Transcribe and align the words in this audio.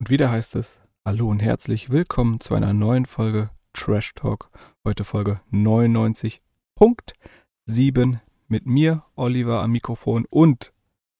Und 0.00 0.08
wieder 0.08 0.30
heißt 0.30 0.56
es 0.56 0.78
Hallo 1.04 1.28
und 1.28 1.40
herzlich 1.40 1.90
willkommen 1.90 2.40
zu 2.40 2.54
einer 2.54 2.72
neuen 2.72 3.04
Folge 3.04 3.50
Trash 3.74 4.14
Talk. 4.14 4.48
Heute 4.82 5.04
Folge 5.04 5.42
99.7 5.52 8.18
mit 8.48 8.64
mir, 8.64 9.04
Oliver, 9.14 9.62
am 9.62 9.72
Mikrofon 9.72 10.24
und 10.30 10.72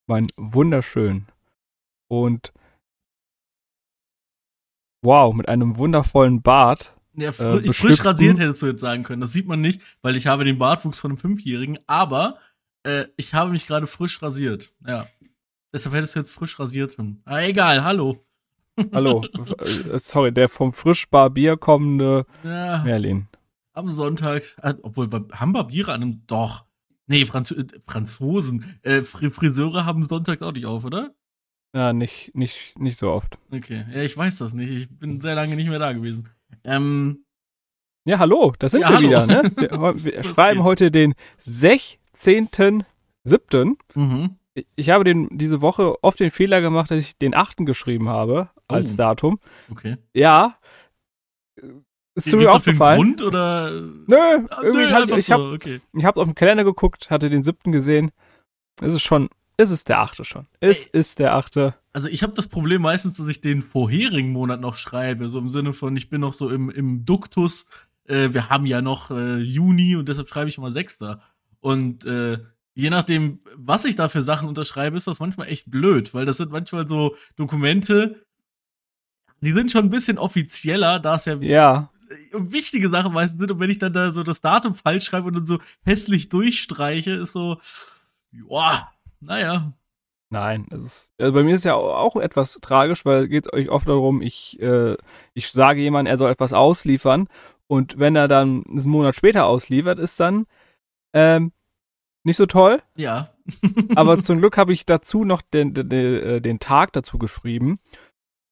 mein 0.07 0.27
wunderschönen 0.39 1.27
und 2.09 2.55
wow, 5.03 5.35
mit 5.35 5.51
einem 5.51 5.77
wundervollen 5.77 6.41
Bart. 6.41 6.97
Ja, 7.13 7.33
fr 7.33 7.63
äh, 7.63 7.75
frisch 7.75 8.03
rasiert 8.03 8.39
hättest 8.39 8.63
du 8.63 8.69
jetzt 8.69 8.81
sagen 8.81 9.03
können. 9.03 9.21
Das 9.21 9.35
sieht 9.35 9.47
man 9.47 9.61
nicht, 9.61 9.83
weil 10.01 10.17
ich 10.17 10.27
habe 10.27 10.47
den 10.47 10.57
Bartwuchs 10.57 11.01
von 11.01 11.11
einem 11.11 11.19
Fünfjährigen, 11.19 11.79
aber 11.87 12.39
äh, 12.85 13.05
ich 13.19 13.35
habe 13.35 13.51
mich 13.51 13.67
gerade 13.67 13.87
frisch 13.87 14.23
rasiert. 14.23 14.73
Ja. 14.87 15.07
Deshalb 15.71 15.95
hättest 15.95 16.15
du 16.15 16.21
jetzt 16.21 16.31
frisch 16.31 16.59
rasiert. 16.59 16.97
Aber 16.99 17.43
egal, 17.43 17.85
hallo. 17.85 18.25
Hallo, 18.95 19.25
äh, 19.59 19.99
sorry, 19.99 20.33
der 20.33 20.49
vom 20.49 20.73
Frischbarbier 20.73 21.57
kommende 21.57 22.27
ja, 22.45 22.83
Merlin. 22.85 23.27
Am 23.73 23.91
Sonntag, 23.91 24.57
äh, 24.63 24.75
obwohl, 24.83 25.09
haben 25.33 25.53
Barbiere 25.53 25.93
an 25.93 26.03
einem, 26.03 26.23
doch. 26.27 26.65
Nee, 27.07 27.27
Franz 27.27 27.51
äh, 27.51 27.65
Franzosen, 27.87 28.79
äh, 28.83 29.03
Friseure 29.03 29.85
haben 29.85 30.05
Sonntag 30.05 30.43
auch 30.43 30.53
nicht 30.53 30.67
auf, 30.67 30.85
oder? 30.85 31.13
Ja, 31.75 31.93
nicht, 31.93 32.31
nicht, 32.35 32.79
nicht 32.79 32.99
so 32.99 33.11
oft. 33.11 33.37
Okay, 33.53 33.85
ja, 33.93 34.03
ich 34.03 34.17
weiß 34.17 34.39
das 34.39 34.55
nicht. 34.55 34.71
Ich 34.71 34.89
bin 34.89 35.21
sehr 35.21 35.35
lange 35.35 35.57
nicht 35.57 35.69
mehr 35.69 35.79
da 35.79 35.93
gewesen. 35.93 36.29
Ähm, 36.65 37.25
ja, 38.05 38.19
hallo, 38.19 38.55
da 38.59 38.69
sind 38.69 38.81
ja, 38.81 38.91
wir 38.91 38.97
hallo. 38.97 39.09
wieder. 39.09 39.27
Ne? 39.27 39.53
Wir, 39.57 40.05
wir 40.05 40.25
schreiben 40.25 40.61
geht. 40.61 40.65
heute 40.65 40.91
den 40.91 41.15
16.07. 41.47 43.77
Mhm. 43.95 44.37
Ich 44.75 44.91
habe 44.91 45.05
den, 45.05 45.29
diese 45.39 45.61
Woche 45.61 45.95
oft 46.03 46.19
den 46.19 46.33
Fehler 46.33 46.61
gemacht, 46.61 46.91
dass 46.91 46.99
ich 46.99 47.17
den 47.19 47.37
8. 47.37 47.59
geschrieben 47.59 48.09
habe 48.09 48.51
als 48.71 48.95
oh. 48.95 48.97
Datum. 48.97 49.39
Okay. 49.71 49.97
Ja. 50.15 50.57
Ist 52.15 52.31
zu 52.31 52.37
mir 52.37 52.53
aufgefallen. 52.53 52.99
Grund 52.99 53.23
oder? 53.23 53.71
Nö, 53.71 54.17
ah, 54.17 54.63
irgendwie 54.63 54.85
nö, 54.85 54.91
halt, 54.91 55.11
ich, 55.13 55.27
so. 55.27 55.35
habe 55.35 55.53
okay. 55.53 55.81
ich 55.93 56.05
hab 56.05 56.17
auf 56.17 56.25
dem 56.25 56.35
Kalender 56.35 56.65
geguckt, 56.65 57.11
hatte 57.11 57.31
den 57.31 57.43
7. 57.43 57.73
gesehen. 57.73 58.11
Es 58.81 58.95
ist 58.95 59.03
schon, 59.03 59.29
es 59.57 59.71
ist 59.71 59.89
der 59.89 60.01
8. 60.01 60.27
schon. 60.27 60.47
Es 60.61 60.87
Ey. 60.87 61.01
ist 61.01 61.19
der 61.19 61.35
8. 61.35 61.75
Also 61.93 62.09
ich 62.09 62.23
habe 62.23 62.33
das 62.33 62.49
Problem 62.49 62.83
meistens, 62.83 63.15
dass 63.15 63.29
ich 63.29 63.41
den 63.41 63.63
vorherigen 63.63 64.33
Monat 64.33 64.61
noch 64.61 64.77
schreibe, 64.77 65.29
so 65.29 65.39
im 65.39 65.49
Sinne 65.49 65.73
von, 65.73 65.97
ich 65.97 66.09
bin 66.09 66.21
noch 66.21 66.33
so 66.33 66.51
im, 66.51 66.71
im 66.71 67.05
Duktus, 67.05 67.67
äh, 68.05 68.33
wir 68.33 68.51
haben 68.51 68.67
ja 68.67 68.81
noch 68.83 69.11
äh, 69.11 69.39
Juni 69.39 69.97
und 69.97 70.09
deshalb 70.09 70.29
schreibe 70.29 70.49
ich 70.49 70.59
immer 70.59 70.73
6. 70.73 71.01
Und 71.61 72.05
äh, 72.05 72.39
je 72.75 72.91
nachdem, 72.91 73.41
was 73.57 73.85
ich 73.85 73.97
da 73.97 74.09
für 74.09 74.23
Sachen 74.23 74.49
unterschreibe, 74.49 74.97
ist 74.97 75.07
das 75.07 75.21
manchmal 75.21 75.49
echt 75.49 75.71
blöd, 75.71 76.15
weil 76.15 76.25
das 76.25 76.39
sind 76.39 76.51
manchmal 76.51 76.89
so 76.89 77.15
Dokumente, 77.37 78.25
die 79.41 79.53
sind 79.53 79.73
schon 79.73 79.87
ein 79.87 79.91
bisschen 79.91 80.19
offizieller, 80.19 80.99
da 80.99 81.17
es 81.17 81.25
ja, 81.25 81.35
ja. 81.37 81.91
wichtige 82.33 82.91
Sachen 82.91 83.13
meistens 83.13 83.41
sind. 83.41 83.51
Und 83.51 83.61
wenn 83.61 83.71
ich 83.71 83.79
dann 83.79 83.93
da 83.93 84.13
so 84.13 84.23
das 84.23 84.41
Datum 84.41 84.75
falsch 84.75 85.05
schreibe 85.05 85.29
und 85.29 85.35
dann 85.35 85.47
so 85.47 85.59
hässlich 85.85 86.29
durchstreiche, 86.29 87.13
ist 87.13 87.33
so, 87.33 87.59
ja, 88.33 88.91
naja. 89.21 89.73
Nein, 90.33 90.67
ist, 90.71 91.13
also 91.19 91.33
bei 91.33 91.43
mir 91.43 91.57
ist 91.57 91.65
ja 91.65 91.75
auch 91.75 92.15
etwas 92.15 92.59
tragisch, 92.63 93.05
weil 93.05 93.27
geht 93.27 93.47
es 93.47 93.53
euch 93.53 93.69
oft 93.69 93.89
darum, 93.89 94.23
ich, 94.23 94.61
äh, 94.61 94.97
ich 95.35 95.51
sage 95.51 95.81
jemandem, 95.81 96.13
er 96.13 96.19
soll 96.19 96.31
etwas 96.31 96.53
ausliefern 96.53 97.29
und 97.67 97.99
wenn 97.99 98.15
er 98.15 98.29
dann 98.29 98.65
einen 98.67 98.89
Monat 98.89 99.17
später 99.17 99.47
ausliefert, 99.47 99.99
ist 99.99 100.21
dann 100.21 100.47
ähm, 101.13 101.53
nicht 102.23 102.37
so 102.37 102.47
toll. 102.47 102.83
Ja. 102.97 103.33
aber 103.97 104.23
zum 104.23 104.39
Glück 104.39 104.57
habe 104.57 104.73
ich 104.73 104.87
dazu 104.87 105.25
noch 105.25 105.43
den, 105.43 105.75
den, 105.75 105.93
äh, 105.93 106.41
den 106.41 106.61
Tag 106.61 106.93
dazu 106.93 107.19
geschrieben. 107.19 107.81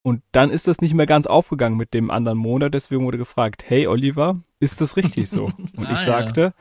Und 0.02 0.22
dann 0.32 0.50
ist 0.50 0.68
das 0.68 0.80
nicht 0.80 0.94
mehr 0.94 1.06
ganz 1.06 1.26
aufgegangen 1.26 1.76
mit 1.76 1.92
dem 1.92 2.10
anderen 2.10 2.38
Monat. 2.38 2.74
Deswegen 2.74 3.04
wurde 3.04 3.18
gefragt, 3.18 3.64
hey 3.66 3.86
Oliver, 3.86 4.40
ist 4.60 4.80
das 4.80 4.96
richtig 4.96 5.28
so? 5.28 5.46
Und 5.76 5.86
ah, 5.86 5.92
ich 5.92 5.98
sagte, 5.98 6.54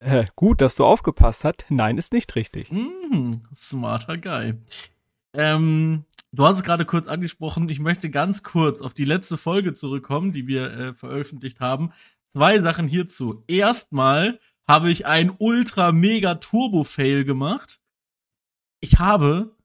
ja. 0.00 0.20
äh, 0.20 0.26
gut, 0.36 0.60
dass 0.60 0.74
du 0.74 0.84
aufgepasst 0.84 1.44
hast. 1.44 1.66
Nein, 1.68 1.98
ist 1.98 2.12
nicht 2.12 2.34
richtig. 2.36 2.70
Mm, 2.70 3.32
smarter 3.54 4.16
Guy. 4.16 4.54
Ähm, 5.34 6.04
du 6.32 6.46
hast 6.46 6.58
es 6.58 6.62
gerade 6.62 6.84
kurz 6.84 7.08
angesprochen. 7.08 7.68
Ich 7.68 7.80
möchte 7.80 8.08
ganz 8.08 8.42
kurz 8.42 8.80
auf 8.80 8.94
die 8.94 9.04
letzte 9.04 9.36
Folge 9.36 9.72
zurückkommen, 9.74 10.32
die 10.32 10.46
wir 10.46 10.70
äh, 10.72 10.94
veröffentlicht 10.94 11.60
haben. 11.60 11.92
Zwei 12.30 12.60
Sachen 12.60 12.88
hierzu. 12.88 13.42
Erstmal 13.46 14.38
habe 14.66 14.90
ich 14.90 15.06
ein 15.06 15.32
ultra 15.38 15.92
mega 15.92 16.36
Turbo 16.36 16.84
Fail 16.84 17.24
gemacht. 17.24 17.80
Ich 18.80 18.98
habe 18.98 19.56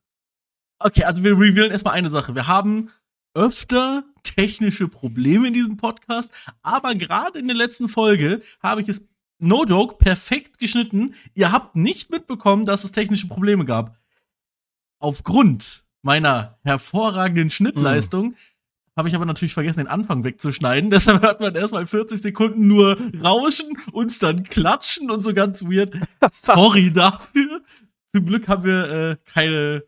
Okay, 0.84 1.03
also 1.03 1.23
wir 1.23 1.38
revealen 1.38 1.72
erstmal 1.72 1.94
eine 1.94 2.09
Sache. 2.09 2.35
Wir 2.35 2.47
haben 2.47 2.90
öfter 3.34 4.03
technische 4.24 4.88
Probleme 4.88 5.47
in 5.47 5.53
diesem 5.53 5.78
Podcast, 5.78 6.31
aber 6.62 6.96
gerade 6.96 7.40
in 7.40 7.47
der 7.47 7.56
letzten 7.56 7.90
Folge 7.90 8.42
habe 8.62 8.81
ich 8.81 8.90
es 8.90 9.08
no 9.40 9.66
joke 9.66 9.96
perfekt 9.97 10.59
geschnitten. 10.59 11.16
Ihr 11.34 11.52
habt 11.52 11.75
nicht 11.75 12.12
mitbekommen, 12.12 12.66
dass 12.66 12.84
es 12.84 12.91
technische 12.91 13.28
Probleme 13.28 13.66
gab. 13.66 13.97
Aufgrund 15.00 15.84
meiner 16.03 16.59
hervorragenden 16.64 17.50
Schnittleistung 17.50 18.30
mm 18.30 18.36
habe 18.97 19.08
ich 19.08 19.16
aber 19.16 19.25
natürlich 19.25 19.53
vergessen, 19.53 19.80
den 19.80 19.88
Anfang 19.88 20.24
wegzuschneiden. 20.24 20.90
Deshalb 20.91 21.22
hört 21.22 21.40
man 21.40 21.56
erstmal 21.56 21.86
40 21.86 22.22
Sekunden 22.22 22.68
nur 22.68 22.97
Rauschen, 23.24 23.78
uns 23.91 24.20
dann 24.20 24.44
klatschen 24.44 25.09
und 25.09 25.22
so 25.22 25.34
ganz 25.34 25.64
weird. 25.64 25.94
Sorry 26.30 26.91
dafür. 26.91 27.62
Zum 28.12 28.25
Glück 28.25 28.47
haben 28.47 28.64
wir 28.64 28.90
äh, 28.91 29.18
keine. 29.25 29.84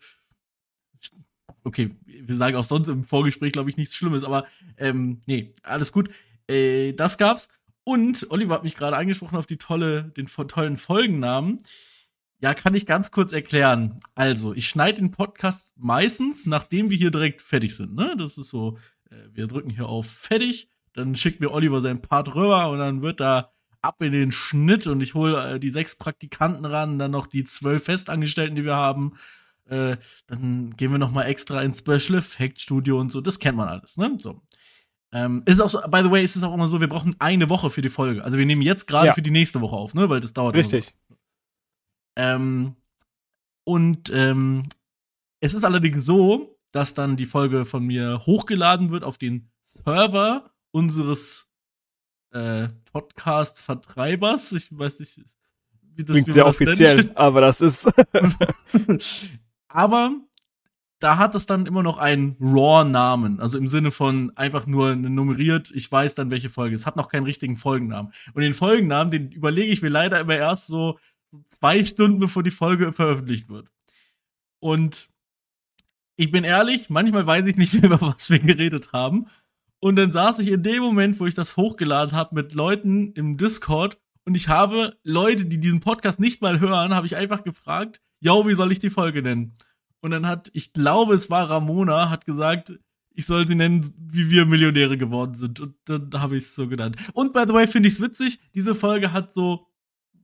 Okay, 1.64 1.92
wir 2.06 2.36
sagen 2.36 2.56
auch 2.58 2.64
sonst 2.64 2.88
im 2.88 3.04
Vorgespräch, 3.04 3.54
glaube 3.54 3.70
ich, 3.70 3.78
nichts 3.78 3.96
Schlimmes, 3.96 4.24
aber 4.24 4.46
ähm, 4.78 5.22
nee, 5.26 5.56
alles 5.64 5.92
gut. 5.92 6.10
Äh, 6.50 6.94
das 6.94 7.18
gab's. 7.18 7.50
Und 7.86 8.28
Oliver 8.30 8.56
hat 8.56 8.64
mich 8.64 8.76
gerade 8.76 8.98
angesprochen 8.98 9.38
auf 9.38 9.46
die 9.46 9.58
tolle, 9.58 10.12
den 10.16 10.28
tollen 10.28 10.78
Folgennamen. 10.78 11.60
Ja, 12.42 12.54
kann 12.54 12.76
ich 12.76 12.86
ganz 12.86 13.12
kurz 13.12 13.32
erklären. 13.32 14.02
Also, 14.16 14.54
ich 14.54 14.68
schneide 14.68 15.00
den 15.00 15.12
Podcast 15.12 15.74
meistens, 15.78 16.46
nachdem 16.46 16.90
wir 16.90 16.98
hier 16.98 17.12
direkt 17.12 17.42
fertig 17.42 17.76
sind. 17.76 17.96
Ne? 17.96 18.16
Das 18.18 18.38
ist 18.38 18.50
so 18.50 18.78
äh, 19.14 19.30
wir 19.34 19.48
drücken 19.48 19.70
hier 19.70 19.88
auf 19.88 20.10
fertig, 20.10 20.70
dann 20.94 21.16
schickt 21.16 21.40
mir 21.40 21.52
Oliver 21.52 21.82
seinen 21.82 22.02
Part 22.02 22.36
rüber 22.36 22.70
und 22.70 22.80
dann 22.80 23.02
wird 23.02 23.20
da 23.20 23.52
ab 23.82 24.02
in 24.02 24.12
den 24.12 24.32
Schnitt 24.32 24.88
und 24.88 25.02
ich 25.02 25.14
hole 25.14 25.56
äh, 25.56 25.60
die 25.60 25.70
sechs 25.70 25.96
Praktikanten 25.96 26.66
ran, 26.66 27.00
dann 27.00 27.12
noch 27.12 27.28
die 27.28 27.44
zwölf 27.44 27.86
Festangestellten, 27.86 28.56
die 28.56 28.66
wir 28.66 28.76
haben. 28.76 29.14
Äh, 29.66 29.98
dann 30.28 30.76
gehen 30.76 30.92
wir 30.92 30.98
noch 30.98 31.12
mal 31.12 31.24
extra 31.24 31.62
ins 31.62 31.80
Special 31.80 32.18
Effect 32.18 32.60
Studio 32.60 33.00
und 33.00 33.12
so. 33.12 33.22
Das 33.22 33.40
kennt 33.40 33.58
man 33.58 33.70
alles, 33.70 33.98
ne? 33.98 34.18
So. 34.20 34.42
Ähm, 35.14 35.44
ist 35.46 35.62
auch 35.62 35.70
so, 35.70 35.80
by 35.90 36.02
the 36.04 36.12
way, 36.12 36.24
ist 36.24 36.36
es 36.36 36.44
auch 36.44 36.54
immer 36.54 36.68
so, 36.68 36.82
wir 36.82 36.90
brauchen 36.90 37.16
eine 37.20 37.50
Woche 37.50 37.70
für 37.70 37.82
die 37.82 37.90
Folge. 37.90 38.24
Also 38.24 38.38
wir 38.38 38.46
nehmen 38.46 38.64
jetzt 38.64 38.88
gerade 38.88 39.08
ja. 39.08 39.14
für 39.14 39.22
die 39.22 39.32
nächste 39.32 39.62
Woche 39.62 39.76
auf, 39.76 39.94
ne? 39.94 40.10
Weil 40.10 40.20
das 40.20 40.34
dauert. 40.34 40.56
Richtig. 40.56 40.96
So. 41.08 41.16
Ähm, 42.18 42.76
und 43.64 44.10
ähm, 44.12 44.68
es 45.40 45.54
ist 45.54 45.64
allerdings 45.64 46.06
so, 46.06 46.58
dass 46.72 46.94
dann 46.94 47.16
die 47.16 47.26
Folge 47.26 47.64
von 47.66 47.86
mir 47.86 48.22
hochgeladen 48.26 48.90
wird 48.90 49.04
auf 49.04 49.18
den 49.18 49.52
Server 49.62 50.52
unseres 50.72 51.48
äh, 52.32 52.70
Podcast-Vertreibers. 52.92 54.52
Ich 54.54 54.68
weiß 54.72 55.00
nicht, 55.00 55.22
wie 55.96 56.04
das 56.04 56.14
Klingt 56.14 56.34
sehr 56.34 56.48
offiziell, 56.48 56.98
nennt. 56.98 57.18
aber 57.18 57.42
das 57.42 57.62
ist. 57.62 57.88
aber 59.74 60.14
da 61.00 61.18
hat 61.18 61.36
es 61.36 61.46
dann 61.46 61.66
immer 61.66 61.84
noch 61.84 61.98
einen 61.98 62.38
RAW-Namen. 62.40 63.40
Also 63.42 63.58
im 63.58 63.68
Sinne 63.68 63.92
von 63.92 64.32
einfach 64.38 64.66
nur 64.66 64.96
nummeriert, 64.96 65.72
ich 65.74 65.92
weiß 65.92 66.16
dann, 66.16 66.32
welche 66.32 66.50
Folge. 66.50 66.76
Es 66.76 66.86
hat 66.86 66.96
noch 66.96 67.10
keinen 67.10 67.26
richtigen 67.26 67.58
Folgennamen. 67.58 68.14
Und 68.34 68.42
den 68.42 68.54
Folgennamen, 68.54 69.12
den 69.12 69.32
überlege 69.32 69.74
ich 69.74 69.82
mir 69.82 69.90
leider 69.90 70.20
immer 70.22 70.36
erst 70.36 70.68
so 70.68 70.98
zwei 71.50 71.84
Stunden, 71.84 72.20
bevor 72.20 72.44
die 72.44 72.52
Folge 72.52 72.94
veröffentlicht 72.94 73.50
wird. 73.50 73.68
Und 74.60 75.10
ich 76.16 76.32
bin 76.32 76.46
ehrlich, 76.46 76.90
manchmal 76.90 77.28
weiß 77.28 77.46
ich 77.48 77.58
nicht 77.58 77.74
mehr, 77.74 77.84
über 77.92 78.00
was 78.00 78.30
wir 78.30 78.40
geredet 78.40 78.94
haben. 78.94 79.28
Und 79.80 79.98
dann 79.98 80.14
saß 80.14 80.40
ich 80.40 80.48
in 80.48 80.64
dem 80.64 80.82
Moment, 80.82 81.20
wo 81.20 81.26
ich 81.26 81.36
das 81.36 81.58
hochgeladen 81.58 82.16
habe, 82.16 82.36
mit 82.36 82.54
Leuten 82.54 83.12
im 83.14 83.36
Discord 83.36 83.98
und 84.26 84.36
ich 84.36 84.48
habe 84.48 84.98
Leute, 85.04 85.46
die 85.46 85.60
diesen 85.60 85.82
Podcast 85.82 86.20
nicht 86.20 86.42
mal 86.42 86.60
hören, 86.60 86.96
habe 86.96 87.06
ich 87.06 87.16
einfach 87.16 87.44
gefragt, 87.44 88.02
yo, 88.24 88.48
wie 88.48 88.54
soll 88.54 88.72
ich 88.72 88.80
die 88.80 88.90
Folge 88.90 89.22
nennen? 89.22 89.54
Und 90.02 90.12
dann 90.12 90.26
hat, 90.28 90.50
ich 90.54 90.74
glaube, 90.74 91.14
es 91.14 91.30
war 91.30 91.50
Ramona, 91.50 92.10
hat 92.10 92.26
gesagt, 92.26 92.74
ich 93.16 93.26
soll 93.26 93.48
sie 93.48 93.56
nennen, 93.56 93.86
wie 93.98 94.30
wir 94.32 94.46
Millionäre 94.46 94.98
geworden 94.98 95.36
sind. 95.36 95.60
Und 95.60 95.76
dann 95.86 96.10
habe 96.14 96.36
ich 96.36 96.44
es 96.44 96.56
so 96.56 96.68
genannt. 96.68 96.98
Und 97.14 97.34
by 97.34 97.44
the 97.48 97.54
way, 97.54 97.68
finde 97.68 97.88
ich 97.88 97.96
es 97.96 98.02
witzig, 98.02 98.40
diese 98.56 98.76
Folge 98.76 99.14
hat 99.14 99.32
so, 99.32 99.68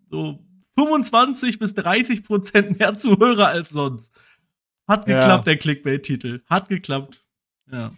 so 0.10 0.44
25 0.75 1.60
bis 1.60 1.75
30 1.75 2.24
Prozent 2.24 2.80
mehr 2.80 2.96
Zuhörer 2.96 3.48
als 3.48 3.69
sonst. 3.69 4.13
Hat 4.88 5.06
geklappt, 5.06 5.45
ja. 5.45 5.54
der 5.54 5.57
Clickbait-Titel. 5.57 6.42
Hat 6.48 6.68
geklappt. 6.68 7.24
Ja. 7.72 7.92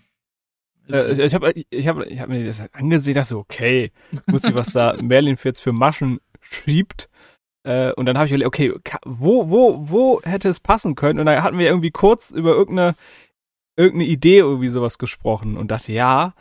Äh, 0.90 1.26
ich 1.26 1.34
habe 1.34 1.54
ich 1.54 1.88
hab, 1.88 2.06
ich 2.06 2.20
hab 2.20 2.28
mir 2.28 2.46
das 2.46 2.62
angesehen, 2.74 3.14
dachte 3.14 3.30
so, 3.30 3.40
okay, 3.40 3.92
muss 4.28 4.44
ich, 4.44 4.54
was 4.54 4.74
da 4.74 4.98
Merlin 5.02 5.38
jetzt 5.42 5.62
für 5.62 5.72
Maschen 5.72 6.20
schiebt. 6.42 7.10
Äh, 7.64 7.92
und 7.94 8.06
dann 8.06 8.18
habe 8.18 8.26
ich 8.26 8.32
überlegt, 8.32 8.48
okay, 8.48 8.74
wo, 9.06 9.50
wo, 9.50 9.90
wo 9.90 10.22
hätte 10.24 10.50
es 10.50 10.60
passen 10.60 10.96
können? 10.96 11.20
Und 11.20 11.26
dann 11.28 11.44
hatten 11.44 11.58
wir 11.58 11.68
irgendwie 11.68 11.92
kurz 11.92 12.32
über 12.32 12.52
irgendeine 12.52 12.96
irgendeine 13.78 14.06
Idee 14.12 14.40
irgendwie 14.40 14.68
sowas 14.68 14.98
gesprochen 14.98 15.58
und 15.58 15.72
dachte, 15.72 15.92
ja, 15.94 16.34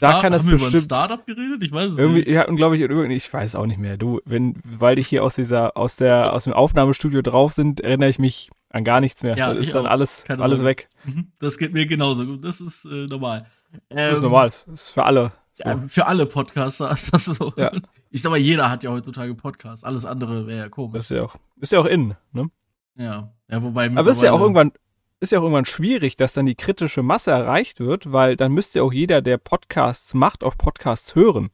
da 0.00 0.20
kann 0.20 0.32
das 0.32 0.42
haben 0.42 0.50
bestimmt. 0.50 0.60
Wir 0.62 0.68
über 0.68 0.78
ein 0.78 0.82
Startup 0.82 1.26
geredet? 1.26 1.62
Ich 1.62 1.72
weiß 1.72 1.92
es 1.92 1.98
irgendwie, 1.98 2.18
nicht. 2.20 2.28
Wir 2.28 2.38
hatten, 2.40 2.56
glaube 2.56 2.74
ich, 2.76 2.80
irgendwie, 2.82 3.14
ich 3.14 3.32
weiß 3.32 3.54
auch 3.56 3.66
nicht 3.66 3.78
mehr. 3.78 3.96
Du, 3.96 4.20
wenn, 4.24 4.54
weil 4.64 4.98
ich 4.98 5.08
hier 5.08 5.24
aus 5.24 5.34
dieser, 5.34 5.76
aus 5.76 5.96
der, 5.96 6.32
aus 6.32 6.44
dem 6.44 6.52
Aufnahmestudio 6.52 7.22
drauf 7.22 7.52
sind, 7.52 7.80
erinnere 7.80 8.08
ich 8.10 8.18
mich 8.18 8.50
an 8.70 8.84
gar 8.84 9.00
nichts 9.00 9.22
mehr. 9.22 9.36
Ja, 9.36 9.52
das 9.54 9.66
ist 9.66 9.74
dann 9.74 9.86
auch. 9.86 9.90
alles, 9.90 10.24
Keine 10.24 10.42
alles 10.42 10.58
Sorge. 10.60 10.68
weg. 10.70 10.88
Mhm, 11.04 11.32
Das 11.38 11.58
geht 11.58 11.72
mir 11.72 11.86
genauso. 11.86 12.36
Das 12.36 12.60
ist 12.60 12.84
äh, 12.84 13.06
normal. 13.06 13.46
Das 13.88 14.12
ist 14.12 14.18
Ähm, 14.18 14.22
normal. 14.22 14.48
Das 14.48 14.66
ist 14.66 14.88
für 14.88 15.04
alle. 15.04 15.32
So. 15.52 15.64
Ja, 15.68 15.84
für 15.88 16.06
alle 16.06 16.26
Podcaster 16.26 16.90
ist 16.92 17.12
das 17.12 17.24
so. 17.26 17.52
Ja. 17.56 17.70
Ich 18.14 18.22
sag 18.22 18.30
mal, 18.30 18.38
jeder 18.38 18.70
hat 18.70 18.84
ja 18.84 18.90
heutzutage 18.90 19.34
Podcasts. 19.34 19.82
Alles 19.82 20.04
andere 20.04 20.46
wäre 20.46 20.60
ja 20.60 20.68
komisch. 20.68 21.00
Ist 21.00 21.10
ja 21.10 21.24
auch, 21.24 21.34
ist 21.60 21.72
ja 21.72 21.80
auch 21.80 21.84
in, 21.84 22.14
ne? 22.30 22.48
ja. 22.94 23.34
ja, 23.50 23.60
wobei. 23.60 23.90
Aber 23.90 24.08
ist 24.08 24.22
ja 24.22 24.30
auch 24.30 24.40
irgendwann, 24.40 24.70
ist 25.18 25.32
ja 25.32 25.40
auch 25.40 25.42
irgendwann 25.42 25.64
schwierig, 25.64 26.16
dass 26.16 26.32
dann 26.32 26.46
die 26.46 26.54
kritische 26.54 27.02
Masse 27.02 27.32
erreicht 27.32 27.80
wird, 27.80 28.12
weil 28.12 28.36
dann 28.36 28.52
müsste 28.52 28.78
ja 28.78 28.84
auch 28.84 28.92
jeder, 28.92 29.20
der 29.20 29.36
Podcasts 29.38 30.14
macht, 30.14 30.44
auf 30.44 30.56
Podcasts 30.56 31.16
hören. 31.16 31.50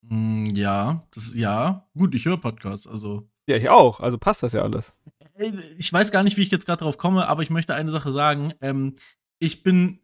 Mm, 0.00 0.46
Ja, 0.54 1.02
das, 1.14 1.34
ja. 1.34 1.86
Gut, 1.94 2.14
ich 2.14 2.24
höre 2.24 2.38
Podcasts. 2.38 2.86
Also, 2.86 3.28
Ja, 3.46 3.56
ich 3.56 3.68
auch. 3.68 4.00
Also 4.00 4.16
passt 4.16 4.42
das 4.42 4.54
ja 4.54 4.62
alles. 4.62 4.94
Ey, 5.34 5.52
ich 5.76 5.92
weiß 5.92 6.10
gar 6.10 6.22
nicht, 6.22 6.38
wie 6.38 6.42
ich 6.42 6.50
jetzt 6.50 6.64
gerade 6.64 6.84
drauf 6.84 6.96
komme, 6.96 7.28
aber 7.28 7.42
ich 7.42 7.50
möchte 7.50 7.74
eine 7.74 7.90
Sache 7.90 8.12
sagen. 8.12 8.54
Ähm, 8.62 8.94
ich 9.38 9.62
bin 9.62 9.98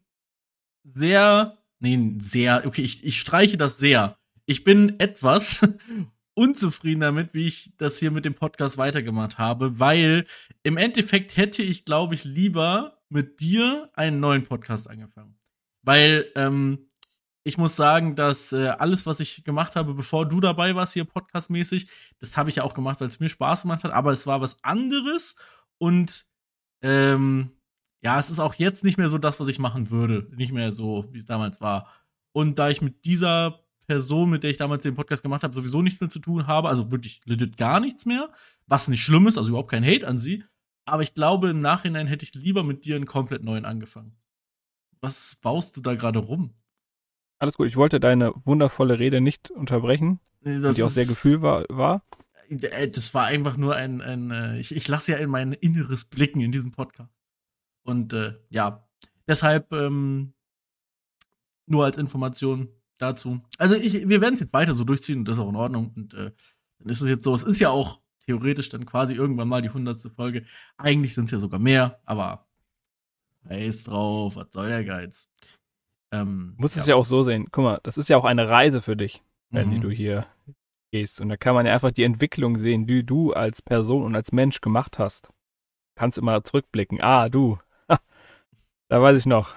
sehr, 0.84 1.56
nee, 1.80 2.12
sehr, 2.18 2.66
okay, 2.66 2.82
ich, 2.82 3.02
ich 3.06 3.18
streiche 3.18 3.56
das 3.56 3.78
sehr. 3.78 4.18
Ich 4.48 4.64
bin 4.64 4.98
etwas 4.98 5.60
unzufrieden 6.34 7.00
damit, 7.00 7.34
wie 7.34 7.48
ich 7.48 7.70
das 7.76 7.98
hier 7.98 8.10
mit 8.10 8.24
dem 8.24 8.32
Podcast 8.32 8.78
weitergemacht 8.78 9.36
habe, 9.36 9.78
weil 9.78 10.24
im 10.62 10.78
Endeffekt 10.78 11.36
hätte 11.36 11.62
ich, 11.62 11.84
glaube 11.84 12.14
ich, 12.14 12.24
lieber 12.24 12.98
mit 13.10 13.40
dir 13.40 13.86
einen 13.92 14.20
neuen 14.20 14.44
Podcast 14.44 14.88
angefangen. 14.88 15.38
Weil, 15.82 16.32
ähm, 16.34 16.88
ich 17.44 17.58
muss 17.58 17.76
sagen, 17.76 18.16
dass 18.16 18.52
äh, 18.52 18.68
alles, 18.68 19.04
was 19.04 19.20
ich 19.20 19.44
gemacht 19.44 19.76
habe, 19.76 19.92
bevor 19.92 20.26
du 20.26 20.40
dabei 20.40 20.74
warst, 20.74 20.94
hier 20.94 21.04
podcastmäßig, 21.04 21.90
das 22.18 22.38
habe 22.38 22.48
ich 22.48 22.56
ja 22.56 22.62
auch 22.62 22.72
gemacht, 22.72 23.02
weil 23.02 23.08
es 23.08 23.20
mir 23.20 23.28
Spaß 23.28 23.62
gemacht 23.62 23.84
hat, 23.84 23.92
aber 23.92 24.12
es 24.12 24.26
war 24.26 24.40
was 24.40 24.64
anderes 24.64 25.36
und 25.76 26.26
ähm, 26.80 27.50
ja, 28.02 28.18
es 28.18 28.30
ist 28.30 28.38
auch 28.38 28.54
jetzt 28.54 28.82
nicht 28.82 28.96
mehr 28.96 29.10
so 29.10 29.18
das, 29.18 29.40
was 29.40 29.48
ich 29.48 29.58
machen 29.58 29.90
würde. 29.90 30.26
Nicht 30.34 30.52
mehr 30.52 30.72
so, 30.72 31.06
wie 31.10 31.18
es 31.18 31.26
damals 31.26 31.60
war. 31.60 31.92
Und 32.32 32.58
da 32.58 32.70
ich 32.70 32.80
mit 32.80 33.04
dieser 33.04 33.67
Person, 33.88 34.30
mit 34.30 34.44
der 34.44 34.50
ich 34.50 34.56
damals 34.58 34.84
den 34.84 34.94
Podcast 34.94 35.22
gemacht 35.24 35.42
habe, 35.42 35.54
sowieso 35.54 35.82
nichts 35.82 36.00
mehr 36.00 36.10
zu 36.10 36.20
tun 36.20 36.46
habe, 36.46 36.68
also 36.68 36.92
wirklich 36.92 37.20
legit 37.24 37.56
gar 37.56 37.80
nichts 37.80 38.06
mehr, 38.06 38.30
was 38.66 38.86
nicht 38.86 39.02
schlimm 39.02 39.26
ist, 39.26 39.36
also 39.38 39.48
überhaupt 39.48 39.70
kein 39.70 39.84
Hate 39.84 40.06
an 40.06 40.18
sie, 40.18 40.44
aber 40.84 41.02
ich 41.02 41.14
glaube, 41.14 41.50
im 41.50 41.58
Nachhinein 41.58 42.06
hätte 42.06 42.24
ich 42.24 42.34
lieber 42.34 42.62
mit 42.62 42.84
dir 42.84 42.96
einen 42.96 43.06
komplett 43.06 43.42
neuen 43.42 43.64
angefangen. 43.64 44.16
Was 45.00 45.36
baust 45.42 45.76
du 45.76 45.80
da 45.80 45.94
gerade 45.94 46.18
rum? 46.18 46.54
Alles 47.38 47.56
gut. 47.56 47.68
Ich 47.68 47.76
wollte 47.76 48.00
deine 48.00 48.32
wundervolle 48.44 48.98
Rede 48.98 49.20
nicht 49.20 49.50
unterbrechen, 49.50 50.20
Das 50.40 50.76
die 50.76 50.82
auch 50.82 50.90
sehr 50.90 51.06
Gefühl 51.06 51.40
war. 51.42 51.64
war. 51.68 52.04
Äh, 52.48 52.88
Das 52.88 53.14
war 53.14 53.26
einfach 53.26 53.56
nur 53.56 53.76
ein, 53.76 54.00
ein 54.00 54.30
äh, 54.30 54.58
ich, 54.58 54.74
ich 54.74 54.88
lasse 54.88 55.12
ja 55.12 55.18
in 55.18 55.30
mein 55.30 55.52
Inneres 55.52 56.04
blicken 56.04 56.40
in 56.40 56.52
diesem 56.52 56.72
Podcast. 56.72 57.12
Und 57.84 58.12
äh, 58.12 58.34
ja, 58.50 58.88
deshalb 59.26 59.72
ähm, 59.72 60.34
nur 61.66 61.84
als 61.84 61.96
Information 61.96 62.68
dazu. 62.98 63.40
Also 63.58 63.74
ich, 63.74 64.08
wir 64.08 64.20
werden 64.20 64.34
es 64.34 64.40
jetzt 64.40 64.52
weiter 64.52 64.74
so 64.74 64.84
durchziehen 64.84 65.20
und 65.20 65.24
das 65.26 65.36
ist 65.38 65.42
auch 65.42 65.48
in 65.48 65.56
Ordnung. 65.56 65.92
Und 65.96 66.14
äh, 66.14 66.32
dann 66.78 66.88
ist 66.88 67.00
es 67.00 67.08
jetzt 67.08 67.24
so, 67.24 67.34
es 67.34 67.42
ist 67.44 67.60
ja 67.60 67.70
auch 67.70 68.00
theoretisch 68.26 68.68
dann 68.68 68.84
quasi 68.86 69.14
irgendwann 69.14 69.48
mal 69.48 69.62
die 69.62 69.70
hundertste 69.70 70.10
Folge. 70.10 70.44
Eigentlich 70.76 71.14
sind 71.14 71.24
es 71.24 71.30
ja 71.30 71.38
sogar 71.38 71.60
mehr, 71.60 72.00
aber 72.04 72.44
Weiß 73.44 73.84
drauf, 73.84 74.36
was 74.36 74.52
soll 74.52 74.68
der 74.68 74.84
Geiz? 74.84 75.28
Ähm, 76.12 76.54
Du 76.56 76.62
musst 76.62 76.76
es 76.76 76.86
ja 76.86 76.96
auch 76.96 77.04
so 77.04 77.22
sehen. 77.22 77.48
Guck 77.50 77.64
mal, 77.64 77.80
das 77.82 77.96
ist 77.96 78.08
ja 78.08 78.16
auch 78.16 78.24
eine 78.24 78.48
Reise 78.48 78.82
für 78.82 78.96
dich, 78.96 79.22
wenn 79.50 79.70
Mhm. 79.76 79.80
du 79.80 79.90
hier 79.90 80.26
gehst. 80.92 81.20
Und 81.20 81.28
da 81.30 81.36
kann 81.36 81.54
man 81.54 81.64
ja 81.64 81.72
einfach 81.72 81.92
die 81.92 82.02
Entwicklung 82.02 82.58
sehen, 82.58 82.86
die 82.86 83.04
du 83.04 83.32
als 83.32 83.62
Person 83.62 84.02
und 84.04 84.14
als 84.16 84.32
Mensch 84.32 84.60
gemacht 84.60 84.98
hast. 84.98 85.30
Kannst 85.96 86.18
immer 86.18 86.42
zurückblicken. 86.44 87.00
Ah, 87.00 87.28
du. 87.28 87.58
da 87.88 89.00
weiß 89.00 89.18
ich 89.18 89.26
noch. 89.26 89.54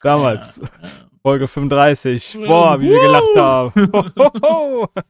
Damals, 0.00 0.58
Ja, 0.58 0.88
ja. 0.88 0.90
Folge 1.22 1.46
35. 1.46 2.36
Boah, 2.46 2.80
wie 2.80 2.90
wir 2.90 3.00
gelacht 3.00 3.36
haben. 3.36 4.92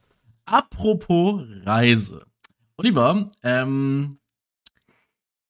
Apropos 0.44 1.42
Reise. 1.64 2.26
Oliver, 2.76 3.28
ähm, 3.42 4.18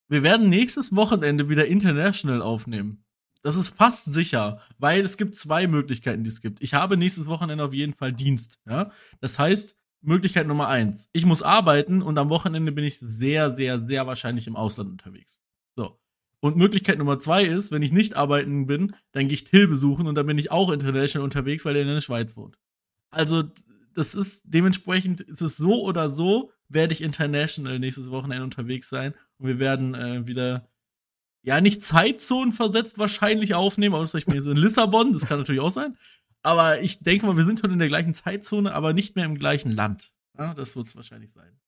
wir 0.09 0.23
werden 0.23 0.49
nächstes 0.49 0.94
Wochenende 0.94 1.49
wieder 1.49 1.67
international 1.67 2.43
aufnehmen. 2.43 3.05
Das 3.43 3.56
ist 3.56 3.70
fast 3.70 4.12
sicher, 4.12 4.61
weil 4.79 5.00
es 5.00 5.17
gibt 5.17 5.35
zwei 5.35 5.67
Möglichkeiten, 5.67 6.23
die 6.23 6.29
es 6.29 6.41
gibt. 6.41 6.62
Ich 6.62 6.75
habe 6.75 6.97
nächstes 6.97 7.26
Wochenende 7.26 7.65
auf 7.65 7.73
jeden 7.73 7.94
Fall 7.94 8.12
Dienst. 8.12 8.61
Ja? 8.69 8.93
Das 9.20 9.41
heißt, 9.41 9.75
Möglichkeit 10.00 10.47
Nummer 10.47 10.69
eins, 10.69 11.08
ich 11.12 11.26
muss 11.26 11.43
arbeiten 11.43 12.03
und 12.03 12.19
am 12.19 12.29
Wochenende 12.29 12.70
bin 12.70 12.85
ich 12.85 13.00
sehr, 13.00 13.56
sehr, 13.56 13.85
sehr 13.85 14.06
wahrscheinlich 14.06 14.47
im 14.47 14.55
Ausland 14.55 14.91
unterwegs. 14.91 15.41
So. 15.75 15.99
Und 16.43 16.56
Möglichkeit 16.56 16.99
Nummer 16.99 17.21
zwei 17.21 17.44
ist, 17.44 17.71
wenn 17.71 17.83
ich 17.83 17.93
nicht 17.93 18.17
arbeiten 18.17 18.67
bin, 18.67 18.97
dann 19.12 19.29
gehe 19.29 19.35
ich 19.35 19.44
Till 19.44 19.69
besuchen 19.69 20.09
und 20.09 20.17
dann 20.17 20.27
bin 20.27 20.39
ich 20.39 20.50
auch 20.50 20.73
international 20.73 21.25
unterwegs, 21.25 21.65
weil 21.65 21.77
er 21.77 21.83
in 21.83 21.89
der 21.89 22.00
Schweiz 22.00 22.37
wohnt. 22.37 22.59
Also, 23.12 23.44
das 23.94 24.17
ist 24.17 24.43
dementsprechend, 24.44 25.21
ist 25.21 25.41
es 25.41 25.56
so 25.56 25.85
oder 25.85 26.11
so, 26.11 26.50
werde 26.69 26.94
ich 26.94 27.00
international 27.00 27.79
nächstes 27.79 28.11
Wochenende 28.11 28.43
unterwegs 28.43 28.89
sein 28.89 29.15
und 29.39 29.47
wir 29.47 29.61
werden 29.61 29.94
äh, 29.94 30.27
wieder, 30.27 30.69
ja, 31.43 31.61
nicht 31.61 31.85
Zeitzonen 31.85 32.50
versetzt 32.50 32.99
wahrscheinlich 32.99 33.55
aufnehmen, 33.55 33.94
außer 33.94 34.19
ich 34.19 34.27
bin 34.27 34.35
jetzt 34.35 34.47
in 34.47 34.56
Lissabon, 34.56 35.12
das 35.12 35.27
kann 35.27 35.39
natürlich 35.39 35.61
auch 35.61 35.71
sein. 35.71 35.97
Aber 36.43 36.81
ich 36.81 36.99
denke 37.05 37.27
mal, 37.27 37.37
wir 37.37 37.44
sind 37.44 37.61
schon 37.61 37.71
in 37.71 37.79
der 37.79 37.87
gleichen 37.87 38.15
Zeitzone, 38.15 38.75
aber 38.75 38.93
nicht 38.93 39.15
mehr 39.15 39.27
im 39.27 39.39
gleichen 39.39 39.71
Land. 39.71 40.12
Ja, 40.37 40.55
das 40.55 40.75
wird 40.75 40.89
es 40.89 40.97
wahrscheinlich 40.97 41.31
sein. 41.31 41.61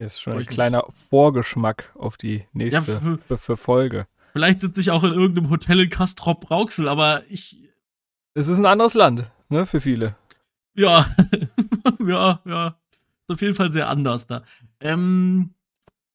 Ist 0.00 0.20
schon 0.20 0.38
ein 0.38 0.46
kleiner 0.46 0.84
Vorgeschmack 1.10 1.92
auf 1.94 2.16
die 2.16 2.46
nächste 2.52 2.92
Ja, 2.92 3.18
für- 3.28 3.38
für, 3.38 3.56
Folge. 3.56 4.06
Vielleicht 4.32 4.60
sitze 4.60 4.80
ich 4.80 4.90
auch 4.90 5.04
in 5.04 5.12
irgendeinem 5.12 5.50
Hotel 5.50 5.80
in 5.80 5.90
Castrop 5.90 6.50
Rauxel, 6.50 6.88
aber 6.88 7.22
ich, 7.28 7.56
Es 8.34 8.48
ist 8.48 8.58
ein 8.58 8.66
anderes 8.66 8.94
Land, 8.94 9.30
ne, 9.48 9.66
für 9.66 9.80
viele. 9.80 10.16
ja, 10.74 11.04
ja, 12.06 12.40
ja, 12.44 12.66
ist 13.28 13.34
auf 13.34 13.40
jeden 13.42 13.54
Fall 13.54 13.72
sehr 13.72 13.88
anders 13.88 14.26
da. 14.26 14.42
Ähm, 14.80 15.54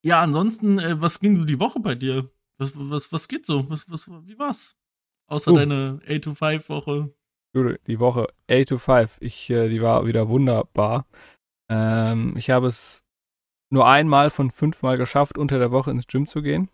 ja, 0.03 0.21
ansonsten, 0.21 0.79
äh, 0.79 0.99
was 1.01 1.19
ging 1.19 1.35
so 1.35 1.45
die 1.45 1.59
Woche 1.59 1.79
bei 1.79 1.93
dir? 1.95 2.29
Was, 2.57 2.71
was, 2.75 3.11
was 3.11 3.27
geht 3.27 3.45
so? 3.45 3.69
Was, 3.69 3.89
was, 3.91 4.09
wie 4.25 4.39
war's? 4.39 4.75
Außer 5.27 5.51
Oh. 5.51 5.55
deine 5.55 5.99
8-to-5-Woche. 6.07 7.13
Gut, 7.53 7.79
Die 7.87 7.99
Woche 7.99 8.27
8 8.49 8.67
to 8.69 8.77
5, 8.77 9.17
ich, 9.21 9.49
äh, 9.49 9.67
die 9.69 9.81
war 9.81 10.05
wieder 10.05 10.27
wunderbar. 10.29 11.05
Ähm, 11.69 12.35
ich 12.37 12.49
habe 12.49 12.67
es 12.67 13.03
nur 13.75 13.87
einmal 13.87 14.29
von 14.31 14.49
fünfmal 14.51 14.97
geschafft, 14.97 15.37
unter 15.37 15.59
der 15.59 15.71
Woche 15.71 15.91
ins 15.91 16.07
Gym 16.07 16.25
zu 16.27 16.41
gehen. 16.41 16.69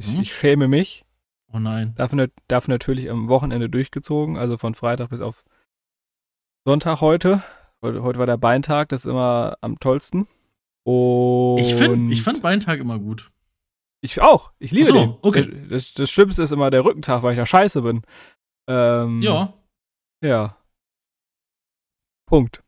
Ich, 0.00 0.08
Mhm. 0.08 0.20
ich 0.22 0.34
schäme 0.34 0.66
mich. 0.68 1.04
Oh 1.52 1.58
nein. 1.60 1.94
Dafür, 1.96 2.28
dafür 2.48 2.72
natürlich 2.74 3.08
am 3.08 3.28
Wochenende 3.28 3.70
durchgezogen, 3.70 4.36
also 4.36 4.58
von 4.58 4.74
Freitag 4.74 5.10
bis 5.10 5.20
auf 5.20 5.44
Sonntag 6.64 7.00
heute. 7.00 7.44
Heute, 7.82 8.18
war 8.18 8.26
der 8.26 8.36
Beintag, 8.38 8.88
das 8.88 9.04
ist 9.04 9.10
immer 9.10 9.56
am 9.60 9.78
tollsten. 9.78 10.26
Und 10.84 11.58
Ich 11.58 11.74
finde, 11.74 12.12
ich 12.12 12.22
fand 12.22 12.42
Beintag 12.42 12.80
immer 12.80 12.98
gut. 12.98 13.30
Ich 14.00 14.20
auch. 14.20 14.52
Ich 14.58 14.72
liebe 14.72 14.88
Ach 14.90 14.94
so, 14.94 15.00
den. 15.00 15.16
okay. 15.22 15.66
Das, 15.68 15.94
das 15.94 16.10
Schlimmste 16.10 16.42
ist 16.42 16.52
immer 16.52 16.70
der 16.70 16.84
Rückentag, 16.84 17.22
weil 17.22 17.32
ich 17.32 17.38
da 17.38 17.46
scheiße 17.46 17.82
bin. 17.82 18.02
Ähm, 18.68 19.20
Ja. 19.22 19.52
Ja. 20.22 20.56
Punkt. 22.26 22.62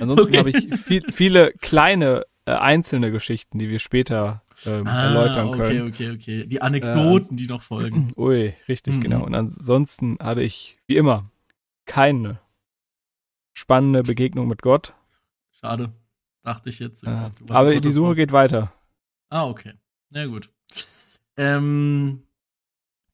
Ansonsten 0.00 0.28
Okay. 0.28 0.38
habe 0.38 0.50
ich 0.50 0.80
viel, 0.80 1.12
viele 1.12 1.52
kleine 1.52 2.24
äh, 2.48 2.52
einzelne 2.52 3.10
Geschichten, 3.10 3.58
die 3.58 3.68
wir 3.68 3.78
später 3.78 4.42
ähm, 4.66 4.86
erläutern 4.86 5.46
Ah, 5.48 5.50
okay, 5.50 5.58
können. 5.58 5.88
okay, 5.88 6.10
okay. 6.12 6.46
Die 6.46 6.62
Anekdoten, 6.62 7.36
die 7.36 7.46
noch 7.46 7.62
folgen. 7.62 8.12
Ui, 8.16 8.54
richtig, 8.68 8.96
Mhm. 8.96 9.00
genau. 9.02 9.24
Und 9.24 9.34
ansonsten 9.34 10.16
hatte 10.20 10.42
ich, 10.42 10.76
wie 10.86 10.96
immer, 10.96 11.30
keine 11.86 12.40
spannende 13.54 14.02
Begegnung 14.02 14.48
mit 14.48 14.62
Gott. 14.62 14.94
Schade. 15.60 15.92
Dachte 16.42 16.68
ich 16.70 16.78
jetzt. 16.78 17.04
Äh, 17.04 17.30
aber 17.48 17.80
die 17.80 17.90
Suche 17.92 18.14
geht 18.14 18.32
weiter. 18.32 18.72
Ah, 19.28 19.44
okay. 19.46 19.74
Na 20.10 20.24
gut. 20.26 20.48
Ähm, 21.36 22.22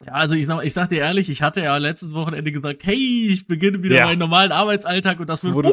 ja, 0.04 0.12
also 0.12 0.34
ich 0.34 0.46
sag, 0.46 0.64
ich 0.64 0.72
sag 0.72 0.88
dir 0.90 0.98
ehrlich, 1.00 1.28
ich 1.30 1.42
hatte 1.42 1.62
ja 1.62 1.76
letztes 1.78 2.12
Wochenende 2.12 2.52
gesagt, 2.52 2.84
hey, 2.84 3.28
ich 3.30 3.46
beginne 3.46 3.82
wieder 3.82 3.96
Ja. 3.96 4.06
meinen 4.06 4.18
normalen 4.18 4.52
Arbeitsalltag 4.52 5.18
und 5.20 5.28
das 5.28 5.42
Es 5.44 5.54
wird 5.54 5.66
uh, 5.66 5.72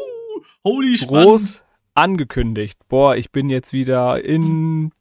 holy 0.64 0.98
spannend. 0.98 1.64
Angekündigt. 1.94 2.80
Boah, 2.88 3.16
ich 3.16 3.32
bin 3.32 3.50
jetzt 3.50 3.74
wieder 3.74 4.24
in 4.24 4.92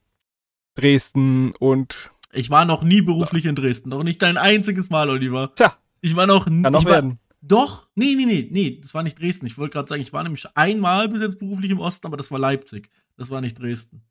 Dresden 0.75 1.53
und 1.59 2.11
Ich 2.33 2.51
war 2.51 2.65
noch 2.65 2.83
nie 2.83 3.03
beruflich 3.03 3.47
in 3.47 3.55
Dresden, 3.55 3.91
noch 3.91 4.03
nicht 4.03 4.23
ein 4.25 4.37
einziges 4.37 4.91
Mal, 4.91 5.09
Oliver. 5.11 5.53
Tja. 5.55 5.77
Ich 6.01 6.17
war 6.17 6.27
noch 6.27 6.47
nie. 6.47 6.63
kann 6.63 6.73
noch 6.73 6.85
werden. 6.85 7.19
Doch, 7.43 7.89
nee, 7.95 8.15
nee, 8.17 8.27
nee, 8.27 8.49
nee, 8.51 8.81
das 8.83 8.93
war 8.93 9.03
nicht 9.03 9.19
Dresden. 9.19 9.47
Ich 9.47 9.57
wollte 9.57 9.73
gerade 9.73 9.89
sagen, 9.89 10.03
ich 10.03 10.13
war 10.13 10.23
nämlich 10.23 10.45
einmal 10.55 11.09
bis 11.09 11.23
jetzt 11.23 11.39
beruflich 11.39 11.71
im 11.71 11.81
Osten, 11.81 12.07
aber 12.07 12.17
das 12.17 12.31
war 12.31 12.39
Leipzig. 12.39 12.91
Das 13.17 13.31
war 13.31 13.41
nicht 13.41 13.59
Dresden. 13.59 14.03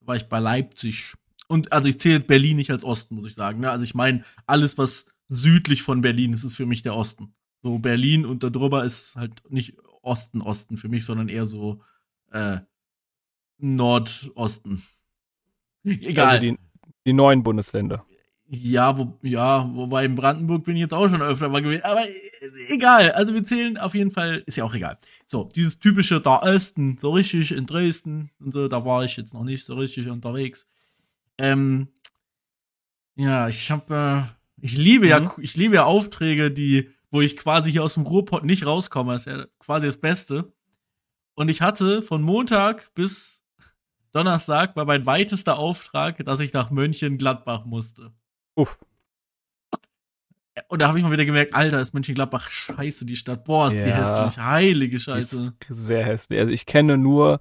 Da 0.00 0.06
war 0.06 0.16
ich 0.16 0.28
bei 0.28 0.38
Leipzig. 0.38 1.14
Und 1.48 1.72
also 1.72 1.88
ich 1.88 1.98
zähle 1.98 2.20
Berlin 2.20 2.56
nicht 2.56 2.70
als 2.70 2.84
Osten, 2.84 3.16
muss 3.16 3.26
ich 3.26 3.34
sagen. 3.34 3.60
Ne? 3.60 3.70
Also 3.70 3.84
ich 3.84 3.94
meine, 3.94 4.24
alles, 4.46 4.78
was 4.78 5.06
südlich 5.28 5.82
von 5.82 6.02
Berlin 6.02 6.32
ist 6.32 6.44
es 6.44 6.54
für 6.54 6.66
mich 6.66 6.82
der 6.82 6.94
Osten. 6.94 7.34
So 7.62 7.78
Berlin 7.78 8.24
und 8.24 8.42
darüber 8.42 8.84
ist 8.84 9.16
halt 9.16 9.42
nicht 9.50 9.76
Osten, 10.02 10.40
Osten 10.40 10.76
für 10.76 10.88
mich, 10.88 11.04
sondern 11.04 11.28
eher 11.28 11.46
so 11.46 11.80
äh, 12.32 12.60
Nordosten. 13.58 14.82
Egal. 15.84 16.26
Also 16.26 16.40
die, 16.40 16.58
die 17.06 17.12
neuen 17.12 17.42
Bundesländer. 17.42 18.04
Ja, 18.54 18.98
wo, 18.98 19.18
ja, 19.22 19.68
wobei 19.74 20.04
in 20.04 20.14
Brandenburg 20.14 20.64
bin 20.64 20.76
ich 20.76 20.82
jetzt 20.82 20.92
auch 20.92 21.08
schon 21.08 21.22
öfter 21.22 21.48
mal 21.48 21.62
gewesen. 21.62 21.84
Aber 21.84 22.02
egal. 22.68 23.12
Also 23.12 23.32
wir 23.32 23.44
zählen 23.44 23.78
auf 23.78 23.94
jeden 23.94 24.10
Fall, 24.10 24.42
ist 24.46 24.56
ja 24.56 24.64
auch 24.64 24.74
egal. 24.74 24.98
So, 25.24 25.44
dieses 25.44 25.78
typische 25.78 26.20
da 26.20 26.42
Osten, 26.42 26.98
so 26.98 27.12
richtig 27.12 27.52
in 27.52 27.64
Dresden 27.64 28.30
und 28.40 28.52
so, 28.52 28.68
da 28.68 28.84
war 28.84 29.04
ich 29.04 29.16
jetzt 29.16 29.32
noch 29.32 29.44
nicht 29.44 29.64
so 29.64 29.74
richtig 29.76 30.08
unterwegs. 30.08 30.66
Ähm, 31.38 31.88
ja, 33.16 33.48
ich 33.48 33.70
habe, 33.70 34.26
äh, 34.26 34.30
ich 34.60 34.76
liebe 34.76 35.06
mhm. 35.06 35.10
ja, 35.10 35.34
ich 35.38 35.56
liebe 35.56 35.76
ja 35.76 35.84
Aufträge, 35.84 36.50
die, 36.50 36.90
wo 37.10 37.20
ich 37.20 37.36
quasi 37.36 37.72
hier 37.72 37.82
aus 37.82 37.94
dem 37.94 38.04
Ruhrpott 38.04 38.44
nicht 38.44 38.66
rauskomme. 38.66 39.14
Das 39.14 39.26
ist 39.26 39.32
ja 39.32 39.46
quasi 39.60 39.86
das 39.86 39.96
Beste. 39.96 40.52
Und 41.34 41.48
ich 41.48 41.62
hatte 41.62 42.02
von 42.02 42.22
Montag 42.22 42.92
bis 42.94 43.42
Donnerstag 44.12 44.76
war 44.76 44.84
mein 44.84 45.06
weitester 45.06 45.58
Auftrag, 45.58 46.22
dass 46.24 46.40
ich 46.40 46.52
nach 46.52 46.70
Mönchengladbach 46.70 47.64
musste. 47.64 48.12
Uff. 48.56 48.78
Und 50.68 50.82
da 50.82 50.88
habe 50.88 50.98
ich 50.98 51.04
mal 51.04 51.10
wieder 51.10 51.24
gemerkt, 51.24 51.54
Alter, 51.54 51.80
ist 51.80 51.94
Mönchengladbach 51.94 52.50
scheiße, 52.50 53.06
die 53.06 53.16
Stadt. 53.16 53.44
Boah, 53.44 53.68
ist 53.68 53.74
ja, 53.74 53.84
die 53.84 53.92
hässlich. 53.92 54.44
Heilige 54.44 54.98
Scheiße. 54.98 55.36
Ist 55.46 55.54
sehr 55.68 56.04
hässlich. 56.04 56.38
Also 56.38 56.52
ich 56.52 56.66
kenne 56.66 56.98
nur 56.98 57.40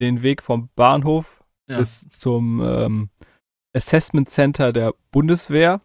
den 0.00 0.22
Weg 0.22 0.42
vom 0.42 0.68
Bahnhof 0.76 1.44
ja. 1.68 1.78
bis 1.78 2.08
zum 2.10 2.62
ähm, 2.62 3.10
Assessment 3.74 4.28
Center 4.28 4.72
der 4.72 4.94
Bundeswehr. 5.10 5.80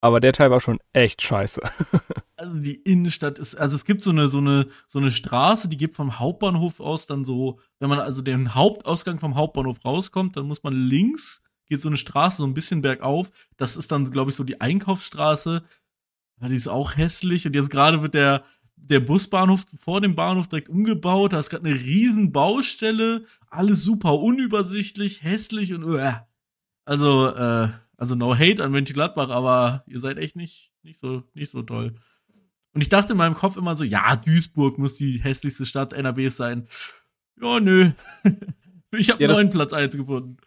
Aber 0.00 0.20
der 0.20 0.32
Teil 0.32 0.50
war 0.50 0.60
schon 0.60 0.78
echt 0.92 1.22
scheiße. 1.22 1.60
also 2.36 2.58
die 2.58 2.76
Innenstadt 2.76 3.38
ist, 3.38 3.56
also 3.56 3.74
es 3.74 3.84
gibt 3.84 4.00
so 4.00 4.10
eine, 4.10 4.28
so 4.28 4.38
eine, 4.38 4.68
so 4.86 4.98
eine 4.98 5.10
Straße, 5.10 5.68
die 5.68 5.76
geht 5.76 5.94
vom 5.94 6.18
Hauptbahnhof 6.18 6.80
aus 6.80 7.06
dann 7.06 7.24
so, 7.24 7.58
wenn 7.80 7.88
man 7.88 7.98
also 7.98 8.22
den 8.22 8.54
Hauptausgang 8.54 9.18
vom 9.18 9.34
Hauptbahnhof 9.34 9.84
rauskommt, 9.84 10.36
dann 10.36 10.46
muss 10.46 10.62
man 10.62 10.74
links 10.74 11.42
geht 11.68 11.80
so 11.80 11.88
eine 11.88 11.96
Straße 11.96 12.38
so 12.38 12.44
ein 12.44 12.54
bisschen 12.54 12.82
bergauf. 12.82 13.30
Das 13.56 13.76
ist 13.76 13.92
dann, 13.92 14.10
glaube 14.10 14.30
ich, 14.30 14.36
so 14.36 14.44
die 14.44 14.60
Einkaufsstraße. 14.60 15.62
Die 16.40 16.54
ist 16.54 16.68
auch 16.68 16.96
hässlich. 16.96 17.46
Und 17.46 17.54
jetzt 17.54 17.70
gerade 17.70 18.02
wird 18.02 18.14
der, 18.14 18.44
der 18.76 19.00
Busbahnhof 19.00 19.64
vor 19.76 20.00
dem 20.00 20.14
Bahnhof 20.14 20.48
direkt 20.48 20.68
umgebaut. 20.68 21.32
Da 21.32 21.40
ist 21.40 21.50
gerade 21.50 21.68
eine 21.68 21.78
riesen 21.78 22.32
Baustelle. 22.32 23.24
Alles 23.50 23.82
super 23.82 24.18
unübersichtlich, 24.18 25.22
hässlich 25.22 25.74
und 25.74 25.84
uh. 25.84 26.12
also, 26.84 27.28
äh, 27.28 27.68
also 27.98 28.14
no 28.14 28.34
hate 28.34 28.64
an 28.64 28.72
Mönchengladbach, 28.72 29.28
aber 29.28 29.84
ihr 29.86 30.00
seid 30.00 30.16
echt 30.16 30.36
nicht, 30.36 30.72
nicht 30.82 30.98
so, 30.98 31.24
nicht 31.34 31.50
so 31.50 31.62
toll. 31.62 31.96
Und 32.72 32.80
ich 32.80 32.88
dachte 32.88 33.12
in 33.12 33.18
meinem 33.18 33.34
Kopf 33.34 33.58
immer 33.58 33.74
so, 33.74 33.84
ja, 33.84 34.16
Duisburg 34.16 34.78
muss 34.78 34.96
die 34.96 35.18
hässlichste 35.18 35.66
Stadt 35.66 35.92
NRWs 35.92 36.36
sein. 36.36 36.66
Ja, 37.40 37.60
nö. 37.60 37.90
ich 38.96 39.10
habe 39.10 39.22
ja, 39.22 39.28
neuen 39.30 39.50
Platz 39.50 39.74
1 39.74 39.96
gefunden 39.96 40.38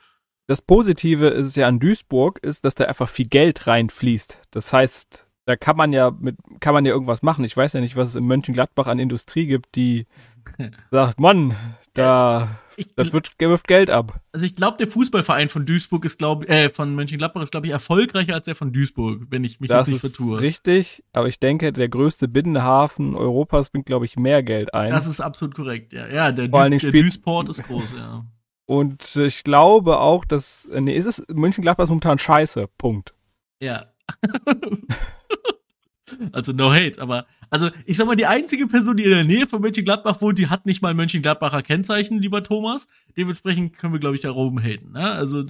das 0.52 0.62
Positive 0.62 1.30
ist 1.30 1.56
ja 1.56 1.66
an 1.68 1.80
Duisburg, 1.80 2.40
ist, 2.44 2.66
dass 2.66 2.76
da 2.76 2.84
einfach 2.84 3.08
viel 3.08 3.28
Geld 3.28 3.68
reinfließt. 3.68 4.38
Das 4.52 4.74
heißt, 4.74 5.26
da 5.46 5.56
kann 5.56 5.78
man 5.78 5.94
ja 5.94 6.12
mit, 6.12 6.36
kann 6.60 6.74
man 6.74 6.86
ja 6.86 6.92
irgendwas 6.92 7.22
machen. 7.22 7.46
Ich 7.46 7.56
weiß 7.56 7.72
ja 7.72 7.80
nicht, 7.80 7.96
was 7.96 8.10
es 8.10 8.16
in 8.16 8.26
Mönchengladbach 8.26 8.88
an 8.88 9.00
Industrie 9.00 9.46
gibt, 9.46 9.76
die 9.76 10.08
sagt, 10.92 11.22
Mann, 11.22 11.56
da 11.94 12.60
ich, 12.76 12.94
das 12.96 13.14
wird, 13.14 13.32
wirft 13.40 13.68
Geld 13.68 13.90
ab. 13.90 14.22
Also 14.32 14.46
ich 14.46 14.56
glaube, 14.56 14.78
der 14.78 14.88
Fußballverein 14.88 15.50
von 15.50 15.66
Duisburg 15.66 16.06
ist, 16.06 16.18
glaube 16.18 16.48
äh, 16.48 16.70
von 16.70 16.96
Mönchengladbach 16.96 17.42
ist, 17.42 17.52
glaube 17.52 17.68
ich, 17.68 17.74
erfolgreicher 17.74 18.34
als 18.34 18.46
der 18.46 18.56
von 18.56 18.74
Duisburg, 18.74 19.28
wenn 19.30 19.44
ich 19.44 19.60
mich 19.60 19.70
das 19.70 19.88
nicht 19.88 20.02
vertue. 20.02 20.32
Das 20.32 20.36
ist 20.36 20.42
richtig, 20.42 21.04
aber 21.14 21.28
ich 21.28 21.40
denke, 21.40 21.74
der 21.74 21.90
größte 21.90 22.28
Binnenhafen 22.28 23.16
Europas 23.16 23.70
bringt, 23.70 23.86
glaube 23.86 24.06
ich, 24.06 24.18
mehr 24.18 24.44
Geld 24.44 24.74
ein. 24.74 24.92
Das 24.92 25.08
ist 25.08 25.22
absolut 25.22 25.56
korrekt, 25.56 25.94
ja. 25.94 26.08
Ja, 26.08 26.32
der, 26.32 26.50
Vor 26.50 26.70
der 26.70 26.80
Duisport 26.80 27.50
ist 27.50 27.64
groß, 27.64 27.94
ja. 27.94 28.26
Und 28.66 29.16
ich 29.18 29.44
glaube 29.44 30.00
auch, 30.00 30.24
dass. 30.24 30.70
Nee, 30.72 30.96
ist 30.96 31.06
es 31.06 31.26
Mönchengladbach 31.34 31.84
ist 31.84 31.90
momentan 31.90 32.18
scheiße. 32.18 32.68
Punkt. 32.78 33.14
Ja. 33.62 33.88
also 36.32 36.52
no 36.52 36.72
hate, 36.72 37.02
aber 37.02 37.26
also 37.50 37.70
ich 37.86 37.98
sag 37.98 38.08
mal, 38.08 38.16
die 38.16 38.26
einzige 38.26 38.68
Person, 38.68 38.98
die 38.98 39.04
in 39.04 39.10
der 39.12 39.24
Nähe 39.24 39.48
von 39.48 39.62
Mönchengladbach 39.62 40.22
wohnt, 40.22 40.40
die 40.40 40.48
hat 40.48 40.66
nicht 40.66 40.82
mal 40.82 40.94
Mönchengladbacher 40.94 41.62
Kennzeichen, 41.62 42.20
lieber 42.20 42.44
Thomas. 42.44 42.88
Dementsprechend 43.18 43.78
können 43.78 43.94
wir, 43.94 44.00
glaube 44.00 44.16
ich, 44.16 44.22
da 44.22 44.32
oben 44.32 44.62
haten. 44.62 44.94
Ne? 44.94 45.12
Also 45.12 45.44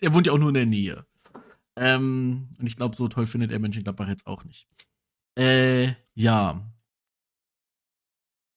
der 0.00 0.14
wohnt 0.14 0.26
ja 0.26 0.32
auch 0.32 0.38
nur 0.38 0.48
in 0.48 0.54
der 0.54 0.66
Nähe. 0.66 1.04
Ähm, 1.76 2.48
und 2.58 2.66
ich 2.66 2.76
glaube, 2.76 2.96
so 2.96 3.08
toll 3.08 3.26
findet 3.26 3.52
er 3.52 3.58
Mönchengladbach 3.58 4.08
jetzt 4.08 4.26
auch 4.26 4.44
nicht. 4.44 4.68
Äh, 5.38 5.92
ja. 6.14 6.60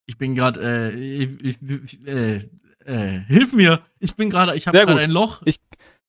Ich 0.08 0.18
bin 0.18 0.36
gerade, 0.36 0.92
äh, 0.92 0.96
ich, 0.96 1.62
ich, 1.62 2.08
äh, 2.08 2.50
äh, 2.86 3.20
hilf 3.28 3.54
mir. 3.54 3.82
Ich 4.00 4.16
bin 4.16 4.30
gerade, 4.30 4.56
ich 4.56 4.68
habe 4.68 4.78
gerade 4.78 5.00
ein 5.00 5.12
Loch. 5.12 5.42
Ich, 5.46 5.60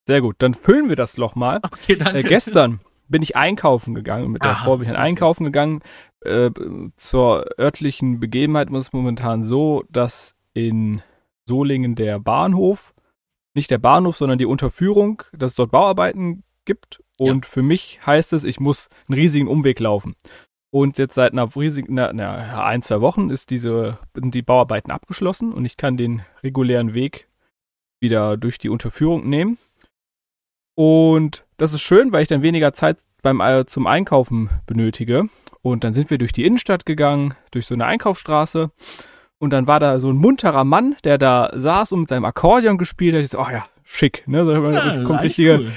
sehr 0.06 0.20
gut, 0.20 0.36
dann 0.38 0.54
füllen 0.54 0.88
wir 0.88 0.96
das 0.96 1.16
Loch 1.16 1.34
mal. 1.34 1.60
Okay, 1.62 1.96
danke. 1.96 2.18
Äh, 2.18 2.22
gestern 2.22 2.80
bin 3.12 3.22
ich 3.22 3.36
einkaufen 3.36 3.94
gegangen. 3.94 4.32
Mit 4.32 4.42
der 4.42 4.52
Aha, 4.52 4.64
Frau 4.64 4.78
bin 4.78 4.88
ich 4.88 4.96
einkaufen 4.96 5.44
gegangen. 5.44 5.82
Äh, 6.22 6.50
zur 6.96 7.46
örtlichen 7.58 8.18
Begebenheit 8.18 8.70
ist 8.70 8.78
es 8.78 8.92
momentan 8.92 9.44
so, 9.44 9.84
dass 9.90 10.34
in 10.54 11.02
Solingen 11.46 11.94
der 11.94 12.18
Bahnhof, 12.18 12.94
nicht 13.54 13.70
der 13.70 13.78
Bahnhof, 13.78 14.16
sondern 14.16 14.38
die 14.38 14.46
Unterführung, 14.46 15.22
dass 15.32 15.52
es 15.52 15.56
dort 15.56 15.70
Bauarbeiten 15.70 16.42
gibt. 16.64 17.02
Und 17.16 17.44
ja. 17.44 17.50
für 17.50 17.62
mich 17.62 18.00
heißt 18.04 18.32
es, 18.32 18.42
ich 18.42 18.58
muss 18.58 18.88
einen 19.08 19.18
riesigen 19.18 19.46
Umweg 19.46 19.78
laufen. 19.78 20.16
Und 20.70 20.96
jetzt 20.96 21.14
seit 21.14 21.32
einer 21.32 21.54
riesigen, 21.54 21.94
na, 21.94 22.12
na, 22.12 22.64
ein, 22.64 22.82
zwei 22.82 23.02
Wochen 23.02 23.28
ist 23.28 23.50
diese, 23.50 23.98
sind 24.14 24.34
die 24.34 24.42
Bauarbeiten 24.42 24.90
abgeschlossen 24.90 25.52
und 25.52 25.66
ich 25.66 25.76
kann 25.76 25.98
den 25.98 26.22
regulären 26.42 26.94
Weg 26.94 27.28
wieder 28.00 28.38
durch 28.38 28.56
die 28.56 28.70
Unterführung 28.70 29.28
nehmen. 29.28 29.58
Und 30.74 31.44
das 31.62 31.72
ist 31.72 31.82
schön, 31.82 32.10
weil 32.10 32.22
ich 32.22 32.28
dann 32.28 32.42
weniger 32.42 32.72
Zeit 32.72 32.98
beim, 33.22 33.40
äh, 33.40 33.64
zum 33.66 33.86
Einkaufen 33.86 34.50
benötige. 34.66 35.26
Und 35.62 35.84
dann 35.84 35.92
sind 35.92 36.10
wir 36.10 36.18
durch 36.18 36.32
die 36.32 36.44
Innenstadt 36.44 36.84
gegangen, 36.84 37.34
durch 37.52 37.66
so 37.66 37.74
eine 37.74 37.86
Einkaufsstraße. 37.86 38.72
Und 39.38 39.50
dann 39.50 39.68
war 39.68 39.78
da 39.78 40.00
so 40.00 40.10
ein 40.10 40.16
munterer 40.16 40.64
Mann, 40.64 40.96
der 41.04 41.18
da 41.18 41.52
saß 41.54 41.92
und 41.92 42.00
mit 42.00 42.08
seinem 42.08 42.24
Akkordeon 42.24 42.78
gespielt 42.78 43.14
hat. 43.14 43.22
Ich 43.22 43.30
so, 43.30 43.38
oh 43.38 43.46
ja, 43.48 43.64
schick, 43.84 44.26
ne? 44.26 44.44
So, 44.44 44.52
ja, 44.52 45.04
kommt 45.04 45.22
richtige, 45.22 45.60
cool. 45.60 45.72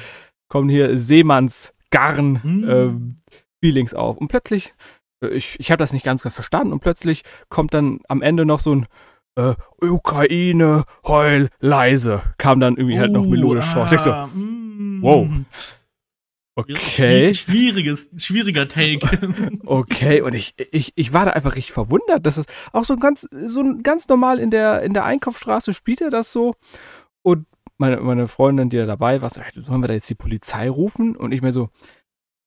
kommen 0.50 0.70
hier 0.70 0.98
Seemannsgarn, 0.98 2.40
mhm. 2.42 2.68
ähm, 2.68 3.16
Feelings 3.64 3.94
auf. 3.94 4.18
Und 4.18 4.30
plötzlich, 4.30 4.74
äh, 5.24 5.28
ich, 5.28 5.60
ich 5.60 5.70
habe 5.70 5.78
das 5.78 5.94
nicht 5.94 6.04
ganz 6.04 6.24
verstanden, 6.24 6.74
und 6.74 6.80
plötzlich 6.80 7.22
kommt 7.50 7.76
dann 7.76 8.00
am 8.08 8.24
Ende 8.24 8.48
noch 8.48 8.60
so 8.60 8.74
ein 8.74 8.88
äh, 9.36 9.54
Ukraine, 9.82 10.86
heul, 11.06 11.50
leise. 11.60 12.24
Kam 12.40 12.60
dann 12.60 12.76
irgendwie 12.76 12.98
uh, 12.98 13.02
halt 13.02 13.12
noch 13.12 13.26
oh, 13.26 13.30
melodisch 13.30 13.76
ah, 13.76 13.88
Ich 13.92 14.00
so, 14.00 14.12
mm, 14.12 15.04
wow. 15.04 15.28
Okay. 16.58 17.34
Schwieriges, 17.34 18.10
schwieriger 18.16 18.68
Take. 18.68 19.60
okay, 19.66 20.22
und 20.22 20.34
ich, 20.34 20.54
ich, 20.72 20.94
ich 20.96 21.12
war 21.12 21.26
da 21.26 21.32
einfach 21.32 21.56
richtig 21.56 21.74
verwundert, 21.74 22.26
dass 22.26 22.38
es 22.38 22.46
auch 22.72 22.86
so 22.86 22.96
ganz, 22.96 23.28
so 23.46 23.76
ganz 23.84 24.08
normal 24.08 24.40
in 24.40 24.52
der, 24.52 24.82
in 24.82 24.94
der 24.94 25.04
Einkaufsstraße 25.04 25.74
spielt 25.74 26.02
er 26.02 26.10
das 26.10 26.32
so. 26.32 26.56
Und 27.24 27.46
meine, 27.78 27.98
meine 27.98 28.30
Freundin, 28.30 28.70
die 28.70 28.78
da 28.78 28.86
dabei 28.86 29.22
war, 29.22 29.30
so, 29.32 29.42
sollen 29.64 29.84
wir 29.84 29.90
da 29.90 29.94
jetzt 29.96 30.10
die 30.10 30.16
Polizei 30.16 30.70
rufen? 30.70 31.18
Und 31.18 31.34
ich 31.34 31.42
mir 31.42 31.52
so, 31.52 31.70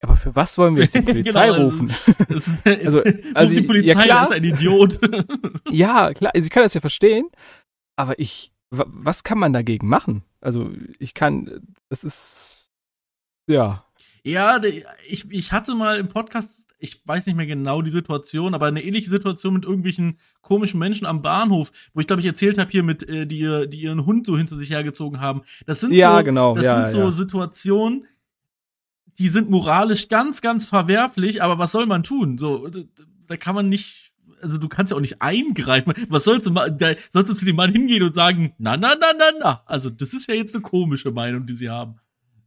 aber 0.01 0.17
für 0.17 0.35
was 0.35 0.57
wollen 0.57 0.77
wir 0.77 0.85
jetzt 0.85 0.95
die 0.95 1.03
Polizei 1.03 1.49
genau, 1.49 1.65
rufen? 1.65 1.87
Ist, 2.29 2.57
also, 2.65 3.03
also 3.35 3.55
die 3.55 3.63
Polizei 3.63 3.89
ja, 3.89 4.03
klar, 4.03 4.23
ist 4.23 4.33
ein 4.33 4.45
Idiot. 4.45 4.99
ja, 5.71 6.15
klar, 6.15 6.33
also 6.35 6.47
ich 6.47 6.51
kann 6.51 6.63
das 6.63 6.75
ja 6.75 6.81
verstehen, 6.81 7.29
aber 7.97 8.19
ich, 8.19 8.53
was 8.71 9.23
kann 9.23 9.39
man 9.39 9.53
dagegen 9.53 9.89
machen? 9.89 10.23
Also 10.41 10.71
ich 10.99 11.15
kann, 11.15 11.75
das 11.89 12.05
ist, 12.05 12.71
ja. 13.49 13.85
Ja, 14.29 14.61
ich, 15.09 15.31
ich 15.31 15.53
hatte 15.53 15.75
mal 15.75 15.99
im 15.99 16.09
Podcast, 16.09 16.69
ich 16.79 17.01
weiß 17.07 17.27
nicht 17.27 17.37
mehr 17.37 17.47
genau 17.47 17.81
die 17.81 17.91
Situation, 17.91 18.55
aber 18.55 18.67
eine 18.67 18.85
ähnliche 18.85 19.09
Situation 19.09 19.55
mit 19.55 19.65
irgendwelchen 19.65 20.19
komischen 20.43 20.79
Menschen 20.79 21.07
am 21.07 21.23
Bahnhof, 21.23 21.73
wo 21.95 22.01
ich 22.01 22.07
glaube 22.07 22.21
ich 22.21 22.27
erzählt 22.27 22.59
habe 22.59 22.71
hier 22.71 22.83
mit, 22.83 23.09
äh, 23.09 23.27
die, 23.27 23.67
die 23.69 23.81
ihren 23.81 24.05
Hund 24.05 24.27
so 24.27 24.37
hinter 24.37 24.59
sich 24.59 24.69
hergezogen 24.69 25.21
haben. 25.21 25.43
Das 25.65 25.81
sind 25.81 25.93
ja, 25.93 26.19
so, 26.19 26.25
genau, 26.25 26.55
das 26.55 26.67
ja, 26.67 26.85
sind 26.85 27.01
so 27.01 27.07
ja. 27.07 27.11
Situationen, 27.11 28.07
die 29.19 29.29
sind 29.29 29.49
moralisch 29.49 30.09
ganz, 30.09 30.43
ganz 30.43 30.67
verwerflich, 30.67 31.43
aber 31.43 31.59
was 31.59 31.73
soll 31.73 31.87
man 31.87 32.03
tun? 32.03 32.37
So, 32.37 32.69
da 33.27 33.37
kann 33.39 33.55
man 33.55 33.71
nicht, 33.71 34.13
also 34.43 34.59
du 34.59 34.69
kannst 34.69 34.91
ja 34.91 34.97
auch 34.99 35.01
nicht 35.01 35.23
eingreifen. 35.23 35.95
Was 36.11 36.25
sollst 36.25 36.47
du 36.47 36.51
machen? 36.51 36.77
Da 36.77 36.95
solltest 37.09 37.41
du 37.41 37.47
dem 37.47 37.57
Mann 37.57 37.73
hingehen 37.73 38.03
und 38.03 38.15
sagen, 38.15 38.53
na, 38.59 38.77
na, 38.77 38.95
na, 39.01 39.07
na, 39.19 39.25
na. 39.41 39.63
Also, 39.65 39.89
das 39.89 40.13
ist 40.13 40.29
ja 40.29 40.35
jetzt 40.35 40.55
eine 40.55 40.63
komische 40.63 41.11
Meinung, 41.11 41.47
die 41.47 41.55
sie 41.55 41.71
haben. 41.71 41.97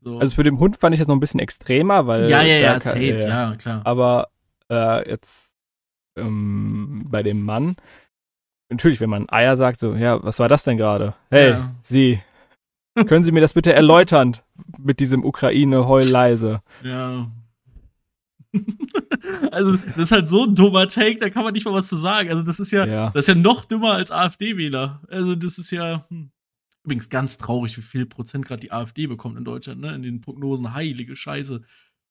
So. 0.03 0.17
Also 0.17 0.34
für 0.34 0.43
den 0.43 0.60
Hund 0.60 0.77
fand 0.77 0.93
ich 0.93 1.00
das 1.00 1.08
noch 1.08 1.15
ein 1.15 1.20
bisschen 1.20 1.39
extremer, 1.39 2.08
weil. 2.08 2.29
Ja, 2.29 2.41
ja, 2.41 2.55
ja, 2.55 2.79
safe, 2.79 2.98
äh, 3.00 3.27
ja, 3.27 3.55
klar. 3.55 3.81
Aber 3.84 4.29
äh, 4.70 5.10
jetzt 5.10 5.51
ähm, 6.17 7.05
bei 7.08 7.22
dem 7.24 7.43
Mann, 7.43 7.75
natürlich, 8.70 9.00
wenn 9.00 9.10
man 9.10 9.29
Eier 9.29 9.55
sagt, 9.55 9.79
so, 9.79 9.93
ja, 9.93 10.24
was 10.24 10.39
war 10.39 10.50
das 10.50 10.63
denn 10.63 10.77
gerade? 10.77 11.13
Hey, 11.29 11.51
ja. 11.51 11.75
Sie, 11.81 12.20
können 13.08 13.24
Sie 13.24 13.31
mir 13.31 13.41
das 13.41 13.53
bitte 13.53 13.74
erläutern 13.74 14.38
mit 14.77 15.00
diesem 15.00 15.24
Ukraine-Heul 15.24 16.05
leise? 16.05 16.62
Ja. 16.84 17.29
also, 19.51 19.72
das 19.72 19.98
ist 19.98 20.12
halt 20.12 20.27
so 20.27 20.46
ein 20.46 20.55
dummer 20.55 20.88
Take, 20.88 21.20
da 21.20 21.29
kann 21.29 21.43
man 21.43 21.53
nicht 21.53 21.65
mal 21.65 21.74
was 21.74 21.88
zu 21.88 21.96
sagen. 21.96 22.29
Also, 22.29 22.41
das 22.41 22.60
ist 22.60 22.72
ja, 22.72 22.86
Ja. 22.86 23.10
das 23.12 23.25
ist 23.25 23.27
ja 23.27 23.36
noch 23.36 23.65
dümmer 23.65 23.93
als 23.93 24.12
AfD-Wähler. 24.12 25.01
Also, 25.10 25.36
das 25.36 25.58
ist 25.58 25.72
ja, 25.72 26.03
hm. 26.10 26.31
Übrigens 26.83 27.09
ganz 27.09 27.38
traurig, 27.38 27.77
wie 27.77 27.81
viel 27.81 28.05
Prozent 28.05 28.45
gerade 28.45 28.59
die 28.61 28.71
AfD 28.71 29.07
bekommt 29.07 29.38
in 29.38 29.45
Deutschland, 29.45 29.81
ne? 29.81 29.93
In 29.95 30.01
den 30.03 30.21
Prognosen. 30.21 30.73
Heilige 30.73 31.15
Scheiße. 31.15 31.61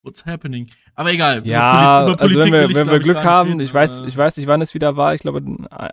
What's 0.03 0.25
happening? 0.25 0.71
Aber 0.95 1.13
egal. 1.13 1.47
Ja, 1.47 2.09
über 2.09 2.21
also 2.21 2.39
wenn 2.39 2.53
wir, 2.53 2.75
wenn 2.75 2.91
wir 2.91 3.01
Glück 3.01 3.19
haben, 3.19 3.51
reden, 3.51 3.61
ich 3.61 3.75
weiß, 3.75 4.03
ich 4.03 4.17
weiß 4.17 4.37
nicht, 4.39 4.47
wann 4.47 4.63
es 4.63 4.73
wieder 4.73 4.97
war, 4.97 5.15
ich 5.15 5.21
glaube 5.21 5.43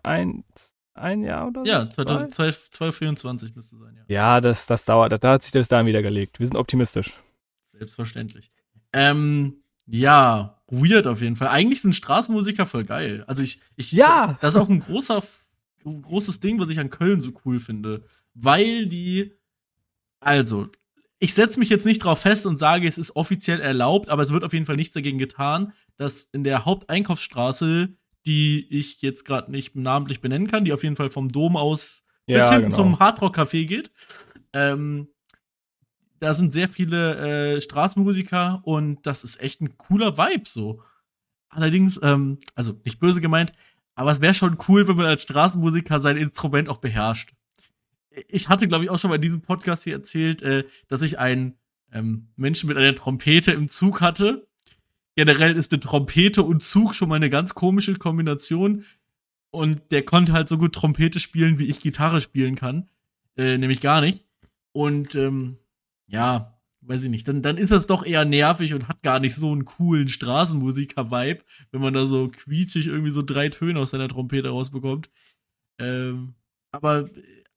ein, 0.04 0.44
ein 0.94 1.24
Jahr 1.24 1.48
oder 1.50 1.62
so. 1.66 1.70
Ja, 1.70 1.90
Zwei? 1.90 2.06
2000 2.06 2.34
2024 2.74 3.56
müsste 3.56 3.78
sein, 3.78 3.96
ja. 3.98 4.04
Ja, 4.08 4.42
das, 4.42 4.66
das 4.66 4.86
dauert, 4.86 5.22
da 5.22 5.32
hat 5.32 5.44
sich 5.44 5.52
das 5.52 5.68
dann 5.68 5.86
wieder 5.86 6.02
gelegt. 6.02 6.40
Wir 6.40 6.48
sind 6.48 6.56
optimistisch. 6.56 7.12
Selbstverständlich. 7.64 8.50
Ähm, 8.94 9.58
ja, 9.86 10.62
weird 10.68 11.06
auf 11.08 11.22
jeden 11.22 11.36
Fall. 11.36 11.50
Eigentlich 11.50 11.82
sind 11.82 11.94
Straßenmusiker 11.96 12.66
voll 12.66 12.86
geil. 12.86 13.24
Also 13.28 13.44
ich, 13.44 13.62
ich, 13.76 13.92
Ja. 13.92 14.38
das 14.42 14.56
ist 14.56 14.62
auch 14.62 14.70
ein 14.70 14.80
großer, 14.80 15.22
ein 15.86 16.02
großes 16.02 16.40
Ding, 16.40 16.60
was 16.60 16.70
ich 16.70 16.80
an 16.80 16.90
Köln 16.90 17.22
so 17.22 17.32
cool 17.46 17.60
finde, 17.60 18.04
weil 18.40 18.86
die, 18.86 19.34
also, 20.20 20.68
ich 21.20 21.34
setze 21.34 21.60
mich 21.60 21.70
jetzt 21.70 21.86
nicht 21.86 22.04
drauf 22.04 22.20
fest 22.20 22.46
und 22.46 22.58
sage, 22.58 22.88
es 22.88 22.98
ist 22.98 23.16
offiziell 23.16 23.60
erlaubt, 23.60 24.10
aber 24.10 24.22
es 24.22 24.32
wird 24.32 24.44
auf 24.44 24.54
jeden 24.54 24.66
Fall 24.68 24.76
nichts 24.76 24.94
dagegen 24.94 25.18
getan, 25.18 25.74
dass 25.98 26.26
in 26.32 26.44
der 26.44 26.66
Haupteinkaufsstraße, 26.66 27.90
die 28.28 28.68
ich 28.70 29.02
jetzt 29.02 29.26
gerade 29.26 29.52
nicht 29.52 29.76
namentlich 29.76 30.22
benennen 30.22 30.48
kann, 30.48 30.66
die 30.66 30.74
auf 30.74 30.84
jeden 30.84 30.96
Fall 30.96 31.10
vom 31.10 31.30
Dom 31.32 31.58
aus 31.58 32.04
bis 32.28 32.36
Ja, 32.36 32.50
hinten 32.52 32.66
genau. 32.66 32.76
zum 32.76 33.00
Hardrock 33.00 33.38
Café 33.38 33.66
geht. 33.66 33.92
Ähm, 34.54 35.08
da 36.20 36.34
sind 36.34 36.54
sehr 36.54 36.70
viele 36.70 37.56
äh, 37.56 37.62
Straßenmusiker 37.62 38.62
und 38.64 39.06
das 39.06 39.24
ist 39.24 39.40
echt 39.42 39.62
ein 39.62 39.78
cooler 39.78 40.18
Vibe 40.18 40.48
so. 40.48 40.84
Allerdings, 41.50 42.00
ähm, 42.04 42.40
also 42.54 42.80
nicht 42.84 43.00
böse 43.00 43.22
gemeint, 43.22 43.54
aber 43.96 44.12
es 44.12 44.22
wäre 44.22 44.34
schon 44.34 44.58
cool, 44.68 44.88
wenn 44.88 44.98
man 44.98 45.06
als 45.06 45.24
Straßenmusiker 45.24 46.00
sein 46.00 46.18
Instrument 46.18 46.70
auch 46.70 46.78
beherrscht. 46.78 47.32
Ich 48.28 48.50
hatte, 48.50 48.68
glaube 48.68 48.84
ich, 48.84 48.90
auch 48.90 48.98
schon 48.98 49.12
in 49.12 49.22
diesem 49.22 49.42
Podcast 49.42 49.84
hier 49.84 49.94
erzählt, 49.94 50.42
äh, 50.42 50.66
dass 50.88 51.02
ich 51.02 51.20
einen 51.20 51.58
ähm, 51.92 52.28
Menschen 52.36 52.68
mit 52.68 52.78
einer 52.78 52.96
Trompete 52.96 53.52
im 53.52 53.70
Zug 53.70 54.02
hatte. 54.02 54.48
Generell 55.16 55.56
ist 55.56 55.72
eine 55.72 55.80
Trompete 55.80 56.44
und 56.44 56.64
Zug 56.64 56.94
schon 56.94 57.10
mal 57.10 57.16
eine 57.16 57.30
ganz 57.30 57.56
komische 57.56 57.96
Kombination. 57.96 58.86
Und 59.50 59.92
der 59.92 60.04
konnte 60.04 60.34
halt 60.34 60.48
so 60.48 60.58
gut 60.58 60.74
Trompete 60.74 61.20
spielen, 61.20 61.60
wie 61.60 61.68
ich 61.68 61.82
Gitarre 61.82 62.22
spielen 62.22 62.56
kann. 62.56 62.90
Äh, 63.38 63.58
nämlich 63.58 63.82
gar 63.82 64.02
nicht. 64.02 64.26
Und 64.74 65.16
ähm, 65.16 65.58
ja, 66.08 66.60
weiß 66.82 67.04
ich 67.04 67.10
nicht. 67.10 67.28
Dann, 67.28 67.42
dann 67.42 67.58
ist 67.58 67.72
das 67.72 67.88
doch 67.88 68.06
eher 68.06 68.26
nervig 68.26 68.74
und 68.74 68.88
hat 68.88 69.02
gar 69.02 69.20
nicht 69.20 69.36
so 69.36 69.52
einen 69.52 69.66
coolen 69.66 70.08
Straßenmusiker-Vibe, 70.08 71.44
wenn 71.72 71.82
man 71.82 71.94
da 71.94 72.06
so 72.06 72.30
quietschig 72.30 72.88
irgendwie 72.88 73.12
so 73.12 73.22
drei 73.22 73.50
Töne 73.50 73.80
aus 73.80 73.92
seiner 73.92 74.08
Trompete 74.08 74.50
rausbekommt. 74.50 75.10
Ähm, 75.80 76.36
aber 76.72 77.10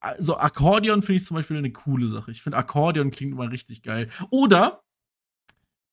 äh, 0.03 0.15
so 0.19 0.37
Akkordeon 0.37 1.03
finde 1.03 1.21
ich 1.21 1.27
zum 1.27 1.37
Beispiel 1.37 1.57
eine 1.57 1.73
coole 1.73 2.09
Sache. 2.09 2.31
Ich 2.31 2.43
finde 2.43 2.59
Akkordeon 2.59 3.11
klingt 3.11 3.33
immer 3.33 3.51
richtig 3.51 3.83
geil. 3.83 4.09
Oder 4.31 4.83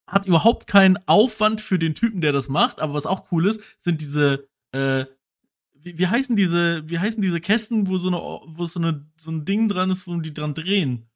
hat 0.08 0.26
überhaupt 0.26 0.68
keinen 0.68 0.98
Aufwand 1.08 1.62
für 1.62 1.78
den 1.80 1.96
Typen, 1.96 2.22
der 2.22 2.32
das 2.32 2.48
macht, 2.48 2.80
aber 2.80 2.94
was 2.94 3.06
auch 3.06 3.32
cool 3.32 3.48
ist, 3.48 3.62
sind 3.78 4.00
diese 4.00 4.48
äh, 4.72 5.06
wie, 5.88 5.98
wie 5.98 6.08
heißen 6.08 6.36
diese, 6.36 6.84
wie 6.90 7.00
heißen 7.00 7.22
diese 7.22 7.40
Kästen, 7.40 7.88
wo 7.88 7.98
so 7.98 8.10
eine, 8.10 8.18
wo 8.18 8.66
so 8.66 8.80
eine, 8.80 9.06
so 9.16 9.32
ein 9.32 9.46
Ding 9.46 9.68
dran 9.68 9.90
ist, 9.90 10.08
wo 10.08 10.16
die 10.18 10.34
dran 10.34 10.54
drehen? 10.54 11.10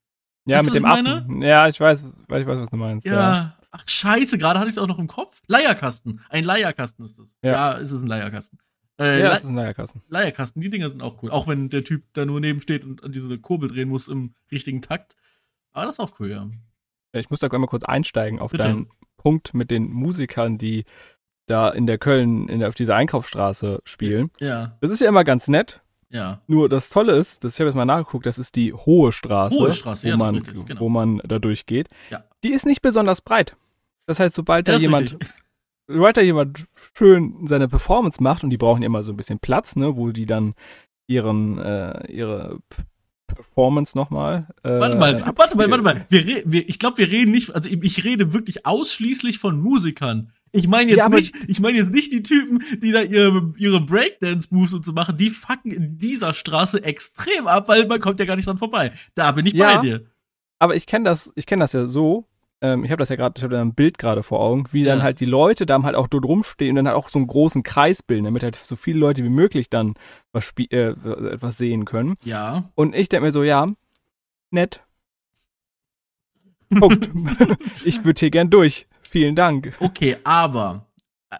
Ja, 0.46 0.58
Weißt 0.58 0.66
mit 0.66 0.74
dem 0.74 0.84
Affen. 0.84 1.42
Ja, 1.42 1.68
ich 1.68 1.80
weiß, 1.80 2.02
ich 2.02 2.28
weiß, 2.28 2.46
was 2.46 2.70
du 2.70 2.76
meinst. 2.76 3.06
Ja. 3.06 3.56
Ach, 3.70 3.84
scheiße, 3.86 4.38
gerade 4.38 4.58
hatte 4.58 4.68
ich 4.68 4.74
es 4.74 4.78
auch 4.78 4.86
noch 4.86 4.98
im 4.98 5.08
Kopf. 5.08 5.40
Leierkasten. 5.46 6.20
Ein 6.28 6.44
Leierkasten 6.44 7.04
ist 7.04 7.18
das. 7.18 7.36
Ja. 7.42 7.52
Ja, 7.52 7.72
ist 7.72 7.92
es 7.92 8.02
ein 8.02 8.08
Leierkasten. 8.08 8.58
Äh, 9.02 9.20
Ja, 9.20 9.30
das 9.30 9.44
ist 9.44 9.50
ein 9.50 9.56
Leierkasten. 9.56 10.02
Leierkasten, 10.08 10.62
die 10.62 10.70
Dinger 10.70 10.88
sind 10.90 11.02
auch 11.02 11.22
cool. 11.22 11.30
Auch 11.30 11.48
wenn 11.48 11.68
der 11.70 11.84
Typ 11.84 12.04
da 12.12 12.24
nur 12.24 12.40
neben 12.40 12.60
steht 12.60 12.84
und 12.84 13.02
an 13.04 13.12
diese 13.12 13.38
Kurbel 13.38 13.68
drehen 13.68 13.88
muss 13.88 14.08
im 14.08 14.34
richtigen 14.50 14.82
Takt. 14.82 15.16
Aber 15.72 15.86
das 15.86 15.96
ist 15.96 16.00
auch 16.00 16.18
cool, 16.20 16.30
ja. 16.30 16.48
Ich 17.12 17.30
muss 17.30 17.40
da 17.40 17.48
einmal 17.48 17.68
kurz 17.68 17.84
einsteigen 17.84 18.38
auf 18.38 18.52
Bitte. 18.52 18.64
deinen 18.68 18.88
Punkt 19.16 19.54
mit 19.54 19.70
den 19.70 19.90
Musikern, 19.92 20.58
die 20.58 20.84
da 21.46 21.68
in 21.70 21.86
der 21.86 21.98
Köln, 21.98 22.48
in 22.48 22.60
der, 22.60 22.68
auf 22.68 22.74
dieser 22.74 22.94
Einkaufsstraße 22.96 23.80
spielen. 23.84 24.30
Ja, 24.40 24.76
Das 24.80 24.90
ist 24.90 25.00
ja 25.00 25.08
immer 25.08 25.24
ganz 25.24 25.48
nett. 25.48 25.80
ja. 26.08 26.40
Nur 26.46 26.68
das 26.68 26.88
Tolle 26.88 27.12
ist, 27.12 27.42
das 27.44 27.54
ich 27.54 27.60
habe 27.60 27.68
jetzt 27.68 27.76
mal 27.76 27.84
nachgeguckt, 27.84 28.26
das 28.26 28.38
ist 28.38 28.54
die 28.56 28.72
Hohe 28.72 29.12
Straße, 29.12 29.56
Hohe 29.58 29.72
Straße, 29.72 30.04
wo, 30.06 30.10
ja, 30.10 30.16
man, 30.16 30.36
richtig, 30.36 30.64
genau. 30.66 30.80
wo 30.80 30.88
man 30.88 31.18
da 31.24 31.38
durchgeht. 31.38 31.88
Ja. 32.10 32.24
Die 32.44 32.52
ist 32.52 32.64
nicht 32.64 32.80
besonders 32.82 33.20
breit. 33.20 33.56
Das 34.06 34.18
heißt, 34.18 34.34
sobald 34.34 34.68
da 34.68 34.76
jemand, 34.76 35.12
richtig. 35.14 35.30
Da 35.88 36.20
jemand 36.20 36.64
schön 36.96 37.46
seine 37.46 37.68
Performance 37.68 38.22
macht 38.22 38.44
und 38.44 38.50
die 38.50 38.56
brauchen 38.58 38.82
immer 38.82 39.02
so 39.02 39.12
ein 39.12 39.16
bisschen 39.16 39.38
Platz, 39.38 39.76
ne, 39.76 39.96
wo 39.96 40.10
die 40.10 40.26
dann 40.26 40.54
ihren, 41.06 41.58
äh, 41.58 42.10
ihre 42.10 42.60
Performance 43.26 43.96
nochmal. 43.96 44.48
Äh, 44.62 44.78
Warte 44.78 44.96
mal, 44.96 45.32
warte 45.36 45.56
mal, 45.56 45.70
warte 45.70 45.82
mal. 45.82 46.06
Wir, 46.08 46.42
wir, 46.44 46.68
ich 46.68 46.78
glaube, 46.78 46.98
wir 46.98 47.10
reden 47.10 47.32
nicht, 47.32 47.54
also 47.54 47.68
ich 47.68 48.04
rede 48.04 48.32
wirklich 48.32 48.66
ausschließlich 48.66 49.38
von 49.38 49.60
Musikern. 49.60 50.32
Ich 50.54 50.68
meine 50.68 50.90
jetzt 50.90 50.98
Ja, 50.98 51.08
nicht, 51.08 51.34
ich 51.48 51.60
meine 51.60 51.78
jetzt 51.78 51.92
nicht 51.92 52.12
die 52.12 52.22
Typen, 52.22 52.62
die 52.82 52.92
da 52.92 53.00
ihre, 53.00 53.52
ihre 53.56 53.80
Breakdance-Moves 53.80 54.74
und 54.74 54.84
so 54.84 54.92
machen, 54.92 55.16
die 55.16 55.30
fucken 55.30 55.72
in 55.72 55.96
dieser 55.96 56.34
Straße 56.34 56.82
extrem 56.84 57.46
ab, 57.46 57.68
weil 57.68 57.86
man 57.86 58.00
kommt 58.00 58.20
ja 58.20 58.26
gar 58.26 58.36
nicht 58.36 58.46
dran 58.46 58.58
vorbei. 58.58 58.92
Da 59.14 59.32
bin 59.32 59.46
ich 59.46 59.54
Ja. 59.54 59.76
bei 59.76 59.80
dir. 59.80 60.06
Aber 60.58 60.76
ich 60.76 60.86
kenne 60.86 61.06
das, 61.06 61.32
ich 61.36 61.46
kenne 61.46 61.64
das 61.64 61.72
ja 61.72 61.86
so. 61.86 62.28
Ähm, 62.62 62.84
ich 62.84 62.90
habe 62.90 63.00
das 63.00 63.08
ja 63.08 63.16
gerade, 63.16 63.34
ich 63.36 63.42
habe 63.42 63.54
da 63.54 63.60
ein 63.60 63.74
Bild 63.74 63.98
gerade 63.98 64.22
vor 64.22 64.40
Augen, 64.40 64.64
wie 64.70 64.84
dann 64.84 64.98
Ja. 64.98 65.04
halt 65.04 65.20
die 65.20 65.24
Leute 65.26 65.66
da 65.66 65.82
halt 65.82 65.96
auch 65.96 66.06
dort 66.06 66.24
rumstehen 66.24 66.70
und 66.70 66.76
dann 66.76 66.88
halt 66.88 66.96
auch 66.96 67.08
so 67.08 67.18
einen 67.18 67.26
großen 67.26 67.62
Kreis 67.64 68.02
bilden, 68.02 68.24
damit 68.24 68.42
halt 68.44 68.56
so 68.56 68.76
viele 68.76 68.98
Leute 69.00 69.24
wie 69.24 69.28
möglich 69.28 69.68
dann 69.68 69.94
was 70.32 70.44
spie 70.44 70.70
äh, 70.70 70.94
etwas 71.32 71.58
sehen 71.58 71.84
können. 71.84 72.14
Ja. 72.22 72.70
Und 72.76 72.94
ich 72.94 73.08
denke 73.08 73.26
mir 73.26 73.32
so, 73.32 73.42
ja, 73.42 73.66
nett. 74.50 74.82
Punkt. 76.70 77.10
ich 77.84 78.04
würde 78.04 78.20
hier 78.20 78.30
gern 78.30 78.48
durch. 78.48 78.86
Vielen 79.02 79.34
Dank. 79.34 79.74
Okay, 79.80 80.16
aber 80.24 80.86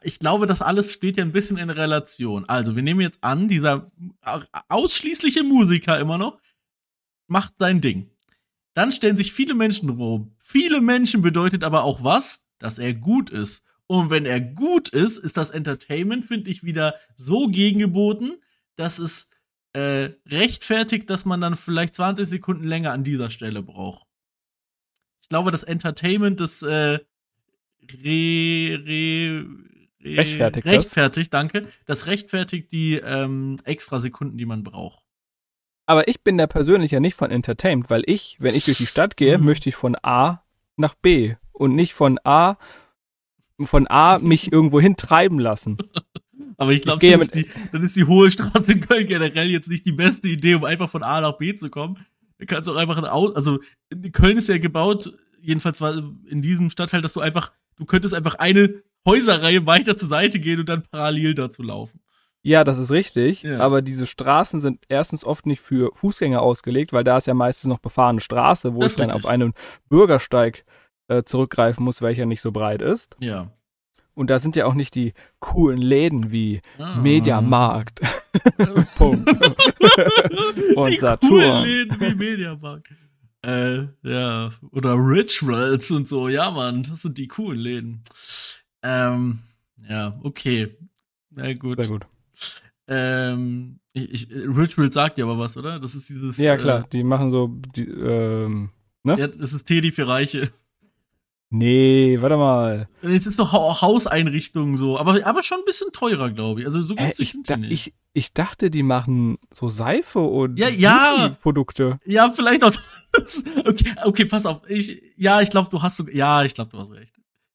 ich 0.03 0.19
glaube, 0.19 0.47
das 0.47 0.61
alles 0.61 0.93
steht 0.93 1.17
ja 1.17 1.25
ein 1.25 1.33
bisschen 1.33 1.57
in 1.57 1.71
Relation. 1.71 2.47
Also, 2.49 2.77
wir 2.77 2.83
nehmen 2.83 3.01
jetzt 3.01 3.19
an, 3.23 3.49
dieser 3.49 3.91
ausschließliche 4.69 5.43
Musiker 5.43 5.99
immer 5.99 6.19
noch 6.19 6.39
macht 7.29 7.55
sein 7.59 7.81
Ding. 7.81 8.11
Dann 8.75 8.93
stellen 8.93 9.17
sich 9.17 9.33
viele 9.33 9.55
Menschen 9.55 9.91
rum. 9.91 10.35
Viele 10.41 10.81
Menschen 10.81 11.23
bedeutet 11.23 11.65
aber 11.65 11.85
auch 11.85 12.03
was? 12.03 12.45
Dass 12.59 12.79
er 12.79 12.95
gut 12.95 13.31
ist. 13.31 13.65
Und 13.87 14.11
wenn 14.11 14.25
er 14.25 14.41
gut 14.41 14.89
ist, 14.89 15.19
ist 15.19 15.37
das 15.37 15.51
Entertainment, 15.51 16.25
finde 16.25 16.51
ich, 16.51 16.65
wieder 16.65 16.95
so 17.15 17.49
gegengeboten, 17.49 18.41
dass 18.77 18.99
es 18.99 19.29
äh, 19.75 20.11
rechtfertigt, 20.27 21.11
dass 21.11 21.25
man 21.25 21.41
dann 21.41 21.57
vielleicht 21.57 21.95
20 21.95 22.27
Sekunden 22.27 22.65
länger 22.65 22.93
an 22.93 23.05
dieser 23.05 23.31
Stelle 23.31 23.63
braucht. 23.63 24.07
Ich 25.21 25.29
glaube, 25.29 25.51
das 25.51 25.63
Entertainment 25.63 26.41
des 26.41 26.63
äh, 26.63 26.69
re, 26.69 27.01
re, 28.05 29.47
re, 30.05 30.17
Rechtfertigt 30.19 30.67
das? 30.67 30.75
rechtfertigt, 30.75 31.35
danke. 31.35 31.69
Das 31.87 32.07
rechtfertigt 32.07 32.73
die 32.73 32.95
ähm, 32.95 33.59
extra 33.65 34.01
Sekunden, 34.01 34.37
die 34.37 34.47
man 34.47 34.63
braucht. 34.63 35.02
Aber 35.87 36.07
ich 36.09 36.21
bin 36.23 36.39
da 36.39 36.47
persönlich 36.47 36.93
ja 36.93 37.01
nicht 37.01 37.15
von 37.17 37.31
entertained, 37.31 37.91
weil 37.91 38.03
ich, 38.07 38.37
wenn 38.39 38.55
ich 38.55 38.65
durch 38.67 38.79
die 38.79 38.87
Stadt 38.87 39.17
gehe, 39.17 39.39
Mhm. 39.39 39.45
möchte 39.45 39.69
ich 39.69 39.75
von 39.77 39.97
A 40.03 40.43
nach 40.77 40.95
B 40.95 41.35
und 41.53 41.75
nicht 41.75 41.93
von 41.95 42.19
A 42.25 42.57
von 43.61 43.87
A 43.89 44.19
mich 44.19 44.51
irgendwo 44.53 44.81
hin 44.81 44.97
treiben 44.97 45.39
lassen. 45.39 45.77
Aber 46.57 46.73
ich 46.73 46.83
glaube, 46.83 46.99
dann, 47.07 47.19
mit- 47.19 47.23
ist 47.23 47.35
die- 47.35 47.47
dann 47.73 47.83
ist 47.83 47.97
die 47.97 48.05
hohe 48.05 48.31
Straße 48.31 48.73
in 48.73 48.81
Köln 48.81 49.07
generell 49.07 49.51
jetzt 49.51 49.69
nicht 49.69 49.85
die 49.85 49.93
beste 49.93 50.29
Idee, 50.29 50.55
um 50.55 50.65
einfach 50.65 50.89
von 50.91 51.03
A 51.03 51.21
nach 51.21 51.37
B 51.39 51.55
zu 51.55 51.71
kommen. 51.71 51.99
Du 52.39 52.47
kannst 52.47 52.69
auch 52.69 52.77
einfach 52.77 52.99
ein 52.99 53.05
Au 53.05 53.29
also 53.33 53.61
in 53.91 54.11
Köln 54.13 54.37
ist 54.39 54.49
ja 54.49 54.59
gebaut, 54.59 55.13
jedenfalls 55.41 55.81
war 55.81 55.95
in 56.27 56.43
diesem 56.43 56.71
Stadtteil, 56.71 57.03
dass 57.03 57.13
du 57.13 57.21
einfach, 57.21 57.53
du 57.77 57.85
könntest 57.85 58.15
einfach 58.15 58.37
eine 58.37 58.83
Häuserreihe 59.07 59.67
weiter 59.67 59.97
zur 59.97 60.09
Seite 60.09 60.39
gehen 60.41 60.61
und 60.61 60.69
dann 60.69 60.83
parallel 60.91 61.35
dazu 61.35 61.63
laufen. 61.63 62.01
Ja, 62.45 62.65
das 62.65 62.79
ist 62.79 62.91
richtig, 62.91 63.43
Ja. 63.43 63.61
aber 63.61 63.83
diese 63.83 64.07
Straßen 64.07 64.59
sind 64.61 64.81
erstens 64.89 65.25
oft 65.25 65.47
nicht 65.47 65.61
für 65.61 65.91
Fußgänger 65.95 66.43
ausgelegt, 66.43 66.93
weil 66.93 67.05
da 67.05 67.17
ist 67.17 67.27
ja 67.29 67.35
meistens 67.35 67.69
noch 67.69 67.79
befahrene 67.79 68.21
Straße, 68.21 68.75
wo 68.75 68.81
Das 68.81 68.93
ich 68.93 68.97
dann 68.97 69.09
ist 69.09 69.13
auf 69.15 69.19
richtig. 69.25 69.31
einen 69.33 69.55
Bürgersteig 69.89 70.65
äh, 71.09 71.23
zurückgreifen 71.25 71.85
muss, 71.85 72.03
welcher 72.03 72.27
nicht 72.27 72.41
so 72.41 72.51
breit 72.51 72.83
ist. 72.83 73.15
Ja. 73.21 73.53
Und 74.15 74.29
da 74.29 74.39
sind 74.41 74.57
ja 74.57 74.67
auch 74.67 74.75
nicht 74.75 74.95
die 74.95 75.15
coolen 75.41 75.79
Läden 75.81 76.33
wie 76.33 76.61
Ah. 76.79 76.97
Mediamarkt. 76.97 78.01
Punkt. 78.99 79.29
Und 80.77 80.87
die 80.91 80.99
Saturn. 80.99 81.29
coolen 81.31 81.65
Läden 81.65 82.01
wie 82.01 82.15
Mediamarkt. 82.15 82.89
äh, 83.43 83.85
ja. 84.03 84.51
Oder 84.73 84.95
Rituals 84.97 85.91
und 85.93 86.09
so. 86.09 86.29
Ja, 86.29 86.51
Mann, 86.51 86.83
das 86.83 87.03
sind 87.03 87.17
die 87.19 87.29
coolen 87.29 87.59
Läden. 87.61 88.03
Ähm, 88.83 89.39
ja, 89.89 90.19
okay. 90.23 90.77
Na 91.31 91.53
gut. 91.55 91.79
Sehr 91.79 91.89
gut. 91.89 92.07
Ähm, 92.89 93.81
ich, 93.93 94.13
ich, 94.13 94.31
Ritual 94.31 94.91
sagt 94.91 95.19
dir 95.19 95.25
aber 95.25 95.39
was, 95.39 95.57
oder? 95.57 95.79
Das 95.79 95.95
ist 95.95 96.09
dieses. 96.09 96.39
Ja, 96.39 96.57
klar, 96.57 96.87
die 96.93 97.05
machen 97.05 97.31
so, 97.31 97.49
die, 97.77 97.89
ähm, 97.89 98.71
Äh, 99.05 99.19
ja, 99.19 99.27
das 99.27 99.53
ist 99.53 99.65
Teddy 99.65 99.93
für 99.93 100.09
Reiche. 100.09 100.53
Nee, 101.55 102.17
warte 102.19 102.39
mal. 102.39 102.89
Es 103.03 103.27
ist 103.27 103.39
doch 103.39 103.53
ha 103.53 103.83
Hauseinrichtungen 103.83 104.79
so, 104.79 104.99
aber, 104.99 105.27
aber 105.27 105.43
schon 105.43 105.59
ein 105.59 105.67
bisschen 105.67 105.93
teurer, 105.93 106.31
glaube 106.31 106.61
ich. 106.61 106.67
Also 106.67 106.81
so 106.81 106.95
günstig 106.95 107.27
ich, 107.27 107.33
sind 107.33 107.49
die 107.51 107.57
nicht. 107.57 107.73
ich, 107.73 107.95
ich 108.15 108.33
dachte, 108.33 108.71
die 108.71 108.83
machen 108.83 109.37
so 109.53 109.69
Seife 109.69 110.21
und 110.21 110.59
Ja, 110.59 110.71
ja. 110.71 111.37
Produkte. 111.43 111.99
ja, 112.07 112.31
vielleicht 112.31 112.65
auch. 112.65 112.73
okay, 113.67 113.95
okay, 114.03 114.25
pass 114.25 114.47
auf. 114.47 114.63
Ich, 114.67 115.03
ja, 115.17 115.43
ich 115.43 115.51
glaube, 115.51 115.69
du 115.69 115.83
hast 115.83 115.99
so, 115.99 116.09
ja, 116.09 116.43
ich 116.43 116.55
glaube, 116.55 116.71
du 116.71 116.79
hast 116.79 116.91
recht. 116.93 117.15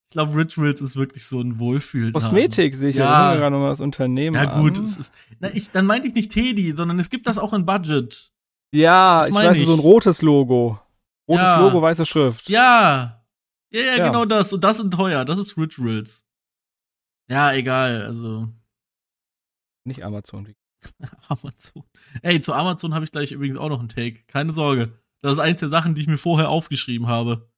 Ich 0.09 0.13
glaube, 0.13 0.35
Rituals 0.37 0.79
ist 0.79 0.95
wirklich 0.95 1.25
so 1.25 1.41
ein 1.41 1.59
Wohlfühl. 1.59 2.13
Kosmetik 2.13 2.75
sehe 2.75 2.89
ich 2.91 2.95
Ja. 2.95 3.35
gerade 3.35 3.51
nochmal 3.51 3.69
das 3.69 3.81
Unternehmen 3.81 4.35
Ja, 4.37 4.59
gut, 4.61 4.77
es 4.79 4.95
ist. 4.95 5.13
Na, 5.39 5.53
ich, 5.53 5.69
dann 5.71 5.85
meinte 5.85 6.07
ich 6.07 6.13
nicht 6.13 6.31
Teddy, 6.31 6.71
sondern 6.73 6.97
es 6.99 7.09
gibt 7.09 7.27
das 7.27 7.37
auch 7.37 7.51
in 7.53 7.65
Budget. 7.65 8.31
Ja, 8.71 9.19
Das 9.19 9.29
ich 9.29 9.35
weiß, 9.35 9.57
ich. 9.57 9.65
so 9.65 9.73
ein 9.73 9.79
rotes 9.79 10.21
Logo. 10.21 10.79
Rotes 11.27 11.43
Ja. 11.43 11.59
Logo, 11.59 11.81
weiße 11.81 12.05
Schrift. 12.05 12.47
Ja. 12.49 13.21
Ja, 13.69 13.81
ja, 13.81 13.95
Ja. 13.97 14.07
genau 14.07 14.23
das. 14.23 14.53
Und 14.53 14.63
das 14.63 14.77
sind 14.77 14.93
teuer. 14.93 15.25
Das 15.25 15.39
ist 15.39 15.57
Rituals. 15.57 16.25
Ja, 17.29 17.51
egal. 17.53 18.03
Also, 18.03 18.47
Nicht 19.83 20.03
Amazon. 20.03 20.53
Amazon. 21.27 21.83
Ey, 22.21 22.39
zu 22.39 22.53
Amazon 22.53 22.93
habe 22.93 23.03
ich 23.03 23.11
gleich 23.11 23.31
übrigens 23.33 23.57
auch 23.57 23.67
noch 23.69 23.79
einen 23.79 23.89
Take. 23.89 24.23
Keine 24.27 24.53
Sorge. 24.53 24.97
Das 25.21 25.33
ist 25.33 25.39
eins 25.39 25.59
der 25.59 25.67
Sachen, 25.69 25.95
die 25.95 26.01
ich 26.01 26.07
mir 26.07 26.17
vorher 26.17 26.47
aufgeschrieben 26.49 27.07
habe. 27.07 27.49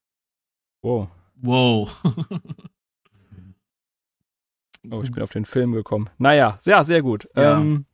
Wow. 0.82 1.10
Wow. 1.42 2.04
Oh, 4.92 5.02
ich 5.04 5.12
bin 5.12 5.22
auf 5.22 5.32
den 5.32 5.46
Film 5.46 5.74
gekommen. 5.74 6.10
Naja, 6.18 6.58
ja, 6.64 6.84
sehr 6.84 7.02
gut. 7.02 7.28
Ja. 7.36 7.60
Ähm, 7.60 7.86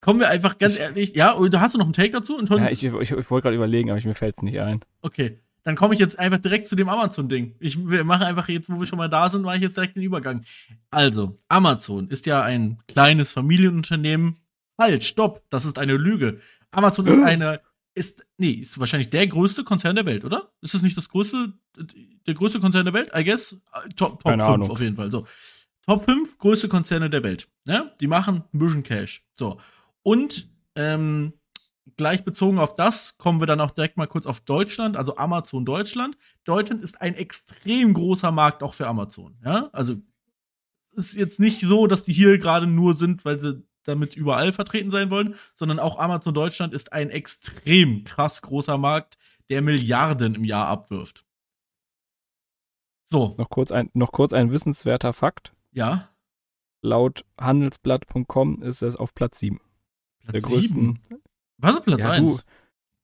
Kommen 0.00 0.18
wir 0.18 0.28
einfach 0.28 0.58
ganz 0.58 0.78
ehrlich. 0.78 1.14
Ja, 1.14 1.32
und 1.32 1.58
hast 1.60 1.74
du 1.74 1.78
noch 1.78 1.84
einen 1.84 1.92
Take 1.92 2.10
dazu? 2.10 2.40
Ja, 2.42 2.70
ich, 2.70 2.82
ich, 2.82 2.92
ich 2.92 3.30
wollte 3.30 3.44
gerade 3.44 3.56
überlegen, 3.56 3.90
aber 3.90 3.98
ich, 3.98 4.06
mir 4.06 4.14
fällt 4.14 4.36
es 4.38 4.42
nicht 4.42 4.58
ein. 4.58 4.80
Okay, 5.02 5.38
dann 5.62 5.76
komme 5.76 5.92
ich 5.92 6.00
jetzt 6.00 6.18
einfach 6.18 6.38
direkt 6.38 6.66
zu 6.66 6.74
dem 6.74 6.88
Amazon-Ding. 6.88 7.54
Ich 7.60 7.78
wir 7.86 8.04
machen 8.04 8.22
einfach 8.22 8.48
jetzt, 8.48 8.70
wo 8.70 8.80
wir 8.80 8.86
schon 8.86 8.96
mal 8.96 9.08
da 9.08 9.28
sind, 9.28 9.42
mache 9.42 9.56
ich 9.56 9.62
jetzt 9.62 9.76
direkt 9.76 9.96
den 9.96 10.02
Übergang. 10.02 10.42
Also, 10.90 11.36
Amazon 11.48 12.08
ist 12.08 12.24
ja 12.24 12.42
ein 12.42 12.78
kleines 12.88 13.32
Familienunternehmen. 13.32 14.38
Halt, 14.78 15.04
stopp, 15.04 15.42
das 15.50 15.66
ist 15.66 15.78
eine 15.78 15.94
Lüge. 15.94 16.40
Amazon 16.70 17.06
ist 17.06 17.18
eine, 17.22 17.60
ist, 17.94 18.24
nee, 18.38 18.52
ist 18.52 18.78
wahrscheinlich 18.78 19.10
der 19.10 19.26
größte 19.26 19.64
Konzern 19.64 19.96
der 19.96 20.06
Welt, 20.06 20.24
oder? 20.24 20.52
Ist 20.60 20.74
es 20.74 20.82
nicht 20.82 20.96
das 20.96 21.08
größte, 21.08 21.52
der 22.26 22.34
größte 22.34 22.60
Konzern 22.60 22.84
der 22.84 22.94
Welt? 22.94 23.10
I 23.14 23.24
guess. 23.24 23.52
Äh, 23.52 23.88
Top, 23.90 24.20
Top 24.20 24.24
Keine 24.24 24.44
5 24.44 24.54
Ahnung. 24.54 24.70
auf 24.70 24.80
jeden 24.80 24.96
Fall. 24.96 25.10
So. 25.10 25.26
Top 25.86 26.04
5 26.04 26.38
größte 26.38 26.68
Konzerne 26.68 27.10
der 27.10 27.24
Welt. 27.24 27.48
Ne? 27.66 27.92
Die 28.00 28.06
machen 28.06 28.44
ein 28.52 28.58
bisschen 28.58 28.82
Cash. 28.82 29.24
So. 29.32 29.60
Und 30.02 30.48
ähm, 30.76 31.32
gleich 31.96 32.24
bezogen 32.24 32.58
auf 32.58 32.74
das 32.74 33.18
kommen 33.18 33.40
wir 33.40 33.46
dann 33.46 33.60
auch 33.60 33.70
direkt 33.72 33.96
mal 33.96 34.06
kurz 34.06 34.26
auf 34.26 34.40
Deutschland, 34.40 34.96
also 34.96 35.16
Amazon 35.16 35.64
Deutschland. 35.64 36.16
Deutschland 36.44 36.82
ist 36.82 37.00
ein 37.00 37.14
extrem 37.14 37.94
großer 37.94 38.30
Markt 38.30 38.62
auch 38.62 38.74
für 38.74 38.86
Amazon. 38.86 39.36
Ja, 39.44 39.68
also 39.72 39.96
ist 40.92 41.14
jetzt 41.14 41.40
nicht 41.40 41.60
so, 41.60 41.86
dass 41.86 42.02
die 42.02 42.12
hier 42.12 42.38
gerade 42.38 42.66
nur 42.66 42.94
sind, 42.94 43.24
weil 43.24 43.38
sie 43.38 43.62
damit 43.90 44.16
überall 44.16 44.52
vertreten 44.52 44.90
sein 44.90 45.10
wollen, 45.10 45.34
sondern 45.54 45.78
auch 45.78 45.98
Amazon 45.98 46.32
Deutschland 46.34 46.72
ist 46.74 46.92
ein 46.92 47.10
extrem 47.10 48.04
krass 48.04 48.42
großer 48.42 48.78
Markt, 48.78 49.18
der 49.50 49.62
Milliarden 49.62 50.34
im 50.36 50.44
Jahr 50.44 50.66
abwirft. 50.68 51.24
So, 53.04 53.34
Noch 53.38 53.50
kurz 53.50 53.72
ein, 53.72 53.90
noch 53.92 54.12
kurz 54.12 54.32
ein 54.32 54.52
wissenswerter 54.52 55.12
Fakt. 55.12 55.52
ja. 55.72 56.08
Laut 56.82 57.26
handelsblatt.com 57.38 58.62
ist 58.62 58.80
es 58.80 58.96
auf 58.96 59.14
Platz 59.14 59.38
7. 59.40 59.60
Der 60.32 60.40
Platz 60.40 60.48
sieben. 60.50 60.94
größten. 60.94 61.20
Was 61.58 61.76
ist 61.76 61.84
Platz 61.84 62.02
Ja, 62.02 62.10
1? 62.12 62.36
du. 62.38 62.42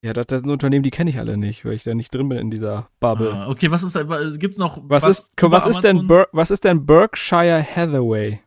Ja, 0.01 0.12
das, 0.14 0.27
das 0.29 0.40
sind 0.40 0.51
Unternehmen, 0.51 0.83
die 0.83 0.90
kenne 0.90 1.11
ich 1.11 1.18
alle 1.18 1.37
nicht, 1.37 1.66
weil 1.66 1.75
ich 1.75 1.83
da 1.85 1.94
nicht 1.94 2.14
drin 2.14 2.31
bin 2.31 2.38
in 2.38 2.51
dieser 2.51 2.88
Bubble. 3.01 3.35
Ah, 3.35 3.49
okay, 3.49 3.70
was 3.70 3.83
ist 3.83 3.94
da, 3.94 4.03
gibt's 4.38 4.57
noch 4.57 4.81
was, 4.85 5.05
ist, 5.05 5.29
über 5.38 5.51
was, 5.51 5.66
ist 5.66 5.81
denn? 5.83 6.07
Ber 6.07 6.27
was 6.33 6.51
ist 6.51 6.64
denn 6.64 6.87
Berkshire 6.87 7.62
Hathaway? 7.62 8.40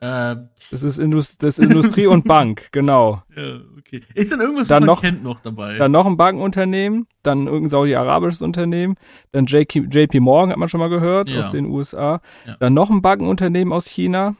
Äh, 0.00 0.36
Das 0.70 0.82
ist, 0.82 0.98
Indus 0.98 1.38
das 1.38 1.58
Industrie 1.58 2.06
und 2.06 2.24
Bank, 2.28 2.68
genau. 2.70 3.22
ja, 3.34 3.60
okay. 3.78 4.02
Ist 4.14 4.30
denn 4.30 4.40
irgendwas, 4.40 4.68
Dann 4.68 4.82
was 4.82 4.86
man 4.86 4.86
noch- 4.94 5.00
kennt 5.00 5.22
noch 5.22 5.40
dabei? 5.40 5.78
Dann 5.78 5.90
noch 5.90 6.04
ein 6.04 6.18
Bankenunternehmen, 6.18 7.06
dann 7.22 7.46
irgendein 7.46 7.70
saudi-arabisches 7.70 8.42
Unternehmen, 8.42 8.96
dann 9.32 9.46
JK, 9.46 9.86
JP 9.90 10.20
Morgan 10.20 10.50
hat 10.50 10.58
man 10.58 10.68
schon 10.68 10.80
mal 10.80 10.88
gehört 10.90 11.30
Ja. 11.30 11.40
aus 11.46 11.50
den 11.52 11.64
USA, 11.66 12.20
Ja. 12.46 12.56
dann 12.60 12.74
noch 12.74 12.90
ein 12.90 13.00
Bankenunternehmen 13.00 13.72
aus 13.72 13.86
China. 13.86 14.36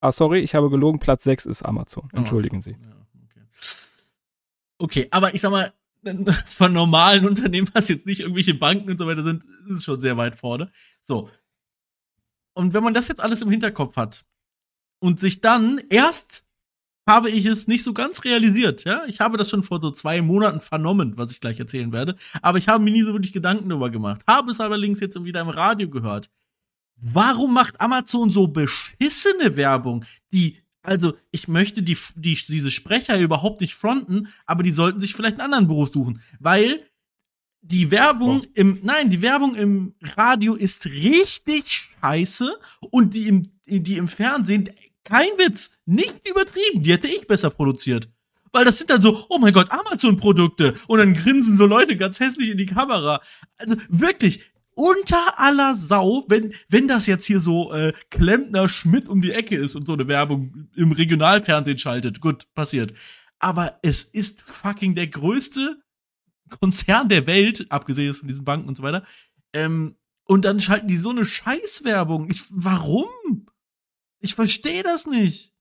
Ah, 0.00 0.12
sorry, 0.12 0.40
ich 0.40 0.54
habe 0.54 0.68
gelogen, 0.68 0.98
Platz 1.00 1.24
6 1.24 1.46
ist 1.46 1.62
Amazon. 1.62 2.08
Entschuldigen 2.12 2.60
Sie. 2.60 2.72
Ja, 2.72 2.76
okay. 3.24 3.46
okay, 4.78 5.08
aber 5.10 5.34
ich 5.34 5.40
sag 5.40 5.50
mal, 5.50 5.72
von 6.46 6.72
normalen 6.72 7.26
Unternehmen, 7.26 7.68
was 7.72 7.88
jetzt 7.88 8.06
nicht 8.06 8.20
irgendwelche 8.20 8.54
Banken 8.54 8.90
und 8.90 8.98
so 8.98 9.06
weiter 9.06 9.22
sind, 9.22 9.42
ist 9.68 9.78
es 9.78 9.84
schon 9.84 10.00
sehr 10.00 10.16
weit 10.18 10.36
vorne. 10.36 10.70
So. 11.00 11.28
Und 12.54 12.74
wenn 12.74 12.84
man 12.84 12.94
das 12.94 13.08
jetzt 13.08 13.20
alles 13.22 13.40
im 13.42 13.50
Hinterkopf 13.50 13.96
hat 13.96 14.24
und 15.00 15.20
sich 15.20 15.40
dann 15.40 15.78
erst 15.90 16.44
habe 17.06 17.30
ich 17.30 17.46
es 17.46 17.66
nicht 17.66 17.82
so 17.82 17.94
ganz 17.94 18.22
realisiert, 18.24 18.84
ja. 18.84 19.02
Ich 19.06 19.20
habe 19.20 19.38
das 19.38 19.48
schon 19.48 19.62
vor 19.62 19.80
so 19.80 19.90
zwei 19.90 20.20
Monaten 20.20 20.60
vernommen, 20.60 21.14
was 21.16 21.32
ich 21.32 21.40
gleich 21.40 21.58
erzählen 21.58 21.90
werde. 21.90 22.16
Aber 22.42 22.58
ich 22.58 22.68
habe 22.68 22.84
mir 22.84 22.90
nie 22.90 23.02
so 23.02 23.12
wirklich 23.14 23.32
Gedanken 23.32 23.68
darüber 23.70 23.88
gemacht. 23.88 24.22
Habe 24.26 24.50
es 24.50 24.60
allerdings 24.60 25.00
jetzt 25.00 25.24
wieder 25.24 25.40
im 25.40 25.48
Radio 25.48 25.88
gehört. 25.88 26.28
Warum 26.96 27.54
macht 27.54 27.80
Amazon 27.80 28.30
so 28.30 28.48
beschissene 28.48 29.56
Werbung, 29.56 30.04
die 30.32 30.58
also, 30.82 31.14
ich 31.30 31.48
möchte 31.48 31.82
die, 31.82 31.98
die, 32.14 32.34
diese 32.34 32.70
Sprecher 32.70 33.18
überhaupt 33.18 33.60
nicht 33.60 33.74
fronten, 33.74 34.28
aber 34.46 34.62
die 34.62 34.70
sollten 34.70 35.00
sich 35.00 35.14
vielleicht 35.14 35.34
einen 35.34 35.52
anderen 35.52 35.66
Beruf 35.66 35.90
suchen. 35.90 36.22
Weil 36.38 36.82
die 37.60 37.90
Werbung 37.90 38.42
Oh. 38.42 38.50
im, 38.54 38.78
nein, 38.82 39.10
die 39.10 39.20
Werbung 39.20 39.54
im 39.54 39.94
Radio 40.16 40.54
ist 40.54 40.86
richtig 40.86 41.90
scheiße 42.00 42.58
und 42.90 43.12
die 43.12 43.28
im, 43.28 43.52
die 43.66 43.96
im 43.96 44.08
Fernsehen, 44.08 44.70
kein 45.04 45.28
Witz, 45.38 45.70
nicht 45.86 46.28
übertrieben, 46.28 46.82
die 46.82 46.92
hätte 46.92 47.08
ich 47.08 47.26
besser 47.26 47.50
produziert. 47.50 48.08
Weil 48.52 48.64
das 48.64 48.78
sind 48.78 48.90
dann 48.90 49.00
so, 49.00 49.26
oh 49.28 49.38
mein 49.38 49.52
Gott, 49.52 49.70
Amazon-Produkte. 49.70 50.74
Und 50.86 50.98
dann 50.98 51.14
grinsen 51.14 51.56
so 51.56 51.66
Leute 51.66 51.96
ganz 51.96 52.18
hässlich 52.18 52.50
in 52.50 52.58
die 52.58 52.66
Kamera. 52.66 53.20
Also 53.58 53.76
wirklich, 53.88 54.50
unter 54.74 55.38
aller 55.38 55.74
Sau, 55.74 56.24
wenn, 56.28 56.54
wenn 56.68 56.88
das 56.88 57.06
jetzt 57.06 57.26
hier 57.26 57.40
so 57.40 57.72
äh, 57.72 57.92
Klempner 58.10 58.68
Schmidt 58.68 59.08
um 59.08 59.20
die 59.20 59.32
Ecke 59.32 59.56
ist 59.56 59.74
und 59.74 59.86
so 59.86 59.94
eine 59.94 60.06
Werbung 60.08 60.68
im 60.76 60.92
Regionalfernsehen 60.92 61.78
schaltet, 61.78 62.20
gut, 62.20 62.46
passiert. 62.54 62.94
Aber 63.40 63.78
es 63.82 64.02
ist 64.04 64.40
fucking 64.42 64.94
der 64.94 65.08
größte 65.08 65.82
Konzern 66.48 67.08
der 67.08 67.26
Welt, 67.26 67.66
abgesehen 67.70 68.14
von 68.14 68.28
diesen 68.28 68.44
Banken 68.44 68.68
und 68.68 68.76
so 68.76 68.82
weiter. 68.82 69.04
Ähm, 69.52 69.96
und 70.24 70.44
dann 70.44 70.60
schalten 70.60 70.88
die 70.88 70.98
so 70.98 71.10
eine 71.10 71.24
Scheißwerbung. 71.24 72.30
Ich, 72.30 72.44
warum? 72.50 73.08
Ich 74.20 74.34
verstehe 74.34 74.82
das 74.82 75.06
nicht. 75.06 75.52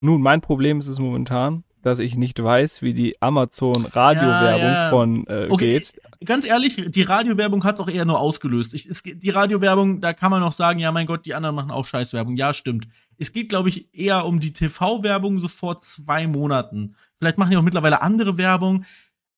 Nun, 0.00 0.20
mein 0.22 0.40
Problem 0.40 0.78
ist 0.78 0.86
es 0.88 0.98
momentan, 0.98 1.64
dass 1.82 1.98
ich 1.98 2.16
nicht 2.16 2.42
weiß, 2.42 2.82
wie 2.82 2.94
die 2.94 3.20
Amazon-Radiowerbung 3.22 4.60
Ja, 4.60 4.84
ja. 4.84 4.90
von 4.90 5.26
äh, 5.28 5.46
Okay, 5.50 5.78
geht. 5.80 6.00
ganz 6.24 6.44
ehrlich, 6.44 6.76
die 6.88 7.02
Radiowerbung 7.02 7.64
hat 7.64 7.80
auch 7.80 7.88
eher 7.88 8.04
nur 8.04 8.18
ausgelöst. 8.20 8.74
Ich, 8.74 8.86
es, 8.86 9.02
die 9.02 9.30
Radiowerbung, 9.30 10.00
da 10.00 10.12
kann 10.12 10.30
man 10.30 10.40
noch 10.40 10.52
sagen, 10.52 10.78
ja, 10.78 10.92
mein 10.92 11.06
Gott, 11.06 11.26
die 11.26 11.34
anderen 11.34 11.54
machen 11.54 11.70
auch 11.70 11.84
Scheißwerbung. 11.86 12.36
Ja, 12.36 12.52
stimmt. 12.52 12.88
Es 13.18 13.32
geht, 13.32 13.48
glaube 13.48 13.68
ich, 13.68 13.94
eher 13.94 14.26
um 14.26 14.40
die 14.40 14.52
TV-Werbung 14.52 15.38
so 15.38 15.48
vor 15.48 15.80
zwei 15.80 16.26
Monaten. 16.26 16.96
Vielleicht 17.18 17.38
machen 17.38 17.50
die 17.50 17.56
auch 17.56 17.62
mittlerweile 17.62 18.02
andere 18.02 18.36
Werbung. 18.36 18.84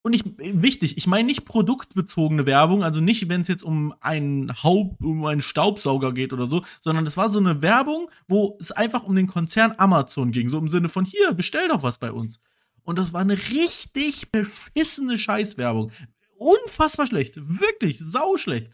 Und 0.02 0.12
ich, 0.14 0.22
wichtig, 0.38 0.96
ich 0.96 1.06
meine 1.06 1.26
nicht 1.26 1.44
produktbezogene 1.44 2.46
Werbung, 2.46 2.84
also 2.84 3.00
nicht, 3.00 3.28
wenn 3.28 3.40
es 3.40 3.48
jetzt 3.48 3.64
um 3.64 3.92
einen 4.00 4.52
Haupt, 4.62 5.02
um 5.02 5.24
einen 5.26 5.40
Staubsauger 5.42 6.12
geht 6.12 6.32
oder 6.32 6.46
so, 6.46 6.64
sondern 6.80 7.04
das 7.04 7.16
war 7.16 7.28
so 7.30 7.40
eine 7.40 7.62
Werbung, 7.62 8.08
wo 8.28 8.56
es 8.60 8.70
einfach 8.70 9.02
um 9.02 9.14
den 9.16 9.26
Konzern 9.26 9.74
Amazon 9.76 10.30
ging, 10.30 10.48
so 10.48 10.58
im 10.58 10.68
Sinne 10.68 10.88
von, 10.88 11.04
hier, 11.04 11.32
bestell 11.32 11.68
doch 11.68 11.82
was 11.82 11.98
bei 11.98 12.12
uns. 12.12 12.38
Und 12.84 12.98
das 12.98 13.12
war 13.12 13.20
eine 13.20 13.36
richtig 13.36 14.30
beschissene 14.30 15.18
Scheißwerbung. 15.18 15.90
Unfassbar 16.38 17.06
schlecht. 17.06 17.34
Wirklich 17.36 17.98
sauschlecht. 17.98 18.72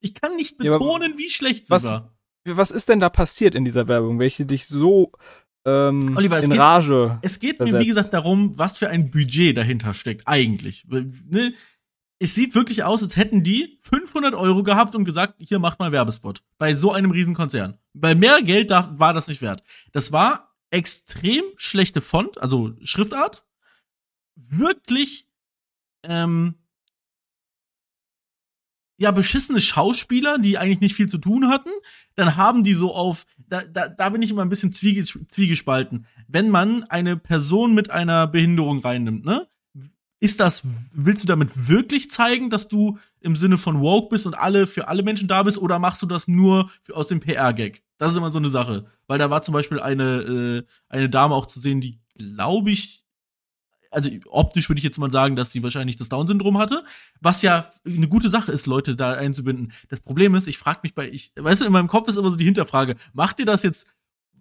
Ich 0.00 0.14
kann 0.14 0.34
nicht 0.36 0.62
Ja, 0.64 0.72
betonen, 0.72 1.16
wie 1.18 1.28
schlecht 1.30 1.66
sie 1.68 1.70
was- 1.74 1.84
war. 1.84 2.12
Was 2.44 2.72
ist 2.72 2.88
denn 2.88 2.98
da 2.98 3.08
passiert 3.08 3.54
in 3.54 3.64
dieser 3.64 3.86
Werbung, 3.86 4.18
welche 4.18 4.44
dich 4.46 4.66
so 4.66 5.12
ähm, 5.64 6.16
Oliver, 6.16 6.38
es 6.38 6.44
in 6.46 6.50
geht- 6.52 6.60
Rage 6.60 7.18
Es 7.22 7.38
geht 7.38 7.58
mir, 7.60 7.66
versetzt. 7.66 7.82
wie 7.82 7.86
gesagt, 7.88 8.12
darum, 8.14 8.56
was 8.58 8.78
für 8.78 8.88
ein 8.88 9.10
Budget 9.10 9.56
dahinter 9.56 9.94
steckt, 9.94 10.26
eigentlich. 10.26 10.84
Ne? 10.88 11.52
Es 12.18 12.34
sieht 12.36 12.54
wirklich 12.54 12.84
aus, 12.84 13.02
als 13.02 13.16
hätten 13.16 13.42
die 13.42 13.78
500 13.82 14.34
Euro 14.34 14.62
gehabt 14.62 14.94
und 14.94 15.04
gesagt, 15.04 15.34
hier 15.38 15.58
macht 15.58 15.78
mal 15.80 15.90
Werbespot. 15.90 16.42
Bei 16.58 16.72
so 16.72 16.92
einem 16.92 17.10
Riesenkonzern. 17.10 17.78
Bei 17.94 18.14
mehr 18.14 18.42
Geld 18.42 18.70
da, 18.70 18.92
war 18.96 19.12
das 19.12 19.26
nicht 19.28 19.42
wert. 19.42 19.62
Das 19.92 20.12
war 20.12 20.54
extrem 20.70 21.42
schlechte 21.56 22.00
Font, 22.00 22.38
also 22.40 22.74
Schriftart. 22.84 23.44
Wirklich, 24.36 25.28
ähm, 26.04 26.54
ja, 29.02 29.10
beschissene 29.10 29.60
Schauspieler, 29.60 30.38
die 30.38 30.58
eigentlich 30.58 30.80
nicht 30.80 30.94
viel 30.94 31.08
zu 31.08 31.18
tun 31.18 31.48
hatten. 31.48 31.70
Dann 32.14 32.36
haben 32.36 32.62
die 32.62 32.74
so 32.74 32.94
auf, 32.94 33.26
da, 33.36 33.62
da, 33.62 33.88
da 33.88 34.10
bin 34.10 34.22
ich 34.22 34.30
immer 34.30 34.42
ein 34.42 34.48
bisschen 34.48 34.72
zwiege, 34.72 35.02
zwiegespalten. 35.02 36.06
Wenn 36.28 36.50
man 36.50 36.84
eine 36.84 37.16
Person 37.16 37.74
mit 37.74 37.90
einer 37.90 38.28
Behinderung 38.28 38.78
reinnimmt, 38.78 39.24
ne? 39.24 39.48
ist 40.20 40.38
das, 40.38 40.62
willst 40.92 41.24
du 41.24 41.26
damit 41.26 41.50
wirklich 41.68 42.12
zeigen, 42.12 42.48
dass 42.48 42.68
du 42.68 42.96
im 43.20 43.34
Sinne 43.34 43.58
von 43.58 43.80
woke 43.80 44.10
bist 44.10 44.24
und 44.24 44.34
alle 44.34 44.68
für 44.68 44.86
alle 44.86 45.02
Menschen 45.02 45.26
da 45.26 45.42
bist, 45.42 45.58
oder 45.58 45.80
machst 45.80 46.00
du 46.00 46.06
das 46.06 46.28
nur 46.28 46.70
für, 46.80 46.96
aus 46.96 47.08
dem 47.08 47.18
PR-Gag? 47.18 47.82
Das 47.98 48.12
ist 48.12 48.18
immer 48.18 48.30
so 48.30 48.38
eine 48.38 48.50
Sache. 48.50 48.86
Weil 49.08 49.18
da 49.18 49.30
war 49.30 49.42
zum 49.42 49.52
Beispiel 49.52 49.80
eine, 49.80 50.20
äh, 50.20 50.62
eine 50.88 51.10
Dame 51.10 51.34
auch 51.34 51.46
zu 51.46 51.58
sehen, 51.58 51.80
die, 51.80 51.98
glaube 52.14 52.70
ich, 52.70 53.01
also 53.92 54.10
optisch 54.30 54.68
würde 54.68 54.78
ich 54.78 54.84
jetzt 54.84 54.98
mal 54.98 55.10
sagen, 55.10 55.36
dass 55.36 55.52
sie 55.52 55.62
wahrscheinlich 55.62 55.96
das 55.96 56.08
Down-Syndrom 56.08 56.58
hatte, 56.58 56.84
was 57.20 57.42
ja 57.42 57.68
eine 57.86 58.08
gute 58.08 58.30
Sache 58.30 58.52
ist, 58.52 58.66
Leute 58.66 58.96
da 58.96 59.12
einzubinden. 59.12 59.72
Das 59.88 60.00
Problem 60.00 60.34
ist, 60.34 60.48
ich 60.48 60.58
frage 60.58 60.80
mich 60.82 60.94
bei, 60.94 61.08
ich, 61.08 61.32
weißt 61.36 61.62
du, 61.62 61.66
in 61.66 61.72
meinem 61.72 61.88
Kopf 61.88 62.08
ist 62.08 62.16
immer 62.16 62.30
so 62.30 62.36
die 62.36 62.44
Hinterfrage, 62.44 62.96
macht 63.12 63.38
ihr 63.38 63.46
das 63.46 63.62
jetzt 63.62 63.88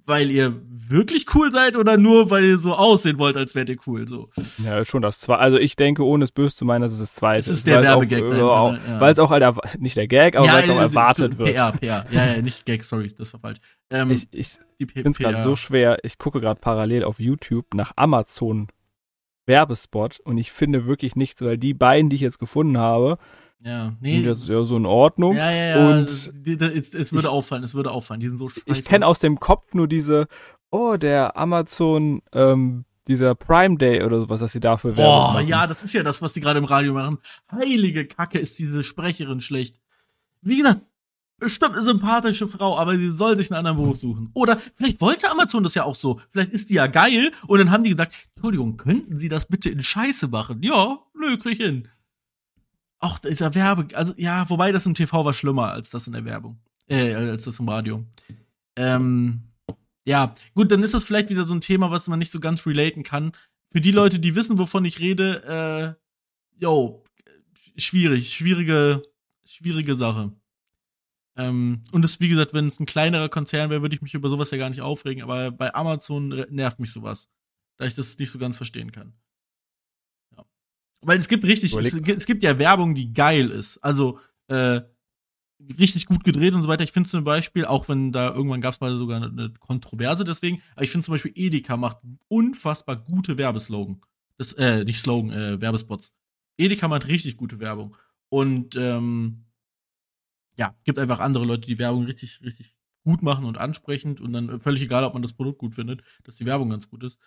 weil 0.06 0.32
ihr 0.32 0.60
wirklich 0.68 1.26
cool 1.36 1.52
seid 1.52 1.76
oder 1.76 1.98
nur 1.98 2.30
weil 2.32 2.44
ihr 2.44 2.58
so 2.58 2.74
aussehen 2.74 3.18
wollt, 3.18 3.38
als 3.38 3.56
wärt 3.56 3.70
ihr 3.70 3.78
cool 3.86 4.08
so. 4.08 4.30
Ja, 4.66 4.84
schon 4.84 5.02
das 5.02 5.20
zweite. 5.20 5.40
Also 5.40 5.58
ich 5.58 5.76
denke, 5.76 6.04
ohne 6.04 6.24
es 6.24 6.32
böse 6.32 6.56
zu 6.56 6.66
meinen, 6.66 6.82
das 6.82 6.94
ist 6.94 7.02
das 7.02 7.14
zweite. 7.14 7.38
Das 7.38 7.48
ist 7.48 7.68
der 7.68 7.82
Werbegag. 7.82 8.24
Äh, 8.24 8.38
ja. 8.38 9.00
Weil 9.00 9.12
es 9.12 9.20
auch 9.20 9.30
halt, 9.30 9.44
nicht 9.80 9.98
der 9.98 10.08
Gag, 10.08 10.36
aber 10.36 10.46
ja, 10.46 10.54
weil 10.54 10.64
es 10.64 10.70
auch 10.70 10.80
erwartet 10.80 11.38
wird. 11.38 11.50
PR, 11.50 11.72
PR. 11.72 12.06
Ja, 12.12 12.26
ja, 12.26 12.42
nicht 12.42 12.66
Gag, 12.66 12.84
sorry, 12.84 13.14
das 13.18 13.32
war 13.34 13.40
falsch. 13.40 13.60
Ähm, 13.90 14.12
ich 14.12 14.28
ich 14.32 14.58
finde 14.92 15.12
es 15.12 15.18
gerade 15.18 15.44
so 15.44 15.56
schwer. 15.56 16.00
Ich 16.04 16.18
gucke 16.18 16.42
gerade 16.42 16.60
parallel 16.60 17.04
auf 17.04 17.20
YouTube 17.20 17.74
nach 17.74 17.94
Amazon 17.96 18.68
Werbespot 19.46 20.20
und 20.22 20.38
ich 20.38 20.52
finde 20.52 20.86
wirklich 20.86 21.16
nichts, 21.16 21.42
weil 21.42 21.58
die 21.58 21.74
beiden, 21.74 22.10
die 22.10 22.16
ich 22.16 22.22
jetzt 22.22 22.40
gefunden 22.40 22.78
habe, 22.78 23.18
ja, 23.64 23.94
nee. 24.00 24.24
Das 24.24 24.40
ist 24.40 24.50
ja 24.50 24.64
so 24.64 24.76
in 24.78 24.88
Ordnung. 24.88 25.36
Ja, 25.36 25.52
ja, 25.52 25.78
ja. 25.78 25.90
Und 25.90 26.10
es, 26.10 26.94
es 26.96 27.14
würde 27.14 27.28
ich, 27.28 27.32
auffallen, 27.32 27.64
es 27.64 27.76
würde 27.76 27.92
auffallen. 27.92 28.20
Die 28.20 28.28
sind 28.28 28.40
so 28.40 28.50
scheiße. 28.50 28.64
Ich 28.66 28.86
kenne 28.86 29.06
aus 29.06 29.20
dem 29.20 29.40
Kopf 29.40 29.74
nur 29.74 29.88
diese, 29.88 30.28
oh, 30.72 30.98
der 30.98 31.38
Amazon, 31.38 32.24
ähm, 32.34 32.86
dieser 33.08 33.36
Prime 33.36 33.78
Day 33.78 34.04
oder 34.04 34.20
sowas, 34.20 34.40
dass 34.40 34.54
sie 34.54 34.60
dafür 34.60 34.98
werden. 34.98 35.06
Boah, 35.06 35.42
ja, 35.42 35.68
das 35.68 35.84
ist 35.84 35.94
ja 35.94 36.02
das, 36.02 36.22
was 36.22 36.34
die 36.34 36.42
gerade 36.42 36.60
im 36.60 36.66
Radio 36.66 36.94
machen. 36.94 37.20
Heilige 37.52 38.08
Kacke, 38.08 38.40
ist 38.40 38.58
diese 38.58 38.84
Sprecherin 38.84 39.42
schlecht. 39.42 39.80
Wie 40.42 40.58
gesagt, 40.58 40.82
bestimmt 41.42 41.74
eine 41.74 41.82
sympathische 41.82 42.48
Frau, 42.48 42.78
aber 42.78 42.96
sie 42.96 43.12
soll 43.12 43.36
sich 43.36 43.52
einen 43.52 43.58
anderen 43.58 43.78
Beruf 43.78 43.98
suchen. 43.98 44.30
Oder 44.34 44.58
vielleicht 44.76 45.02
wollte 45.02 45.30
Amazon 45.30 45.64
das 45.64 45.76
ja 45.76 45.84
auch 45.84 45.96
so. 45.96 46.22
Vielleicht 46.30 46.54
ist 46.54 46.70
die 46.70 46.76
ja 46.76 46.88
geil 46.88 47.32
und 47.48 47.58
dann 47.60 47.72
haben 47.72 47.84
die 47.84 47.90
gesagt, 47.90 48.14
Entschuldigung, 48.36 48.78
könnten 48.78 49.18
Sie 49.18 49.28
das 49.28 49.48
bitte 49.48 49.70
in 49.70 49.84
Scheiße 49.84 50.28
machen? 50.28 50.62
Ja, 50.62 51.00
nö, 51.14 51.38
krieg 51.38 51.60
ich 51.60 51.66
hin. 51.66 51.88
Ach, 53.00 53.18
dieser 53.20 53.56
Werbe, 53.56 53.88
also 53.98 54.14
ja, 54.16 54.48
wobei 54.50 54.72
das 54.72 54.86
im 54.86 54.94
TV 54.94 55.26
war 55.26 55.34
schlimmer 55.34 55.72
als 55.72 55.90
das 55.90 56.06
in 56.06 56.14
der 56.14 56.24
Werbung, 56.24 56.60
äh, 56.88 57.16
als 57.16 57.46
das 57.46 57.60
im 57.60 57.68
Radio. 57.68 58.06
Ähm, 58.76 59.42
ja, 60.06 60.36
gut, 60.54 60.72
dann 60.72 60.84
ist 60.84 60.94
das 60.94 61.04
vielleicht 61.04 61.30
wieder 61.30 61.44
so 61.44 61.56
ein 61.56 61.62
Thema, 61.62 61.90
was 61.90 62.08
man 62.08 62.20
nicht 62.20 62.32
so 62.32 62.40
ganz 62.40 62.66
relaten 62.68 63.02
kann. 63.02 63.32
Für 63.70 63.82
die 63.82 63.92
Leute, 63.92 64.20
die 64.20 64.36
wissen, 64.36 64.60
wovon 64.60 64.86
ich 64.86 65.00
rede, 65.00 65.98
äh, 65.98 66.62
yo, 66.62 67.04
schwierig, 67.78 68.32
schwierige, 68.32 69.02
schwierige 69.44 69.96
Sache. 69.96 70.34
Ähm, 71.38 71.84
und 71.92 72.02
das, 72.04 72.20
wie 72.20 72.30
gesagt, 72.30 72.54
wenn 72.54 72.68
es 72.68 72.80
ein 72.80 72.86
kleinerer 72.86 73.30
Konzern 73.30 73.70
wäre, 73.70 73.82
würde 73.82 73.96
ich 73.96 74.02
mich 74.02 74.14
über 74.14 74.30
sowas 74.30 74.52
ja 74.52 74.58
gar 74.58 74.70
nicht 74.70 74.82
aufregen, 74.82 75.24
aber 75.24 75.52
bei 75.52 75.74
Amazon 75.74 76.30
nervt 76.50 76.80
mich 76.80 76.92
sowas, 76.92 77.30
da 77.78 77.86
ich 77.86 77.94
das 77.94 78.18
nicht 78.18 78.32
so 78.32 78.40
ganz 78.40 78.58
verstehen 78.58 78.92
kann. 78.92 79.14
Weil 81.02 81.18
es 81.18 81.28
gibt 81.28 81.46
richtig, 81.46 81.74
es, 81.76 81.94
es, 81.96 82.26
gibt 82.26 82.44
ja 82.44 82.60
Werbung, 82.60 82.94
die 82.94 83.12
geil 83.12 83.50
ist. 83.50 83.80
Also, 83.80 84.20
äh, 84.48 84.82
richtig 85.80 86.06
gut 86.06 86.24
gedreht 86.24 86.54
und 86.54 86.64
so 86.64 86.68
weiter. 86.68 86.84
Ich 86.84 86.92
finde 86.92 87.10
zum 87.10 87.24
Beispiel, 87.24 87.66
auch 87.66 87.90
wenn 87.90 88.12
da 88.12 88.34
irgendwann 88.34 88.62
gab 88.62 88.74
es 88.74 88.80
mal 88.80 88.96
sogar 88.98 89.18
eine, 89.18 89.28
eine, 89.28 89.54
Kontroverse 89.60 90.26
deswegen, 90.26 90.62
aber 90.76 90.84
ich 90.84 90.92
finde 90.92 91.06
zum 91.06 91.14
Beispiel 91.14 91.34
Edeka 91.36 91.78
macht 91.78 91.98
unfassbar 92.28 92.96
gute 92.98 93.38
Werbeslogan. 93.38 94.02
Das, 94.38 94.54
äh, 94.54 94.84
nicht 94.84 95.00
Slogan, 95.00 95.32
äh, 95.32 95.62
Werbespots. 95.62 96.14
Edeka 96.58 96.88
macht 96.88 97.08
richtig 97.08 97.38
gute 97.38 97.60
Werbung. 97.60 97.96
Und 98.30 98.76
ähm, 98.76 99.46
ja, 100.58 100.76
gibt 100.84 101.00
einfach 101.00 101.20
andere 101.20 101.46
Leute, 101.46 101.68
die 101.68 101.80
Werbung 101.80 102.06
richtig, 102.06 102.42
richtig 102.42 102.76
gut 103.04 103.22
machen 103.24 103.46
und 103.46 103.58
ansprechend 103.58 104.22
und 104.22 104.34
dann 104.34 104.60
völlig 104.60 104.84
egal, 104.84 105.04
ob 105.04 105.14
man 105.14 105.22
das 105.22 105.34
Produkt 105.34 105.60
gut 105.60 105.76
findet, 105.76 106.04
dass 106.24 106.36
die 106.36 106.46
Werbung 106.46 106.70
ganz 106.70 106.90
gut 106.90 107.04
ist. 107.04 107.20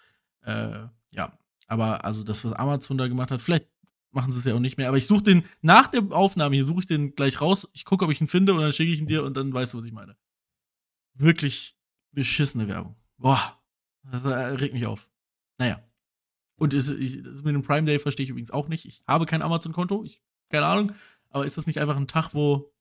Äh, 0.43 0.87
ja, 1.11 1.39
aber 1.67 2.05
also 2.05 2.23
das, 2.23 2.45
was 2.45 2.53
Amazon 2.53 2.99
da 2.99 3.09
gemacht 3.09 3.31
hat, 3.31 3.41
vielleicht 3.41 3.69
machen 4.11 4.33
sie 4.33 4.39
es 4.39 4.45
ja 4.45 4.55
auch 4.55 4.61
nicht 4.61 4.77
mehr. 4.77 4.89
Aber 4.89 4.97
ich 4.97 5.07
suche 5.07 5.23
den 5.23 5.45
nach 5.63 5.89
der 5.89 6.03
Aufnahme 6.13 6.55
hier, 6.55 6.65
suche 6.65 6.81
ich 6.81 6.87
den 6.87 7.15
gleich 7.15 7.41
raus. 7.41 7.69
Ich 7.73 7.85
gucke, 7.85 8.05
ob 8.05 8.11
ich 8.11 8.21
ihn 8.21 8.29
finde 8.29 8.55
und 8.55 8.61
dann 8.61 8.73
schicke 8.73 8.93
ich 8.93 9.01
ihn 9.01 9.07
dir 9.07 9.25
und 9.25 9.37
dann 9.37 9.53
weißt 9.53 9.75
du, 9.75 9.79
was 9.79 9.85
ich 9.85 9.93
meine. 9.93 10.17
Wirklich 11.15 11.77
beschissene 12.13 12.69
Werbung. 12.69 12.97
Boah, 13.19 13.61
das 14.03 14.25
regt 14.61 14.75
mich 14.75 14.87
auf. 14.87 15.09
Naja. 15.59 15.83
Und 16.57 16.73
ist, 16.73 16.89
ich, 16.89 17.23
das 17.23 17.43
mit 17.43 17.55
dem 17.55 17.63
Prime 17.63 17.85
Day 17.85 17.99
verstehe 17.99 18.25
ich 18.25 18.31
übrigens 18.31 18.53
auch 18.53 18.69
nicht. 18.69 18.85
Ich 18.85 19.03
habe 19.09 19.27
kein 19.27 19.43
Amazon-Konto, 19.43 20.05
ich 20.05 20.23
keine 20.51 20.67
Ahnung. 20.67 20.93
Aber 21.31 21.45
ist 21.45 21.57
das 21.57 21.67
nicht 21.67 21.81
einfach 21.81 21.97
ein 21.97 22.07
Tag, 22.07 22.33
wo 22.33 22.73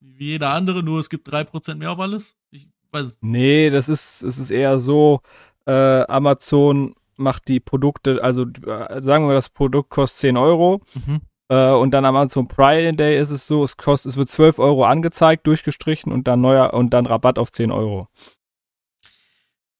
wie 0.00 0.32
jeder 0.32 0.50
andere, 0.50 0.82
nur 0.82 1.00
es 1.00 1.10
gibt 1.10 1.28
3% 1.28 1.76
mehr 1.76 1.92
auf 1.92 1.98
alles? 1.98 2.36
Ich 2.50 2.68
weiß 2.92 3.06
es. 3.06 3.16
Nee, 3.20 3.70
das 3.70 3.88
ist, 3.88 4.22
es 4.22 4.38
ist 4.38 4.50
eher 4.50 4.78
so, 4.78 5.20
äh, 5.66 5.72
Amazon 5.72 6.94
macht 7.16 7.48
die 7.48 7.60
Produkte, 7.60 8.22
also 8.22 8.44
äh, 8.44 9.00
sagen 9.00 9.26
wir, 9.26 9.34
das 9.34 9.50
Produkt 9.50 9.90
kostet 9.90 10.20
10 10.20 10.36
Euro. 10.36 10.82
Mhm. 10.94 11.20
Äh, 11.48 11.70
und 11.70 11.92
dann 11.92 12.04
am 12.04 12.16
Amazon 12.16 12.48
Prime 12.48 12.94
Day 12.94 13.18
ist 13.18 13.30
es 13.30 13.46
so, 13.46 13.64
es 13.64 13.76
kostet, 13.76 14.12
es 14.12 14.16
wird 14.16 14.30
12 14.30 14.58
Euro 14.58 14.84
angezeigt, 14.84 15.46
durchgestrichen 15.46 16.12
und 16.12 16.26
dann 16.26 16.40
neuer 16.40 16.74
und 16.74 16.90
dann 16.90 17.06
Rabatt 17.06 17.38
auf 17.38 17.52
10 17.52 17.70
Euro. 17.70 18.08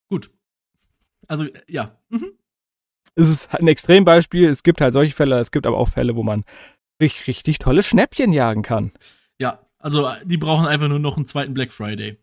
Gut. 0.08 0.30
Also, 1.26 1.46
ja. 1.68 1.98
Mhm. 2.08 2.32
Es 3.16 3.28
ist 3.28 3.54
ein 3.54 3.66
Extrembeispiel. 3.66 4.48
Es 4.48 4.62
gibt 4.62 4.80
halt 4.80 4.92
solche 4.92 5.14
Fälle, 5.14 5.38
es 5.40 5.50
gibt 5.50 5.66
aber 5.66 5.78
auch 5.78 5.88
Fälle, 5.88 6.14
wo 6.16 6.22
man 6.22 6.44
richtig, 7.00 7.26
richtig 7.26 7.58
tolle 7.58 7.82
Schnäppchen 7.82 8.32
jagen 8.32 8.62
kann. 8.62 8.92
Also 9.78 10.08
die 10.24 10.36
brauchen 10.36 10.66
einfach 10.66 10.88
nur 10.88 10.98
noch 10.98 11.16
einen 11.16 11.26
zweiten 11.26 11.54
Black 11.54 11.72
Friday. 11.72 12.18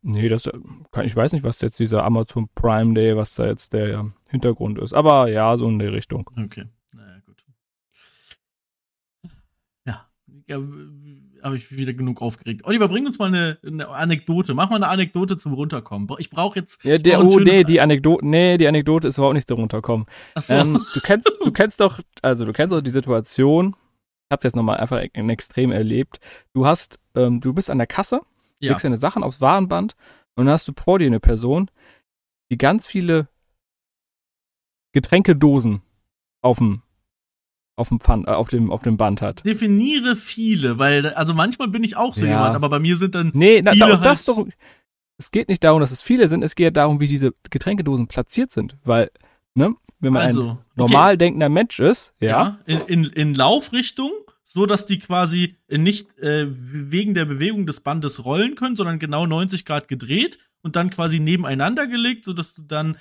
Nee, 0.00 0.28
das 0.28 0.48
kann, 0.90 1.04
ich 1.04 1.14
weiß 1.14 1.32
nicht, 1.32 1.44
was 1.44 1.60
jetzt 1.60 1.78
dieser 1.78 2.02
Amazon 2.02 2.48
Prime 2.54 2.94
Day, 2.94 3.14
was 3.14 3.34
da 3.34 3.46
jetzt 3.46 3.74
der 3.74 4.10
Hintergrund 4.28 4.78
ist. 4.78 4.94
Aber 4.94 5.28
ja, 5.28 5.54
so 5.58 5.68
in 5.68 5.78
der 5.78 5.92
Richtung. 5.92 6.30
Okay, 6.34 6.64
naja, 6.92 7.20
gut. 7.26 7.44
Ja, 9.84 10.06
ja 10.46 10.58
habe 11.42 11.56
ich 11.56 11.74
wieder 11.76 11.92
genug 11.92 12.22
aufgeregt. 12.22 12.64
Oliver, 12.64 12.88
bring 12.88 13.06
uns 13.06 13.18
mal 13.18 13.26
eine, 13.26 13.58
eine, 13.64 13.88
Anekdote. 13.88 14.54
Mach 14.54 14.68
mal 14.68 14.76
eine 14.76 14.88
Anekdote 14.88 15.36
zum 15.36 15.52
Runterkommen. 15.52 16.08
Ich 16.18 16.30
brauche 16.30 16.58
jetzt. 16.58 16.84
Ja, 16.84 16.98
der, 16.98 17.20
oh, 17.20 17.38
nee, 17.38 17.62
die 17.64 17.80
Anekdote, 17.80 18.26
nee, 18.26 18.56
die 18.58 18.66
Anekdote 18.66 19.08
ist 19.08 19.18
überhaupt 19.18 19.34
nicht 19.34 19.48
zum 19.48 19.58
Runterkommen. 19.58 20.06
Ach 20.34 20.42
so. 20.42 20.54
Ähm, 20.54 20.80
du 20.94 21.00
kennst, 21.00 21.30
du 21.44 21.52
kennst 21.52 21.80
doch, 21.80 22.00
also 22.22 22.44
du 22.44 22.52
kennst 22.52 22.72
doch 22.72 22.80
die 22.80 22.90
Situation. 22.90 23.76
Ich 24.28 24.32
habe 24.32 24.46
jetzt 24.46 24.56
nochmal 24.56 24.78
einfach 24.78 25.02
ein 25.14 25.30
Extrem 25.30 25.70
erlebt. 25.70 26.20
Du 26.52 26.66
hast, 26.66 26.98
ähm, 27.14 27.40
du 27.40 27.52
bist 27.52 27.70
an 27.70 27.78
der 27.78 27.86
Kasse 27.86 28.22
ja. 28.60 28.70
legst 28.70 28.84
deine 28.84 28.96
Sachen 28.96 29.22
aufs 29.22 29.40
Warenband 29.40 29.96
und 30.34 30.46
dann 30.46 30.52
hast 30.52 30.68
du 30.68 30.72
vor 30.76 30.98
dir 30.98 31.06
eine 31.06 31.20
Person, 31.20 31.70
die 32.50 32.58
ganz 32.58 32.86
viele 32.86 33.28
Getränkedosen 34.92 35.82
auf 36.42 36.58
dem 36.58 36.82
auf 37.78 37.90
dem, 37.90 38.00
Pfand, 38.00 38.26
äh, 38.26 38.30
auf, 38.30 38.48
dem, 38.48 38.72
auf 38.72 38.80
dem 38.80 38.96
Band 38.96 39.20
hat. 39.20 39.44
Definiere 39.44 40.16
viele, 40.16 40.78
weil, 40.78 41.12
also 41.12 41.34
manchmal 41.34 41.68
bin 41.68 41.84
ich 41.84 41.94
auch 41.94 42.14
so 42.14 42.24
ja. 42.24 42.32
jemand, 42.32 42.56
aber 42.56 42.70
bei 42.70 42.78
mir 42.78 42.96
sind 42.96 43.14
dann. 43.14 43.32
Nee, 43.34 43.60
na, 43.60 43.72
viele 43.72 43.88
da, 43.88 43.96
das 43.98 44.24
doch. 44.24 44.46
Es 45.18 45.30
geht 45.30 45.50
nicht 45.50 45.62
darum, 45.62 45.80
dass 45.80 45.90
es 45.90 46.00
viele 46.00 46.28
sind, 46.28 46.42
es 46.42 46.54
geht 46.54 46.78
darum, 46.78 47.00
wie 47.00 47.06
diese 47.06 47.34
Getränkedosen 47.50 48.06
platziert 48.06 48.50
sind. 48.50 48.78
Weil, 48.84 49.10
ne, 49.54 49.76
wenn 49.98 50.12
man 50.12 50.22
also, 50.22 50.50
ein 50.50 50.58
normal 50.74 51.10
okay. 51.10 51.18
denkender 51.18 51.48
Mensch 51.48 51.80
ist, 51.80 52.14
ja. 52.20 52.28
ja 52.28 52.58
in, 52.66 52.80
in, 52.86 53.04
in 53.04 53.34
Laufrichtung 53.34 54.12
so 54.48 54.64
dass 54.64 54.86
die 54.86 55.00
quasi 55.00 55.56
nicht 55.68 56.16
äh, 56.18 56.46
wegen 56.48 57.14
der 57.14 57.24
Bewegung 57.24 57.66
des 57.66 57.80
Bandes 57.80 58.24
rollen 58.24 58.54
können, 58.54 58.76
sondern 58.76 59.00
genau 59.00 59.26
90 59.26 59.64
Grad 59.64 59.88
gedreht 59.88 60.38
und 60.62 60.76
dann 60.76 60.90
quasi 60.90 61.18
nebeneinander 61.18 61.88
gelegt, 61.88 62.24
so 62.24 62.32
dass 62.32 62.54
du 62.54 62.62
dann 62.62 62.96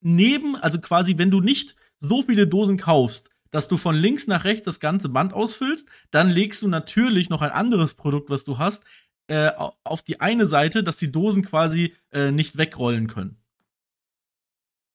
neben, 0.00 0.56
also 0.56 0.80
quasi, 0.80 1.18
wenn 1.18 1.30
du 1.30 1.40
nicht 1.40 1.76
so 2.00 2.22
viele 2.22 2.46
Dosen 2.46 2.78
kaufst, 2.78 3.28
dass 3.50 3.68
du 3.68 3.76
von 3.76 3.94
links 3.94 4.26
nach 4.26 4.44
rechts 4.44 4.64
das 4.64 4.80
ganze 4.80 5.10
Band 5.10 5.34
ausfüllst, 5.34 5.86
dann 6.10 6.30
legst 6.30 6.62
du 6.62 6.68
natürlich 6.68 7.28
noch 7.28 7.42
ein 7.42 7.50
anderes 7.50 7.94
Produkt, 7.94 8.30
was 8.30 8.44
du 8.44 8.56
hast, 8.56 8.84
äh, 9.28 9.50
auf 9.84 10.00
die 10.00 10.20
eine 10.20 10.46
Seite, 10.46 10.82
dass 10.82 10.96
die 10.96 11.12
Dosen 11.12 11.42
quasi 11.42 11.94
äh, 12.10 12.30
nicht 12.30 12.56
wegrollen 12.56 13.06
können. 13.06 13.36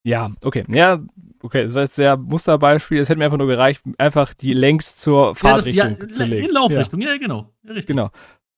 Ja, 0.04 0.30
okay. 0.42 0.66
Ja, 0.68 1.00
okay, 1.42 1.66
das 1.66 1.74
war 1.74 1.82
jetzt 1.82 1.96
sehr 1.96 2.18
Musterbeispiel. 2.18 3.00
Es 3.00 3.10
hätte 3.10 3.20
mir 3.20 3.26
einfach 3.26 3.38
nur 3.38 3.48
gereicht, 3.48 3.82
einfach 3.98 4.34
die 4.34 4.54
längs 4.54 4.98
zur 4.98 5.36
Fahrtrichtung 5.36 5.90
ja, 5.90 5.90
das, 5.90 6.18
ja, 6.18 6.24
zu 6.24 6.24
legen. 6.24 6.48
In 6.48 6.54
Laufrichtung, 6.54 7.02
ja, 7.02 7.12
ja 7.12 7.18
genau. 7.18 7.50
Ja, 7.64 7.74
richtig. 7.74 7.96
Genau. 7.96 8.10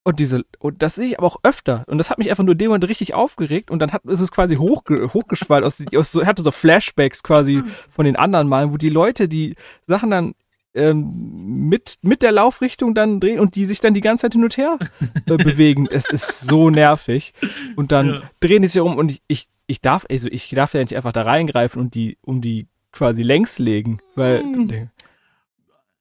Und 0.06 0.20
diese, 0.20 0.44
und 0.60 0.82
das 0.82 0.96
sehe 0.96 1.08
ich 1.08 1.18
aber 1.18 1.28
auch 1.28 1.38
öfter. 1.44 1.86
Und 1.88 1.98
das 1.98 2.10
hat 2.10 2.18
mich 2.18 2.30
einfach 2.30 2.44
nur 2.44 2.56
dem 2.56 2.68
Moment 2.68 2.88
richtig 2.88 3.14
aufgeregt. 3.14 3.72
Und 3.72 3.80
dann 3.80 3.94
hat, 3.94 4.04
ist 4.06 4.20
es 4.20 4.32
quasi 4.32 4.58
hochge, 4.58 5.14
hochgeschwallt 5.14 5.64
aus, 5.64 5.82
aus 5.96 6.12
so, 6.12 6.26
hatte 6.26 6.44
so 6.44 6.52
Flashbacks 6.52 7.24
quasi 7.24 7.58
mhm. 7.58 7.72
von 7.90 8.06
den 8.06 8.18
anderen 8.18 8.50
Malen, 8.50 8.74
wo 8.74 8.78
die 8.78 8.90
Leute 8.90 9.30
die 9.30 9.56
Sachen 9.88 10.10
dann 10.10 10.34
ähm, 10.74 11.70
mit, 11.70 12.00
mit 12.02 12.22
der 12.22 12.34
Laufrichtung 12.34 12.94
dann 12.94 13.22
drehen 13.22 13.40
und 13.40 13.56
die 13.56 13.66
sich 13.66 13.80
dann 13.80 13.94
die 13.94 14.02
ganze 14.02 14.24
Zeit 14.24 14.34
hin 14.34 14.44
und 14.44 14.58
her 14.58 14.78
äh, 15.26 15.38
bewegen. 15.38 15.88
Es 15.90 16.10
ist 16.10 16.42
so 16.42 16.70
nervig. 16.70 17.34
Und 17.78 17.92
dann 17.94 18.08
ja. 18.10 18.22
drehen 18.42 18.62
die 18.62 18.68
sich 18.68 18.82
um 18.82 18.98
und 18.98 19.12
ich, 19.12 19.22
ich, 19.28 19.48
ich 19.68 19.82
darf, 19.82 20.06
also 20.10 20.28
ich 20.30 20.50
darf 20.50 20.74
ja 20.74 20.82
nicht 20.82 20.96
einfach 20.96 21.14
da 21.14 21.24
reingreifen 21.24 21.82
und 21.82 21.96
die, 21.96 22.18
um 22.22 22.42
die 22.42 22.68
quasi 22.92 23.24
längs 23.24 23.60
legen, 23.60 24.00
weil 24.16 24.40
Hm. 24.42 24.90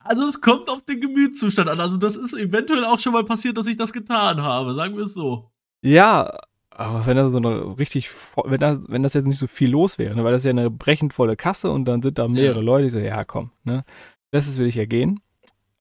Also 0.01 0.25
es 0.25 0.41
kommt 0.41 0.69
auf 0.69 0.83
den 0.85 1.01
Gemütszustand 1.01 1.69
an. 1.69 1.81
Also 1.81 1.97
das 1.97 2.17
ist 2.17 2.35
eventuell 2.35 2.85
auch 2.85 2.99
schon 2.99 3.13
mal 3.13 3.25
passiert, 3.25 3.57
dass 3.57 3.69
ich 3.69 3.77
das 3.77 3.93
getan 3.93 4.43
habe, 4.43 4.75
sagen 4.75 4.97
wir 4.97 5.05
es 5.05 5.15
so. 5.15 5.51
ja, 5.83 6.39
aber 6.71 7.05
wenn 7.07 7.17
da 7.19 7.29
so 7.29 7.37
eine 7.37 7.79
richtig, 7.79 8.11
wenn 8.45 8.59
das, 8.59 8.81
wenn 8.89 9.03
das 9.03 9.13
jetzt 9.15 9.27
nicht 9.27 9.39
so 9.39 9.47
viel 9.47 9.71
los 9.71 9.99
wäre, 9.99 10.17
ne, 10.17 10.25
weil 10.25 10.33
das 10.33 10.41
ist 10.41 10.47
ja 10.47 10.51
eine 10.51 10.71
brechend 10.71 11.13
volle 11.13 11.37
Kasse 11.37 11.71
und 11.71 11.85
dann 11.85 12.03
sind 12.03 12.19
da 12.19 12.29
mehrere 12.29 12.61
Ja. 12.61 12.65
Leute, 12.65 12.85
die 12.85 12.91
so, 12.91 12.99
ja 12.99 13.25
komm, 13.25 13.51
ne, 13.65 13.85
das 14.31 14.49
ist 14.49 14.59
will 14.59 14.67
ich 14.67 14.75
ja 14.77 14.87
gehen. 14.87 15.21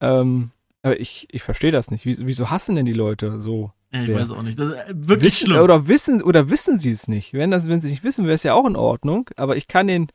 Ähm, 0.00 0.50
aber 0.82 1.00
ich, 1.00 1.28
ich 1.30 1.42
verstehe 1.42 1.70
das 1.72 1.90
nicht. 1.90 2.04
Wieso, 2.04 2.26
wieso 2.26 2.50
hassen 2.50 2.76
denn 2.76 2.86
die 2.86 2.92
Leute 2.92 3.40
so? 3.40 3.72
Ja, 3.92 4.02
ich 4.02 4.08
Ja. 4.08 4.14
weiß 4.16 4.30
auch 4.30 4.42
nicht. 4.42 4.58
Das 4.58 4.68
ist 4.70 4.74
äh, 4.76 4.84
wirklich 4.94 5.22
wissen, 5.32 5.46
schlimm. 5.48 5.60
Oder 5.62 5.88
wissen, 5.88 6.22
oder 6.22 6.50
wissen 6.50 6.78
sie 6.78 6.90
es 6.90 7.08
nicht? 7.08 7.32
Wenn, 7.34 7.50
das, 7.50 7.68
wenn 7.68 7.80
sie 7.80 7.90
nicht 7.90 8.04
wissen, 8.04 8.24
wäre 8.24 8.34
es 8.34 8.42
ja 8.42 8.54
auch 8.54 8.66
in 8.66 8.76
Ordnung. 8.76 9.28
Aber 9.36 9.56
ich 9.56 9.68
kann 9.68 9.86
den, 9.86 10.08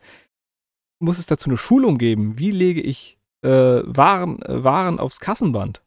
muss 0.99 1.19
es 1.19 1.25
dazu 1.27 1.49
eine 1.49 1.57
Schulung 1.57 1.97
geben. 1.97 2.39
Wie 2.39 2.51
lege 2.51 2.81
ich 2.81 3.17
äh, 3.43 3.49
Waren, 3.49 4.41
äh, 4.41 4.63
Waren 4.63 4.99
aufs 4.99 5.19
Kassenband? 5.19 5.81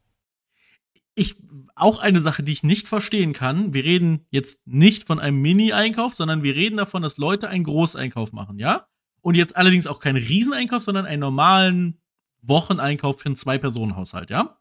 ich 1.13 1.35
auch 1.75 1.99
eine 2.01 2.21
Sache, 2.21 2.41
die 2.41 2.53
ich 2.53 2.63
nicht 2.63 2.87
verstehen 2.87 3.33
kann. 3.33 3.73
Wir 3.73 3.83
reden 3.83 4.25
jetzt 4.29 4.59
nicht 4.65 5.07
von 5.07 5.19
einem 5.19 5.41
Mini-Einkauf, 5.41 6.13
sondern 6.13 6.41
wir 6.41 6.55
reden 6.55 6.77
davon, 6.77 7.01
dass 7.01 7.17
Leute 7.17 7.49
einen 7.49 7.65
Großeinkauf 7.65 8.31
machen, 8.31 8.59
ja? 8.59 8.87
Und 9.19 9.35
jetzt 9.35 9.57
allerdings 9.57 9.87
auch 9.87 9.99
keinen 9.99 10.15
Rieseneinkauf, 10.15 10.81
sondern 10.81 11.05
einen 11.05 11.19
normalen 11.19 11.99
Wocheneinkauf 12.41 13.19
für 13.19 13.25
einen 13.25 13.35
Zwei-Personen-Haushalt, 13.35 14.29
ja? 14.29 14.57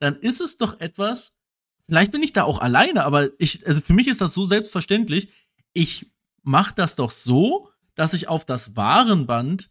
Dann 0.00 0.16
ist 0.16 0.40
es 0.40 0.58
doch 0.58 0.80
etwas, 0.80 1.35
vielleicht 1.86 2.12
bin 2.12 2.22
ich 2.22 2.32
da 2.32 2.44
auch 2.44 2.60
alleine, 2.60 3.04
aber 3.04 3.28
ich, 3.38 3.66
also 3.66 3.80
für 3.80 3.94
mich 3.94 4.08
ist 4.08 4.20
das 4.20 4.34
so 4.34 4.44
selbstverständlich. 4.44 5.32
Ich 5.72 6.10
mache 6.42 6.74
das 6.74 6.96
doch 6.96 7.10
so, 7.10 7.70
dass 7.94 8.12
ich 8.12 8.28
auf 8.28 8.44
das 8.44 8.76
Warenband 8.76 9.70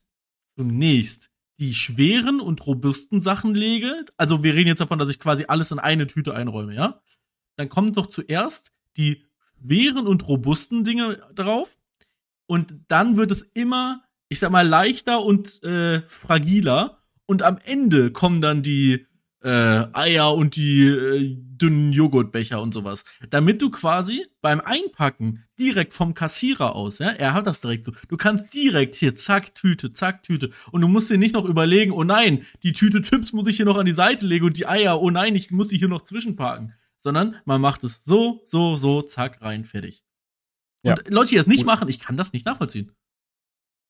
zunächst 0.55 1.29
die 1.59 1.73
schweren 1.73 2.41
und 2.41 2.65
robusten 2.65 3.21
Sachen 3.21 3.55
lege. 3.55 4.05
Also 4.17 4.43
wir 4.43 4.53
reden 4.53 4.67
jetzt 4.67 4.81
davon, 4.81 4.99
dass 4.99 5.09
ich 5.09 5.19
quasi 5.19 5.45
alles 5.47 5.71
in 5.71 5.79
eine 5.79 6.07
Tüte 6.07 6.33
einräume, 6.33 6.75
ja? 6.75 7.01
Dann 7.55 7.69
kommen 7.69 7.93
doch 7.93 8.07
zuerst 8.07 8.73
die 8.97 9.25
schweren 9.61 10.07
und 10.07 10.27
robusten 10.27 10.83
Dinge 10.83 11.21
drauf. 11.33 11.77
Und 12.47 12.75
dann 12.89 13.15
wird 13.15 13.31
es 13.31 13.41
immer, 13.53 14.03
ich 14.27 14.39
sag 14.39 14.51
mal, 14.51 14.67
leichter 14.67 15.23
und 15.23 15.63
äh, 15.63 16.01
fragiler. 16.07 16.99
Und 17.25 17.41
am 17.41 17.57
Ende 17.63 18.11
kommen 18.11 18.41
dann 18.41 18.61
die 18.61 19.07
äh, 19.45 19.87
Eier 19.93 20.33
und 20.33 20.55
die 20.55 20.87
äh, 20.87 21.35
dünnen 21.37 21.93
Joghurtbecher 21.93 22.59
und 22.59 22.73
sowas. 22.73 23.05
Damit 23.29 23.61
du 23.61 23.69
quasi 23.69 24.25
beim 24.41 24.59
Einpacken 24.59 25.45
direkt 25.59 25.93
vom 25.93 26.15
Kassierer 26.15 26.75
aus, 26.75 26.97
ja, 26.97 27.09
er 27.09 27.35
hat 27.35 27.45
das 27.45 27.61
direkt 27.61 27.85
so. 27.85 27.91
Du 28.09 28.17
kannst 28.17 28.53
direkt 28.55 28.95
hier, 28.95 29.13
zack, 29.13 29.53
Tüte, 29.53 29.93
zack, 29.93 30.23
Tüte. 30.23 30.49
Und 30.71 30.81
du 30.81 30.87
musst 30.87 31.11
dir 31.11 31.19
nicht 31.19 31.35
noch 31.35 31.45
überlegen, 31.45 31.91
oh 31.91 32.03
nein, 32.03 32.43
die 32.63 32.73
Tüte 32.73 33.03
Chips 33.03 33.33
muss 33.33 33.47
ich 33.47 33.57
hier 33.57 33.65
noch 33.65 33.77
an 33.77 33.85
die 33.85 33.93
Seite 33.93 34.25
legen 34.25 34.45
und 34.45 34.57
die 34.57 34.67
Eier, 34.67 34.99
oh 34.99 35.11
nein, 35.11 35.35
ich 35.35 35.51
muss 35.51 35.69
sie 35.69 35.77
hier 35.77 35.89
noch 35.89 36.01
zwischenparken. 36.01 36.73
Sondern 36.97 37.35
man 37.45 37.61
macht 37.61 37.83
es 37.83 38.01
so, 38.03 38.41
so, 38.45 38.77
so, 38.77 39.03
zack, 39.03 39.43
rein, 39.43 39.63
fertig. 39.63 40.03
Und 40.81 41.07
Leute, 41.09 41.29
die 41.29 41.35
das 41.35 41.47
nicht 41.47 41.65
Gut. 41.65 41.67
machen, 41.67 41.87
ich 41.87 41.99
kann 41.99 42.17
das 42.17 42.33
nicht 42.33 42.47
nachvollziehen. 42.47 42.91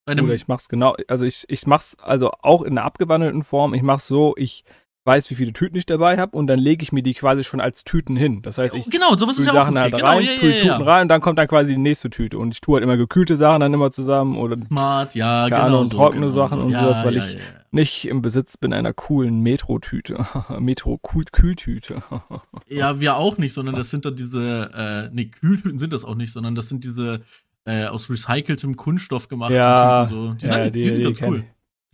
Oder 0.08 0.36
ich 0.36 0.48
mach's 0.48 0.70
genau, 0.70 0.96
also 1.08 1.26
ich, 1.26 1.46
ich 1.48 1.65
mach's 1.65 1.96
also 1.96 2.32
auch 2.41 2.62
in 2.62 2.78
einer 2.78 2.86
abgewandelten 2.86 3.44
Form. 3.44 3.74
Ich 3.74 3.82
mach's 3.82 4.06
so, 4.06 4.36
ich 4.38 4.63
weiß, 5.06 5.30
wie 5.30 5.36
viele 5.36 5.54
Tüten 5.54 5.78
ich 5.78 5.86
dabei 5.86 6.18
habe 6.18 6.36
und 6.36 6.48
dann 6.48 6.58
lege 6.60 6.82
ich 6.84 6.91
mir 6.91 7.04
die 7.04 7.13
quasi 7.13 7.44
schon 7.44 7.62
als 7.62 7.84
Tüten 7.84 8.15
hin. 8.15 8.41
Das 8.41 8.58
heißt, 8.58 8.74
ich 8.74 8.89
genau, 8.89 9.15
sowas 9.15 9.38
ist 9.38 9.46
ja 9.46 9.54
Sachen 9.54 9.76
okay. 9.76 9.82
halt 9.84 9.94
genau, 9.94 10.06
rein, 10.08 10.22
ja, 10.24 10.32
tue 10.39 10.50
ja, 10.50 10.54
die 10.56 10.60
Tüten 10.62 10.68
ja. 10.68 10.78
rein 10.78 11.02
und 11.04 11.08
dann 11.10 11.22
kommt 11.22 11.38
dann 11.39 11.48
quasi 11.48 11.74
die 11.74 11.80
nächste 11.80 12.10
Tüte. 12.10 12.38
Und 12.39 12.52
ich 12.54 12.62
tue 12.62 12.76
halt 12.76 12.84
immer 12.84 12.98
gekühlte 12.98 13.38
Sachen 13.38 13.60
dann 13.62 13.74
immer 13.74 13.91
zusammen 13.91 14.36
oder 14.38 14.58
Smart, 14.58 15.13
ja, 15.15 15.48
genau. 15.48 15.62
Ahnung, 15.62 15.86
so, 15.86 15.98
trockene 15.98 16.22
genau 16.26 16.32
Sachen 16.32 16.60
so. 16.60 16.65
und 16.65 16.72
sowas, 16.74 17.06
weil 17.06 17.18
ich- 17.18 17.38
nicht 17.72 18.08
im 18.08 18.22
Besitz 18.22 18.56
bin 18.58 18.72
einer 18.74 18.94
coolen 18.94 19.41
Metro-Tüte. 19.41 20.26
Metro-Kühltüte. 20.60 22.02
Ja, 22.68 23.00
wir 23.00 23.15
auch 23.18 23.38
nicht, 23.38 23.54
sondern 23.54 23.76
das 23.76 23.89
sind 23.91 24.06
dann 24.06 24.15
diese, 24.15 24.72
äh, 24.74 25.10
nee, 25.13 25.26
Kühltüten 25.26 25.78
sind 25.78 25.94
das 25.94 26.04
auch 26.04 26.15
nicht, 26.15 26.34
sondern 26.34 26.56
das 26.56 26.68
sind 26.70 26.84
diese 26.84 27.22
äh, 27.65 27.86
aus 27.86 28.10
recyceltem 28.10 28.76
Kunststoff 28.76 29.28
gemachten 29.28 29.56
Ja, 29.58 30.06
Tüten. 30.06 30.28
So. 30.28 30.34
Die, 30.34 30.46
ja, 30.48 30.54
sind, 30.54 30.76
die, 30.76 30.82
die- 30.84 30.89
sind 30.89 30.98
die 30.98 31.04
ganz 31.04 31.22
cool. 31.22 31.44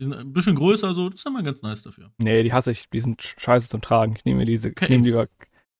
Die 0.02 0.06
sind 0.06 0.16
ein 0.16 0.34
bisschen 0.34 0.56
größer, 0.56 0.96
so, 0.96 1.10
das 1.10 1.20
ist 1.22 1.28
immer 1.28 1.44
ganz 1.44 1.62
nice 1.62 1.84
dafür. 1.84 2.12
nee, 2.18 2.42
die 2.42 2.52
hasse 2.52 2.72
ich. 2.72 2.90
Die 2.90 3.00
sind 3.00 3.22
sch- 3.22 3.40
scheiße 3.40 3.70
zum 3.70 3.82
Tragen. 3.82 4.16
Ich 4.18 4.26
nehme 4.26 4.40
mir 4.40 4.46
diese, 4.46 4.70
Okay. 4.70 4.86
ich 4.86 4.90
nehme 4.90 5.04
lieber 5.06 5.28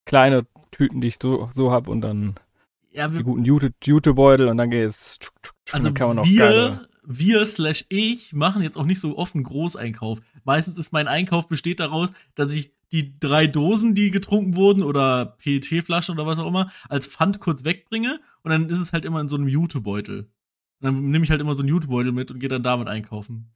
kleine 0.06 0.46
Tüten, 0.70 1.00
die 1.00 1.08
ich 1.08 1.16
so, 1.20 1.48
so 1.52 1.72
habe 1.72 1.90
und 1.90 2.00
dann 2.02 2.34
Ja, 2.92 3.08
die 3.08 3.16
wir, 3.16 3.22
guten 3.24 3.44
Jute- 3.44 3.72
Jutebeutel 3.82 4.46
und 4.48 4.56
dann 4.58 4.70
geht 4.70 4.88
es. 4.88 5.18
also 5.72 5.88
dann 5.88 5.94
kann 5.94 6.14
man 6.14 6.24
geile- 6.24 6.88
wir, 7.04 7.38
wir 7.38 7.46
slash 7.46 7.84
ich 7.88 8.32
machen 8.32 8.62
jetzt 8.62 8.78
auch 8.78 8.84
nicht 8.86 9.00
so 9.00 9.18
oft 9.18 9.34
einen 9.34 9.42
Großeinkauf. 9.44 10.20
Meistens 10.44 10.78
ist 10.78 10.92
mein 10.92 11.08
Einkauf 11.08 11.48
besteht 11.48 11.80
daraus, 11.80 12.10
dass 12.36 12.52
ich 12.52 12.72
die 12.92 13.18
drei 13.18 13.46
Dosen, 13.48 13.94
die 13.96 14.10
getrunken 14.12 14.54
wurden 14.54 14.82
oder 14.84 15.36
PET-Flaschen 15.42 16.14
oder 16.14 16.26
was 16.26 16.38
auch 16.38 16.46
immer, 16.46 16.70
als 16.88 17.06
Pfand 17.06 17.40
kurz 17.40 17.64
wegbringe 17.64 18.20
und 18.42 18.50
dann 18.52 18.68
ist 18.68 18.78
es 18.78 18.92
halt 18.92 19.04
immer 19.04 19.20
in 19.20 19.28
so 19.28 19.36
einem 19.36 19.48
Jutebeutel. 19.48 20.20
Und 20.80 20.84
dann 20.86 21.10
nehme 21.10 21.24
ich 21.24 21.30
halt 21.30 21.40
immer 21.40 21.54
so 21.54 21.60
einen 21.62 21.70
Jutebeutel 21.70 22.12
mit 22.12 22.30
und 22.30 22.38
gehe 22.38 22.48
dann 22.50 22.62
damit 22.62 22.86
einkaufen. 22.88 23.50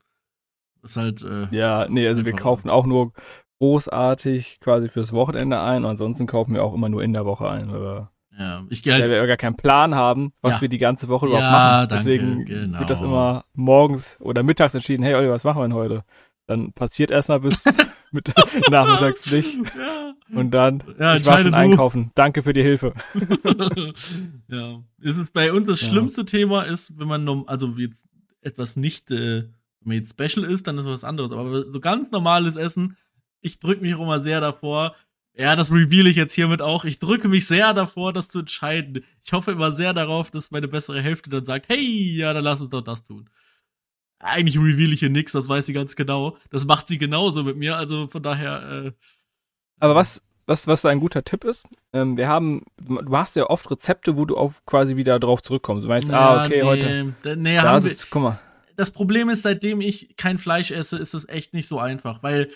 Ist 0.86 0.96
halt, 0.96 1.22
äh, 1.22 1.48
Ja, 1.50 1.86
nee, 1.88 2.06
also 2.08 2.24
wir 2.24 2.32
kaufen 2.32 2.70
auch 2.70 2.86
nur 2.86 3.12
großartig 3.60 4.58
quasi 4.60 4.88
fürs 4.88 5.12
Wochenende 5.12 5.60
ein 5.60 5.84
und 5.84 5.90
ansonsten 5.90 6.26
kaufen 6.26 6.54
wir 6.54 6.62
auch 6.64 6.74
immer 6.74 6.88
nur 6.88 7.02
in 7.02 7.12
der 7.12 7.24
Woche 7.26 7.48
ein, 7.48 7.70
weil 7.72 7.80
wir, 7.80 8.10
ja, 8.38 8.64
ich 8.68 8.82
gehe 8.82 8.92
weil 8.92 9.00
halt, 9.00 9.10
wir 9.10 9.26
gar 9.26 9.36
keinen 9.36 9.56
Plan 9.56 9.94
haben, 9.94 10.32
was 10.42 10.56
Ja. 10.56 10.60
wir 10.62 10.68
die 10.68 10.78
ganze 10.78 11.08
Woche 11.08 11.26
überhaupt 11.26 11.44
Ja, 11.44 11.50
machen. 11.50 11.88
danke, 11.88 11.94
Deswegen 11.94 12.44
genau. 12.44 12.78
wird 12.78 12.90
das 12.90 13.00
immer 13.00 13.44
morgens 13.54 14.18
oder 14.20 14.42
mittags 14.42 14.74
entschieden, 14.74 15.02
hey 15.02 15.14
Olli, 15.14 15.30
was 15.30 15.44
machen 15.44 15.58
wir 15.60 15.68
denn 15.68 15.74
heute? 15.74 16.04
Dann 16.46 16.72
passiert 16.72 17.10
erstmal 17.10 17.40
bis 17.40 17.64
mit, 18.12 18.32
nachmittags 18.70 19.32
nicht 19.32 19.56
ja, 19.56 20.14
und 20.38 20.50
dann 20.52 20.82
ja 20.98 21.16
ich 21.16 21.26
war 21.26 21.38
schon 21.38 21.54
einkaufen. 21.54 22.12
Danke 22.14 22.42
für 22.42 22.52
die 22.52 22.62
Hilfe. 22.62 22.92
ja. 24.48 24.80
Ist 25.00 25.18
es 25.18 25.30
bei 25.30 25.52
uns 25.52 25.66
das 25.66 25.80
schlimmste 25.80 26.24
Thema 26.24 26.62
ist, 26.62 26.98
wenn 26.98 27.08
man 27.08 27.26
also 27.46 27.68
jetzt 27.76 28.06
etwas 28.42 28.76
nicht, 28.76 29.10
äh, 29.10 29.44
wenn 29.86 29.94
man 29.94 29.98
jetzt 29.98 30.10
special 30.18 30.44
ist, 30.50 30.66
dann 30.66 30.78
ist 30.78 30.84
was 30.84 31.04
anderes. 31.04 31.30
Aber 31.30 31.70
so 31.70 31.80
ganz 31.80 32.10
normales 32.10 32.56
Essen, 32.56 32.96
ich 33.40 33.60
drücke 33.60 33.82
mich 33.82 33.94
auch 33.94 34.00
immer 34.00 34.20
sehr 34.20 34.40
davor. 34.40 34.96
Ja, 35.38 35.54
das 35.54 35.70
reveal 35.70 36.08
ich 36.08 36.16
jetzt 36.16 36.34
hiermit 36.34 36.60
auch. 36.60 36.84
Ich 36.84 36.98
drücke 36.98 37.28
mich 37.28 37.46
sehr 37.46 37.72
davor, 37.72 38.12
das 38.12 38.28
zu 38.28 38.40
entscheiden. 38.40 39.04
Ich 39.24 39.32
hoffe 39.32 39.52
immer 39.52 39.70
sehr 39.70 39.92
darauf, 39.92 40.30
dass 40.30 40.50
meine 40.50 40.66
bessere 40.66 41.00
Hälfte 41.00 41.30
dann 41.30 41.44
sagt, 41.44 41.68
hey, 41.68 42.16
ja, 42.16 42.32
dann 42.32 42.42
lass 42.42 42.60
uns 42.60 42.70
doch 42.70 42.80
das 42.80 43.04
tun. 43.04 43.30
Eigentlich 44.18 44.58
reveal 44.58 44.92
ich 44.92 45.00
hier 45.00 45.10
nix, 45.10 45.32
das 45.32 45.48
weiß 45.48 45.66
sie 45.66 45.72
ganz 45.72 45.94
genau. 45.94 46.36
Das 46.50 46.64
macht 46.64 46.88
sie 46.88 46.98
genauso 46.98 47.44
mit 47.44 47.56
mir, 47.56 47.76
also 47.76 48.08
von 48.08 48.22
daher, 48.22 48.86
äh, 48.86 48.92
Aber 49.78 49.94
was, 49.94 50.22
was, 50.46 50.66
was 50.66 50.84
ein 50.84 51.00
guter 51.00 51.22
Tipp 51.22 51.44
ist, 51.44 51.66
ähm, 51.92 52.16
wir 52.16 52.28
haben, 52.28 52.64
du 52.78 53.16
hast 53.16 53.36
ja 53.36 53.44
oft 53.50 53.70
Rezepte, 53.70 54.16
wo 54.16 54.24
du 54.24 54.36
auf 54.36 54.64
quasi 54.64 54.96
wieder 54.96 55.20
drauf 55.20 55.42
zurückkommst. 55.42 55.84
Du 55.84 55.88
meinst, 55.88 56.10
ah, 56.10 56.12
ja, 56.12 56.44
okay, 56.44 56.56
nee, 56.56 56.62
heute. 56.62 57.36
Nee, 57.36 57.56
Da 57.56 57.62
haben 57.62 57.86
ist 57.86 58.04
wir, 58.04 58.08
guck 58.10 58.22
mal. 58.22 58.40
Das 58.76 58.90
Problem 58.90 59.28
ist, 59.28 59.42
seitdem 59.42 59.80
ich 59.80 60.16
kein 60.16 60.38
Fleisch 60.38 60.70
esse, 60.70 60.96
ist 60.98 61.14
es 61.14 61.28
echt 61.28 61.54
nicht 61.54 61.68
so 61.68 61.78
einfach, 61.78 62.22
weil 62.22 62.50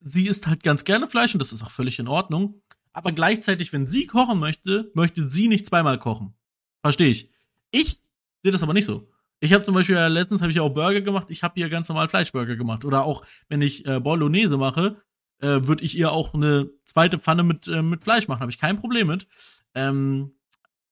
sie 0.00 0.26
isst 0.26 0.46
halt 0.46 0.62
ganz 0.62 0.84
gerne 0.84 1.08
Fleisch 1.08 1.34
und 1.34 1.40
das 1.40 1.52
ist 1.52 1.62
auch 1.62 1.70
völlig 1.70 1.98
in 1.98 2.08
Ordnung. 2.08 2.62
Aber 2.92 3.12
gleichzeitig, 3.12 3.72
wenn 3.72 3.86
sie 3.86 4.06
kochen 4.06 4.38
möchte, 4.38 4.90
möchte 4.94 5.28
sie 5.28 5.48
nicht 5.48 5.66
zweimal 5.66 5.98
kochen. 5.98 6.34
Verstehe 6.82 7.10
ich. 7.10 7.30
Ich 7.70 8.00
sehe 8.42 8.52
das 8.52 8.62
aber 8.62 8.72
nicht 8.72 8.86
so. 8.86 9.10
Ich 9.40 9.52
habe 9.52 9.64
zum 9.64 9.74
Beispiel 9.74 9.96
ja, 9.96 10.06
letztens 10.06 10.40
habe 10.40 10.50
ich 10.50 10.56
ja 10.56 10.62
auch 10.62 10.72
Burger 10.72 11.02
gemacht. 11.02 11.26
Ich 11.28 11.42
habe 11.42 11.60
ihr 11.60 11.68
ganz 11.68 11.88
normal 11.88 12.08
Fleischburger 12.08 12.56
gemacht. 12.56 12.84
Oder 12.84 13.04
auch 13.04 13.24
wenn 13.48 13.60
ich 13.60 13.84
äh, 13.84 14.00
Bolognese 14.00 14.56
mache, 14.56 14.96
äh, 15.40 15.60
würde 15.64 15.84
ich 15.84 15.96
ihr 15.96 16.10
auch 16.10 16.32
eine 16.32 16.70
zweite 16.84 17.18
Pfanne 17.18 17.42
mit, 17.42 17.68
äh, 17.68 17.82
mit 17.82 18.02
Fleisch 18.02 18.28
machen. 18.28 18.40
Habe 18.40 18.50
ich 18.50 18.58
kein 18.58 18.78
Problem 18.78 19.08
mit. 19.08 19.26
Ähm, 19.74 20.32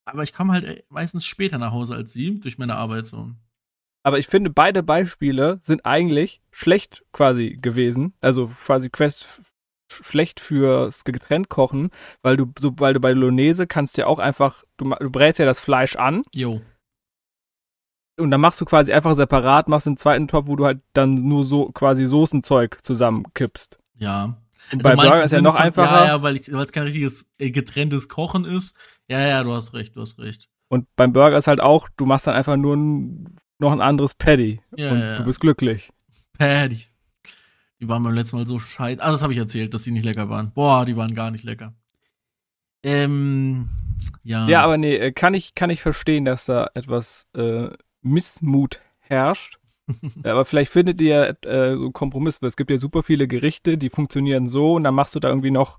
aber 0.05 0.23
ich 0.23 0.35
komme 0.35 0.53
halt 0.53 0.65
äh, 0.65 0.83
meistens 0.91 1.25
später 1.25 1.57
nach 1.57 1.73
Hause 1.73 1.95
als 1.95 2.13
sie 2.13 2.39
durch 2.41 2.59
meine 2.59 2.77
Arbeit 2.77 3.07
so. 3.07 3.31
Aber 4.05 4.19
ich 4.19 4.27
finde, 4.27 4.51
beide 4.51 4.83
Beispiele 4.83 5.59
sind 5.63 5.87
eigentlich 5.87 6.43
schlecht 6.51 7.05
quasi 7.13 7.59
gewesen. 7.61 8.13
Also 8.21 8.53
quasi 8.65 8.91
Quest 8.91 9.41
schlecht 9.91 10.41
fürs 10.41 11.05
getrennt 11.05 11.49
kochen, 11.49 11.91
weil 12.23 12.37
du, 12.37 12.53
so, 12.59 12.73
weil 12.79 12.95
du 12.95 13.01
bei 13.01 13.15
Bolognese 13.15 13.67
kannst 13.67 13.97
ja 13.97 14.07
auch 14.07 14.19
einfach, 14.19 14.63
du, 14.77 14.91
du 14.91 15.11
brätst 15.11 15.39
ja 15.39 15.47
das 15.47 15.61
Fleisch 15.61 15.97
an 15.97 16.23
Jo. 16.35 16.61
und 18.19 18.31
dann 18.31 18.41
machst 18.41 18.61
du 18.61 18.65
quasi 18.65 18.93
einfach 18.93 19.15
separat, 19.15 19.69
machst 19.69 19.87
einen 19.87 19.97
zweiten 19.97 20.29
Topf, 20.29 20.49
wo 20.49 20.57
du 20.57 20.65
halt 20.65 20.81
dann 20.93 21.27
nur 21.27 21.45
so 21.45 21.71
quasi 21.73 22.07
Soßenzeug 22.07 22.79
zusammenkippst. 22.83 23.79
Ja. 23.97 24.37
Und 24.73 24.83
bei 24.83 24.95
Burger 24.95 25.25
ist 25.25 25.33
ja 25.33 25.43
noch 25.43 25.57
einfacher. 25.57 26.05
Ja, 26.05 26.07
ja, 26.07 26.23
weil 26.23 26.37
es 26.37 26.73
kein 26.73 26.85
richtiges 26.85 27.27
äh, 27.39 27.51
getrenntes 27.51 28.09
Kochen 28.09 28.45
ist. 28.45 28.79
Ja, 29.09 29.21
ja, 29.21 29.43
du 29.43 29.53
hast 29.53 29.75
recht, 29.75 29.97
du 29.97 30.01
hast 30.01 30.19
recht. 30.19 30.49
Und 30.69 30.89
beim 30.97 31.13
Burger 31.13 31.37
ist 31.37 31.47
halt 31.47 31.61
auch, 31.61 31.89
du 31.97 32.07
machst 32.07 32.27
dann 32.27 32.35
einfach 32.35 32.57
nur 32.57 32.75
ein, 32.75 33.37
noch 33.59 33.73
ein 33.73 33.81
anderes 33.81 34.15
Patty 34.15 34.61
Ja, 34.77 34.91
und 34.91 35.01
ja, 35.01 35.17
du 35.19 35.25
bist 35.25 35.41
glücklich. 35.41 35.91
Paddy. 36.39 36.87
Die 37.81 37.89
waren 37.89 38.03
beim 38.03 38.15
letzten 38.15 38.37
Mal 38.37 38.47
so 38.47 38.59
scheiße. 38.59 39.03
Ah, 39.03 39.11
das 39.11 39.23
habe 39.23 39.33
ich 39.33 39.39
erzählt, 39.39 39.75
dass 39.75 39.83
die 39.83 39.91
nicht 39.91 40.05
lecker 40.05 40.29
waren. 40.29 40.53
Boah, 40.53 40.85
die 40.85 40.97
waren 40.97 41.15
gar 41.15 41.31
nicht 41.31 41.45
lecker. 41.45 41.75
Ähm, 42.83 43.69
ja. 44.23 44.49
Ja, 44.49 44.63
aber 44.63 44.77
nee, 44.77 44.97
äh, 44.97 45.13
kann 45.13 45.35
ich, 45.35 45.55
kann 45.55 45.71
ich 45.71 45.83
verstehen, 45.83 46.25
dass 46.25 46.45
da 46.45 46.71
etwas 46.75 47.27
äh, 47.35 47.69
Missmut 48.03 48.81
herrscht. 49.01 49.59
Aber 50.25 50.47
vielleicht 50.47 50.73
findet 50.73 51.01
ihr 51.03 51.37
äh, 51.43 51.75
so 51.75 51.83
einen 51.83 51.93
Kompromiss, 51.93 52.41
weil 52.41 52.49
es 52.49 52.57
gibt 52.57 52.71
ja 52.71 52.79
super 52.79 53.03
viele 53.03 53.29
Gerichte, 53.29 53.77
die 53.77 53.91
funktionieren 53.91 54.47
so 54.47 54.75
und 54.75 54.85
dann 54.85 54.95
machst 54.95 55.15
du 55.15 55.21
da 55.21 55.29
irgendwie 55.29 55.51
noch 55.51 55.79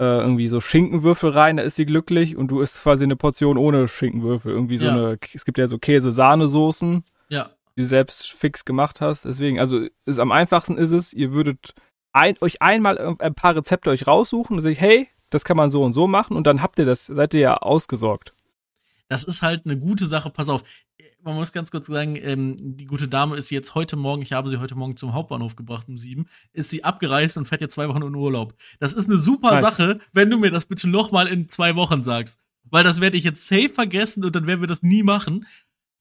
äh, 0.00 0.04
irgendwie 0.04 0.48
so 0.48 0.60
Schinkenwürfel 0.60 1.30
rein, 1.30 1.56
da 1.56 1.62
ist 1.64 1.76
sie 1.76 1.86
glücklich 1.86 2.36
und 2.36 2.48
du 2.48 2.60
isst 2.60 2.82
quasi 2.82 3.04
eine 3.04 3.16
Portion 3.16 3.56
ohne 3.58 3.88
Schinkenwürfel. 3.88 4.52
Irgendwie 4.52 4.76
so 4.78 4.86
Ja. 4.86 4.92
eine, 4.92 5.18
es 5.34 5.44
gibt 5.44 5.58
ja 5.58 5.66
so 5.66 5.78
Käse-Sahnesoßen, 5.78 7.04
Ja. 7.28 7.50
die 7.76 7.82
du 7.82 7.86
selbst 7.86 8.30
fix 8.32 8.64
gemacht 8.64 9.00
hast. 9.00 9.24
Deswegen, 9.24 9.58
also 9.58 9.86
ist 10.06 10.18
am 10.18 10.32
einfachsten 10.32 10.76
ist 10.78 10.90
es, 10.92 11.12
ihr 11.12 11.32
würdet 11.32 11.74
ein, 12.12 12.36
euch 12.40 12.62
einmal 12.62 13.16
ein 13.18 13.34
paar 13.34 13.56
Rezepte 13.56 13.90
euch 13.90 14.06
raussuchen 14.06 14.56
und 14.56 14.62
sagt, 14.62 14.80
hey, 14.80 15.08
das 15.30 15.44
kann 15.44 15.56
man 15.56 15.70
so 15.70 15.82
und 15.82 15.92
so 15.92 16.06
machen 16.06 16.36
und 16.36 16.46
dann 16.46 16.62
habt 16.62 16.78
ihr 16.78 16.86
das, 16.86 17.06
seid 17.06 17.34
ihr 17.34 17.40
ja 17.40 17.56
ausgesorgt. 17.58 18.32
Das 19.08 19.24
ist 19.24 19.42
halt 19.42 19.62
eine 19.64 19.78
gute 19.78 20.06
Sache. 20.06 20.30
Pass 20.30 20.48
auf, 20.48 20.62
man 21.22 21.34
muss 21.34 21.52
ganz 21.52 21.70
kurz 21.70 21.86
sagen, 21.88 22.16
ähm, 22.16 22.56
die 22.58 22.86
gute 22.86 23.08
Dame 23.08 23.36
ist 23.36 23.50
jetzt 23.50 23.74
heute 23.74 23.96
Morgen, 23.96 24.22
ich 24.22 24.32
habe 24.32 24.48
sie 24.48 24.58
heute 24.58 24.74
Morgen 24.74 24.96
zum 24.96 25.12
Hauptbahnhof 25.14 25.56
gebracht 25.56 25.88
um 25.88 25.96
sieben, 25.96 26.26
ist 26.52 26.70
sie 26.70 26.84
abgereist 26.84 27.36
und 27.36 27.46
fährt 27.46 27.60
jetzt 27.60 27.74
zwei 27.74 27.88
Wochen 27.88 28.02
in 28.02 28.14
Urlaub. 28.14 28.54
Das 28.78 28.92
ist 28.92 29.08
eine 29.08 29.18
super 29.18 29.60
Nice. 29.60 29.76
Sache, 29.76 30.00
wenn 30.12 30.30
du 30.30 30.38
mir 30.38 30.50
das 30.50 30.66
bitte 30.66 30.88
noch 30.88 31.10
mal 31.12 31.26
in 31.26 31.48
zwei 31.48 31.76
Wochen 31.76 32.02
sagst. 32.02 32.38
Weil 32.70 32.84
das 32.84 33.00
werde 33.00 33.16
ich 33.16 33.24
jetzt 33.24 33.46
safe 33.48 33.70
vergessen 33.70 34.24
und 34.24 34.36
dann 34.36 34.46
werden 34.46 34.60
wir 34.60 34.66
das 34.68 34.82
nie 34.82 35.02
machen. 35.02 35.46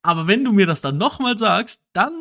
Aber 0.02 0.28
wenn 0.28 0.44
du 0.44 0.52
mir 0.52 0.66
das 0.66 0.82
dann 0.82 0.98
noch 0.98 1.20
mal 1.20 1.38
sagst, 1.38 1.82
dann 1.94 2.14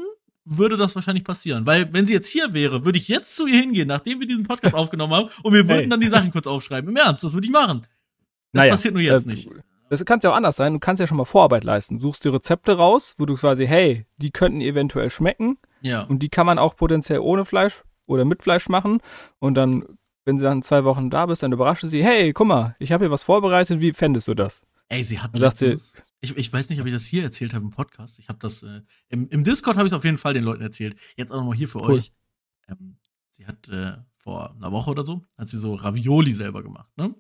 würde 0.44 0.76
das 0.76 0.94
wahrscheinlich 0.94 1.24
passieren. 1.24 1.66
Weil 1.66 1.92
wenn 1.92 2.07
sie 2.07 2.12
jetzt 2.12 2.28
hier 2.28 2.53
wäre, 2.55 2.84
würde 2.84 2.99
ich 2.99 3.09
jetzt 3.09 3.34
zu 3.36 3.47
ihr 3.47 3.59
hingehen, 3.61 3.88
nachdem 3.88 4.20
wir 4.20 4.26
diesen 4.28 4.44
Podcast 4.44 4.74
aufgenommen 4.76 5.12
haben, 5.14 5.28
und 5.42 5.53
wir 5.53 5.66
würden 5.68 5.80
Hey. 5.80 5.88
dann 5.88 6.01
die 6.01 6.07
Sachen 6.09 6.30
kurz 6.30 6.47
aufschreiben. 6.47 6.88
Im 6.90 6.97
Ernst, 6.97 7.24
das 7.24 7.34
würde 7.34 7.47
ich 7.47 7.53
machen. 7.53 7.80
Das 8.53 8.62
Naja, 8.62 8.72
passiert 8.72 8.94
nur 8.94 9.03
jetzt 9.03 9.26
äh, 9.26 9.30
nicht. 9.30 9.49
Das 9.89 10.05
kann 10.05 10.20
ja 10.22 10.30
auch 10.30 10.34
anders 10.34 10.57
sein. 10.57 10.72
Du 10.72 10.78
kannst 10.78 11.01
ja 11.01 11.07
schon 11.07 11.16
mal 11.16 11.24
Vorarbeit 11.24 11.64
leisten. 11.64 11.99
Du 11.99 12.03
suchst 12.09 12.24
die 12.24 12.28
Rezepte 12.28 12.76
raus, 12.76 13.14
wo 13.18 13.26
du 13.26 13.34
quasi, 13.37 13.66
hey, 13.66 14.07
die 14.16 14.30
könnten 14.30 14.61
eventuell 14.61 15.11
schmecken 15.11 15.59
Ja. 15.82 16.03
und 16.03 16.20
die 16.22 16.28
kann 16.28 16.47
man 16.47 16.59
auch 16.59 16.74
potenziell 16.76 17.20
ohne 17.20 17.45
Fleisch 17.45 17.84
oder 18.07 18.24
mit 18.24 18.43
Fleisch 18.43 18.68
machen. 18.68 18.99
Und 19.39 19.55
dann, 19.55 19.84
wenn 20.24 20.39
sie 20.39 20.45
dann 20.45 20.62
zwei 20.62 20.84
Wochen 20.84 21.09
da 21.11 21.26
bist, 21.26 21.43
dann 21.43 21.53
überrascht 21.53 21.82
du 21.84 21.89
sie, 21.89 22.03
hey, 22.05 22.32
guck 22.32 22.47
mal, 22.49 22.74
ich 22.78 22.91
habe 22.93 23.05
hier 23.05 23.11
was 23.11 23.22
vorbereitet, 23.22 23.80
wie 23.80 23.93
fändest 23.93 24.26
du 24.28 24.34
das? 24.34 24.62
Ey, 24.89 25.03
sie 25.05 25.18
hat 25.20 25.37
sie- 25.37 25.43
letztens, 25.43 25.93
ich, 26.20 26.37
ich 26.37 26.53
weiß 26.53 26.68
nicht, 26.68 26.80
ob 26.80 26.87
ich 26.87 26.93
das 26.93 27.05
hier 27.07 27.22
erzählt 27.22 27.55
habe 27.55 27.64
im 27.64 27.70
Podcast. 27.70 28.18
Ich 28.18 28.28
habe 28.28 28.39
das 28.41 28.62
äh, 28.62 28.80
im, 29.09 29.28
im 29.28 29.45
Discord 29.45 29.76
habe 29.76 29.87
ich 29.87 29.93
es 29.93 29.97
auf 29.99 30.05
jeden 30.05 30.18
Fall 30.18 30.32
den 30.34 30.45
Leuten 30.45 30.62
erzählt. 30.62 30.97
Jetzt 31.16 31.30
auch 31.32 31.37
nochmal 31.37 31.57
hier 31.57 31.68
für 31.68 31.78
Cool. 31.80 31.95
euch. 31.95 32.12
Ähm, 32.68 32.97
sie 33.30 33.47
hat 33.47 33.68
äh, 33.68 33.93
vor 34.16 34.55
einer 34.57 34.72
Woche 34.72 34.91
oder 34.91 35.05
so 35.05 35.22
hat 35.39 35.49
sie 35.49 35.59
so 35.59 35.74
Ravioli 35.74 36.34
selber 36.34 36.62
gemacht, 36.62 36.89
ne? 36.97 37.14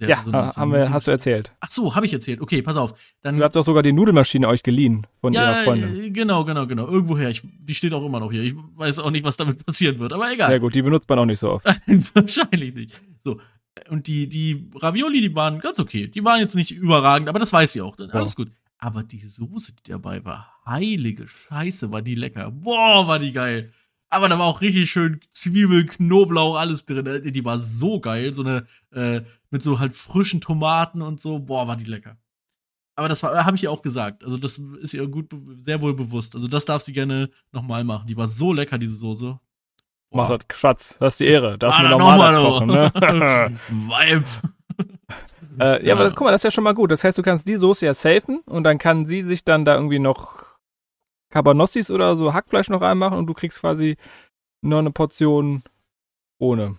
Ja, 0.00 0.22
so 0.22 0.30
eine- 0.32 0.50
so 0.50 0.56
haben 0.56 0.72
wir, 0.72 0.90
hast 0.90 1.06
du 1.06 1.10
erzählt. 1.10 1.52
Ach 1.60 1.70
so, 1.70 1.94
habe 1.94 2.06
ich 2.06 2.12
erzählt. 2.12 2.40
Okay, 2.40 2.62
pass 2.62 2.76
auf. 2.76 2.94
Dann 3.22 3.36
Du 3.38 3.44
habt 3.44 3.54
doch 3.56 3.62
sogar 3.64 3.82
die 3.82 3.92
Nudelmaschine 3.92 4.48
euch 4.48 4.62
geliehen 4.62 5.06
von 5.20 5.32
ihrer 5.32 5.44
ja, 5.44 5.52
Freundin. 5.64 6.04
äh, 6.04 6.10
genau, 6.10 6.44
genau, 6.44 6.66
genau. 6.66 6.86
Irgendwoher. 6.86 7.30
Ich, 7.30 7.42
die 7.44 7.74
steht 7.74 7.92
auch 7.94 8.04
immer 8.04 8.20
noch 8.20 8.30
hier. 8.32 8.42
Ich 8.42 8.54
weiß 8.76 8.98
auch 9.00 9.10
nicht, 9.10 9.24
was 9.24 9.36
damit 9.36 9.64
passieren 9.64 9.98
wird, 9.98 10.12
aber 10.12 10.30
egal. 10.32 10.50
Sehr 10.50 10.60
gut, 10.60 10.74
die 10.74 10.82
benutzt 10.82 11.08
man 11.08 11.18
auch 11.18 11.24
nicht 11.26 11.38
so 11.38 11.50
oft. 11.52 11.66
Wahrscheinlich 12.14 12.74
nicht. 12.74 13.00
So. 13.20 13.40
Und 13.90 14.06
die, 14.06 14.28
die 14.28 14.70
Ravioli, 14.76 15.20
die 15.20 15.34
waren 15.34 15.58
ganz 15.58 15.78
okay. 15.80 16.06
Die 16.06 16.24
waren 16.24 16.40
jetzt 16.40 16.54
nicht 16.54 16.70
überragend, 16.70 17.28
aber 17.28 17.38
das 17.38 17.52
weiß 17.52 17.72
sie 17.72 17.82
auch. 17.82 17.96
Alles 18.12 18.36
gut. 18.36 18.50
Aber 18.78 19.02
die 19.02 19.20
Soße, 19.20 19.72
die 19.72 19.90
dabei 19.90 20.24
war, 20.24 20.52
heilige 20.66 21.26
Scheiße, 21.26 21.90
war 21.90 22.02
die 22.02 22.14
lecker. 22.14 22.50
Boah, 22.50 23.06
war 23.08 23.18
die 23.18 23.32
geil. 23.32 23.70
Aber 24.10 24.28
da 24.28 24.38
war 24.38 24.46
auch 24.46 24.60
richtig 24.60 24.90
schön 24.90 25.20
Zwiebel, 25.30 25.86
Knoblauch, 25.86 26.56
alles 26.56 26.86
drin. 26.86 27.22
Die 27.32 27.44
war 27.44 27.58
so 27.58 28.00
geil. 28.00 28.32
So 28.32 28.42
eine, 28.42 28.66
äh, 28.92 29.22
mit 29.50 29.62
so 29.62 29.80
halt 29.80 29.92
frischen 29.94 30.40
Tomaten 30.40 31.02
und 31.02 31.20
so. 31.20 31.40
Boah, 31.40 31.66
war 31.66 31.76
die 31.76 31.84
lecker. 31.84 32.16
Aber 32.96 33.08
das 33.08 33.24
habe 33.24 33.56
ich 33.56 33.64
ihr 33.64 33.72
auch 33.72 33.82
gesagt. 33.82 34.22
Also, 34.22 34.36
das 34.36 34.60
ist 34.80 34.94
ihr 34.94 35.06
gut, 35.08 35.30
sehr 35.56 35.80
wohl 35.82 35.94
bewusst. 35.94 36.36
Also, 36.36 36.46
das 36.46 36.64
darf 36.64 36.82
sie 36.82 36.92
gerne 36.92 37.28
nochmal 37.50 37.82
machen. 37.82 38.04
Die 38.06 38.16
war 38.16 38.28
so 38.28 38.52
lecker, 38.52 38.78
diese 38.78 38.94
Soße. 38.96 39.38
Mach 40.12 40.28
das, 40.28 40.46
Schatz, 40.56 40.96
hast 41.00 41.18
die 41.18 41.26
Ehre. 41.26 41.58
Darfst 41.58 41.80
Ah, 41.80 41.82
mir 41.82 41.88
normal 41.88 42.32
noch 42.34 42.50
kochen, 42.60 42.66
ne? 42.68 42.92
Vibe. 43.68 44.24
äh, 45.58 45.84
ja, 45.86 45.94
aber 45.94 46.04
das, 46.04 46.14
guck 46.14 46.26
mal, 46.26 46.30
das 46.30 46.40
ist 46.42 46.44
ja 46.44 46.50
schon 46.52 46.62
mal 46.62 46.74
gut. 46.74 46.92
Das 46.92 47.02
heißt, 47.02 47.18
du 47.18 47.22
kannst 47.22 47.48
die 47.48 47.56
Soße 47.56 47.84
ja 47.84 47.94
safen 47.94 48.40
und 48.46 48.62
dann 48.62 48.78
kann 48.78 49.06
sie 49.06 49.22
sich 49.22 49.42
dann 49.44 49.64
da 49.64 49.74
irgendwie 49.74 49.98
noch 49.98 50.43
Cabanossis 51.34 51.90
oder 51.90 52.16
so 52.16 52.32
Hackfleisch 52.32 52.68
noch 52.70 52.80
reinmachen 52.80 53.18
und 53.18 53.26
du 53.26 53.34
kriegst 53.34 53.58
quasi 53.58 53.96
noch 54.62 54.78
eine 54.78 54.92
Portion 54.92 55.64
ohne. 56.38 56.76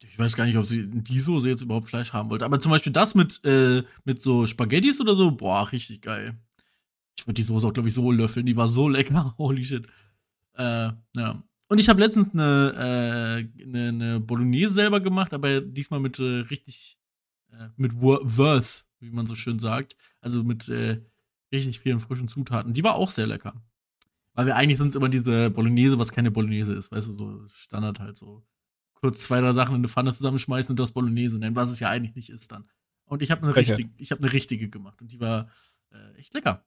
Ich 0.00 0.18
weiß 0.18 0.34
gar 0.34 0.46
nicht, 0.46 0.56
ob 0.56 0.66
sie 0.66 0.88
die 0.88 1.20
Soße 1.20 1.48
jetzt 1.48 1.62
überhaupt 1.62 1.86
Fleisch 1.86 2.12
haben 2.12 2.28
wollte. 2.28 2.44
Aber 2.44 2.58
zum 2.58 2.72
Beispiel 2.72 2.92
das 2.92 3.14
mit, 3.14 3.40
äh, 3.44 3.84
mit 4.04 4.20
so 4.20 4.46
Spaghettis 4.46 5.00
oder 5.00 5.14
so, 5.14 5.30
boah, 5.30 5.70
richtig 5.70 6.02
geil. 6.02 6.36
Ich 7.16 7.24
würde 7.24 7.34
die 7.34 7.44
Soße 7.44 7.68
auch, 7.68 7.72
glaube 7.72 7.88
ich, 7.88 7.94
so 7.94 8.10
löffeln. 8.10 8.46
Die 8.46 8.56
war 8.56 8.66
so 8.66 8.88
lecker. 8.88 9.34
Holy 9.38 9.64
shit. 9.64 9.86
Äh, 10.54 10.90
ja. 11.16 11.42
Und 11.68 11.78
ich 11.78 11.88
habe 11.88 12.00
letztens 12.00 12.32
eine, 12.34 13.46
äh, 13.56 13.62
eine, 13.62 13.88
eine 13.90 14.20
Bolognese 14.20 14.74
selber 14.74 14.98
gemacht, 14.98 15.32
aber 15.32 15.60
diesmal 15.60 16.00
mit 16.00 16.18
äh, 16.18 16.40
richtig, 16.50 16.98
äh, 17.52 17.68
mit 17.76 17.92
Wor- 18.00 18.22
Worth, 18.24 18.84
wie 18.98 19.10
man 19.10 19.26
so 19.26 19.36
schön 19.36 19.60
sagt. 19.60 19.96
Also 20.20 20.42
mit 20.42 20.68
äh, 20.68 21.00
richtig 21.52 21.78
vielen 21.78 22.00
frischen 22.00 22.26
Zutaten. 22.26 22.74
Die 22.74 22.82
war 22.82 22.96
auch 22.96 23.10
sehr 23.10 23.28
lecker. 23.28 23.54
Weil 24.34 24.46
wir 24.46 24.56
eigentlich 24.56 24.78
sonst 24.78 24.96
immer 24.96 25.08
diese 25.08 25.50
Bolognese, 25.50 25.98
was 25.98 26.12
keine 26.12 26.30
Bolognese 26.30 26.74
ist, 26.74 26.90
weißt 26.90 27.08
du, 27.08 27.12
so 27.12 27.48
Standard 27.48 28.00
halt 28.00 28.16
so. 28.16 28.44
Kurz 28.94 29.20
zwei, 29.20 29.40
drei 29.40 29.52
Sachen 29.52 29.74
in 29.74 29.80
eine 29.80 29.88
Pfanne 29.88 30.12
zusammenschmeißen 30.12 30.72
und 30.72 30.80
das 30.80 30.92
Bolognese 30.92 31.38
nennen, 31.38 31.56
was 31.56 31.70
es 31.70 31.78
ja 31.78 31.90
eigentlich 31.90 32.14
nicht 32.16 32.30
ist 32.30 32.50
dann. 32.50 32.68
Und 33.04 33.22
ich 33.22 33.30
habe 33.30 33.42
eine 33.42 33.54
richtige, 33.54 33.90
ich 33.96 34.10
habe 34.10 34.22
eine 34.22 34.32
richtige 34.32 34.68
gemacht 34.68 35.00
und 35.02 35.12
die 35.12 35.20
war 35.20 35.48
äh, 35.92 36.18
echt 36.18 36.34
lecker. 36.34 36.64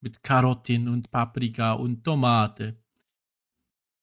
Mit 0.00 0.22
Karotten 0.22 0.88
und 0.88 1.10
Paprika 1.10 1.72
und 1.72 2.04
Tomate. 2.04 2.78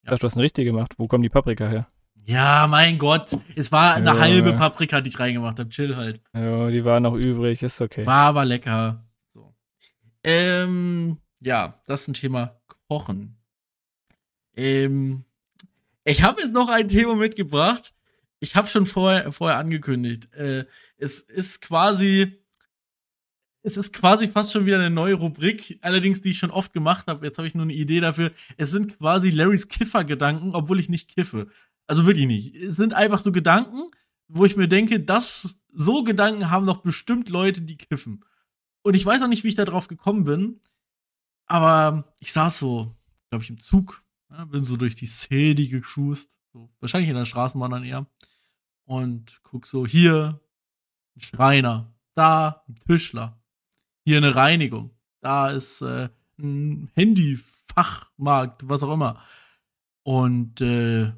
Ich 0.04 0.10
dachte, 0.10 0.20
du 0.20 0.26
hast 0.28 0.36
eine 0.36 0.44
richtige 0.44 0.72
gemacht. 0.72 0.94
Wo 0.98 1.08
kommen 1.08 1.24
die 1.24 1.30
Paprika 1.30 1.68
her? 1.68 1.88
Ja, 2.28 2.68
mein 2.68 2.98
Gott. 2.98 3.38
Es 3.56 3.72
war 3.72 3.96
eine 3.96 4.08
Ja. 4.08 4.20
halbe 4.20 4.54
Paprika, 4.54 5.00
die 5.00 5.10
ich 5.10 5.20
reingemacht 5.20 5.58
habe. 5.60 5.70
Chill 5.70 5.96
halt. 5.96 6.22
Ja, 6.34 6.70
die 6.70 6.84
waren 6.84 7.04
noch 7.04 7.16
übrig, 7.16 7.64
ist 7.64 7.80
okay. 7.82 8.06
War 8.06 8.28
aber 8.28 8.44
lecker. 8.44 9.06
So. 9.28 9.56
Ähm, 10.24 11.20
ja, 11.40 11.82
das 11.86 12.02
ist 12.02 12.08
ein 12.10 12.14
Thema 12.16 12.60
Kochen. 12.88 13.38
Ähm, 14.56 15.26
ich 16.04 16.24
habe 16.24 16.42
jetzt 16.42 16.54
noch 16.54 16.70
ein 16.70 16.88
Thema 16.88 17.16
mitgebracht. 17.16 17.94
Ich 18.40 18.56
habe 18.56 18.68
schon 18.68 18.86
vorher, 18.86 19.32
vorher 19.32 19.58
angekündigt. 19.58 20.32
Äh, 20.34 20.66
es 20.98 21.22
ist 21.22 21.62
quasi, 21.62 22.40
es 23.64 23.78
ist 23.78 23.92
quasi 23.92 24.28
fast 24.28 24.54
schon 24.54 24.66
wieder 24.66 24.78
eine 24.78 24.92
neue 24.92 25.16
Rubrik, 25.16 25.80
allerdings 25.82 26.22
die 26.22 26.30
ich 26.30 26.38
schon 26.38 26.52
oft 26.52 26.74
gemacht 26.74 27.08
habe. 27.08 27.26
Jetzt 27.26 27.38
habe 27.38 27.48
ich 27.48 27.56
nur 27.56 27.64
eine 27.64 27.74
Idee 27.74 28.02
dafür. 28.02 28.32
Es 28.58 28.72
sind 28.72 28.98
quasi 28.98 29.30
Larrys 29.30 29.68
Kiffer-Gedanken, 29.68 30.54
obwohl 30.54 30.80
ich 30.80 30.90
nicht 30.90 31.14
kiffe. 31.14 31.48
Also 31.88 32.06
wirklich 32.06 32.28
nicht. 32.28 32.56
Es 32.56 32.76
sind 32.76 32.94
einfach 32.94 33.20
so 33.20 33.32
Gedanken, 33.32 33.88
wo 34.28 34.46
ich 34.46 34.56
mir 34.56 34.68
denke, 34.68 35.00
dass 35.00 35.62
so 35.72 36.04
Gedanken 36.04 36.50
haben 36.50 36.66
doch 36.66 36.82
bestimmt 36.82 37.30
Leute, 37.30 37.62
die 37.62 37.78
kiffen. 37.78 38.24
Und 38.82 38.96
ich 38.96 39.06
weiß 39.06 39.22
auch 39.24 39.28
nicht, 39.28 39.44
wie 39.44 39.50
ich 39.50 39.56
da 39.56 39.66
drauf 39.66 39.88
gekommen 39.88 40.24
bin, 40.24 40.58
aber 41.46 42.14
ich 42.20 42.32
saß 42.32 42.58
so, 42.60 42.96
glaube 43.30 43.44
ich, 43.44 43.50
im 43.50 43.60
Zug, 43.60 44.04
ja, 44.30 44.46
bin 44.46 44.64
so 44.64 44.78
durch 44.78 44.96
die 44.96 45.06
City 45.06 45.68
gecruised, 45.68 46.36
so, 46.54 46.70
wahrscheinlich 46.80 47.10
in 47.10 47.16
der 47.16 47.26
Straßenbahn 47.26 47.72
dann 47.72 47.84
eher, 47.84 48.08
und 48.86 49.42
guck 49.44 49.66
so, 49.66 49.86
hier 49.86 50.40
ein 51.16 51.22
Schreiner, 51.22 51.94
da 52.14 52.64
ein 52.68 52.76
Tischler, 52.76 53.42
hier 54.04 54.18
eine 54.18 54.36
Reinigung, 54.36 54.92
da 55.22 55.50
ist 55.50 55.82
äh, 55.82 56.10
ein 56.38 56.92
Handyfachmarkt, 56.94 58.68
was 58.68 58.84
auch 58.84 58.94
immer. 58.94 59.24
Und 60.04 60.62
äh, 60.62 61.14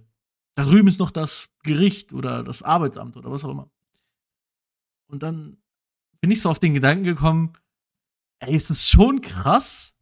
da 0.55 0.63
drüben 0.63 0.88
ist 0.88 0.99
noch 0.99 1.11
das 1.11 1.49
Gericht 1.63 2.13
oder 2.13 2.43
das 2.43 2.63
Arbeitsamt 2.63 3.17
oder 3.17 3.32
was 3.32 3.43
auch 3.43 3.51
immer. 3.51 3.69
Und 5.07 5.23
dann 5.23 5.57
bin 6.21 6.32
ich 6.32 6.41
so 6.41 6.49
auf 6.49 6.59
den 6.59 6.73
Gedanken 6.73 7.03
gekommen, 7.03 7.53
ey, 8.39 8.55
es 8.55 8.69
ist 8.69 8.89
schon 8.89 9.21
krass, 9.21 9.97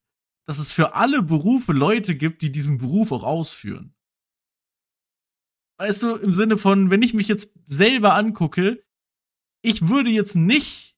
dass 0.46 0.60
es 0.60 0.72
für 0.72 0.96
alle 0.96 1.22
Berufe 1.24 1.74
Leute 1.74 2.16
gibt, 2.16 2.42
die 2.42 2.52
diesen 2.52 2.78
Beruf 2.78 3.12
auch 3.12 3.24
ausführen. 3.24 3.94
Weißt 5.78 6.04
du, 6.04 6.16
im 6.16 6.34
Sinne 6.34 6.58
von, 6.58 6.90
wenn 6.92 7.02
ich 7.02 7.14
mich 7.14 7.28
jetzt 7.28 7.50
selber 7.66 8.16
angucke, 8.16 8.84
ich 9.62 9.90
würde 9.90 10.10
jetzt 10.10 10.36
nicht 10.36 10.96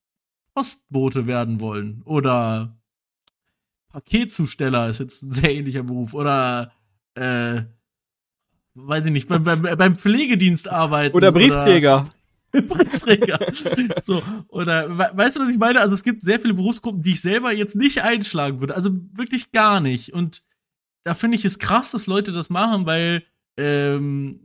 Postbote 0.54 1.26
werden 1.26 1.60
wollen 1.60 2.02
oder 2.04 2.78
Paketzusteller 3.90 4.90
ist 4.90 5.00
jetzt 5.00 5.24
ein 5.24 5.32
sehr 5.32 5.56
ähnlicher 5.56 5.84
Beruf 5.84 6.14
oder 6.14 6.72
äh, 7.16 7.64
weiß 8.76 9.06
ich 9.06 9.12
nicht, 9.12 9.28
beim, 9.28 9.44
beim, 9.44 9.62
beim 9.62 9.96
Pflegedienst 9.96 10.68
arbeiten. 10.68 11.16
Oder 11.16 11.32
Briefträger. 11.32 12.08
Briefträger. 12.62 13.40
so, 14.02 14.22
oder 14.48 14.90
we- 14.98 15.12
weißt 15.14 15.36
du, 15.38 15.42
was 15.42 15.50
ich 15.50 15.58
meine? 15.58 15.80
Also 15.82 15.94
es 15.94 16.04
gibt 16.04 16.22
sehr 16.22 16.40
viele 16.40 16.54
Berufsgruppen, 16.54 17.02
die 17.02 17.12
ich 17.12 17.22
selber 17.22 17.52
jetzt 17.54 17.76
nicht 17.76 18.02
einschlagen 18.04 18.60
würde. 18.60 18.76
Also 18.76 18.92
wirklich 19.14 19.52
gar 19.52 19.80
nicht. 19.80 20.14
Und 20.14 20.44
da 21.04 21.14
finde 21.14 21.38
ich 21.38 21.46
es 21.46 21.60
krass, 21.60 21.92
dass 21.92 22.08
Leute 22.08 22.32
das 22.32 22.50
machen, 22.50 22.86
weil, 22.86 23.24
ähm, 23.58 24.40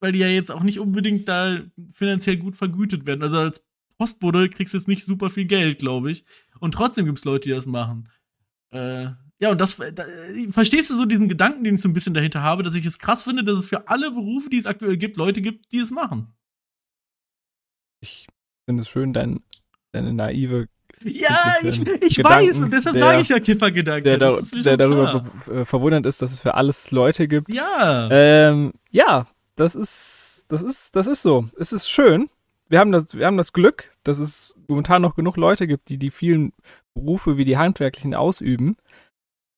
weil 0.00 0.12
die 0.12 0.18
ja 0.18 0.28
jetzt 0.28 0.50
auch 0.52 0.62
nicht 0.62 0.78
unbedingt 0.80 1.28
da 1.28 1.60
finanziell 1.92 2.36
gut 2.36 2.56
vergütet 2.56 3.06
werden. 3.06 3.22
Also 3.22 3.36
als 3.38 3.64
Postbote 3.98 4.48
kriegst 4.50 4.74
du 4.74 4.78
jetzt 4.78 4.88
nicht 4.88 5.04
super 5.04 5.30
viel 5.30 5.46
Geld, 5.46 5.78
glaube 5.78 6.10
ich. 6.10 6.24
Und 6.60 6.74
trotzdem 6.74 7.06
gibt 7.06 7.18
es 7.18 7.24
Leute, 7.24 7.48
die 7.48 7.54
das 7.54 7.64
machen. 7.66 8.04
Äh, 8.70 9.08
Ja, 9.38 9.50
und 9.50 9.60
das, 9.60 9.76
da, 9.76 10.04
verstehst 10.50 10.90
du 10.90 10.96
so 10.96 11.04
diesen 11.04 11.28
Gedanken, 11.28 11.62
den 11.64 11.74
ich 11.76 11.82
so 11.82 11.88
ein 11.88 11.92
bisschen 11.92 12.14
dahinter 12.14 12.42
habe, 12.42 12.62
dass 12.62 12.74
ich 12.74 12.84
es 12.86 12.98
krass 12.98 13.22
finde, 13.24 13.44
dass 13.44 13.58
es 13.58 13.66
für 13.66 13.88
alle 13.88 14.10
Berufe, 14.10 14.48
die 14.50 14.56
es 14.58 14.66
aktuell 14.66 14.96
gibt, 14.96 15.16
Leute 15.16 15.40
gibt, 15.42 15.72
die 15.72 15.78
es 15.78 15.90
machen. 15.90 16.28
Ich 18.00 18.26
finde 18.64 18.82
es 18.82 18.88
schön, 18.88 19.12
dein, 19.12 19.40
deine 19.92 20.12
naive 20.12 20.68
ja, 21.04 21.54
ich, 21.62 21.86
ich 22.02 22.24
weiß 22.24 22.60
und 22.60 22.72
deshalb 22.72 22.98
sage 22.98 23.20
ich 23.20 23.28
ja 23.28 23.38
Kiffergedanke. 23.38 24.02
Der, 24.02 24.18
da, 24.18 24.40
der 24.40 24.76
darüber 24.76 25.26
äh, 25.50 25.64
verwundert 25.64 26.06
ist, 26.06 26.22
dass 26.22 26.32
es 26.32 26.40
für 26.40 26.54
alles 26.54 26.90
Leute 26.90 27.28
gibt. 27.28 27.52
Ja. 27.52 28.08
Ähm, 28.10 28.72
ja, 28.90 29.26
das 29.56 29.74
ist, 29.74 30.44
das 30.48 30.62
ist, 30.62 30.96
das 30.96 31.06
ist 31.06 31.22
so. 31.22 31.48
Es 31.58 31.72
ist 31.72 31.90
schön. 31.90 32.30
Wir 32.68 32.80
haben 32.80 32.92
das, 32.92 33.14
wir 33.14 33.26
haben 33.26 33.36
das 33.36 33.52
Glück, 33.52 33.92
dass 34.04 34.18
es 34.18 34.56
momentan 34.68 35.02
noch 35.02 35.14
genug 35.14 35.36
Leute 35.36 35.66
gibt, 35.66 35.88
die 35.88 35.98
die 35.98 36.10
vielen 36.10 36.52
Berufe 36.94 37.36
wie 37.36 37.44
die 37.44 37.58
handwerklichen 37.58 38.14
ausüben. 38.14 38.76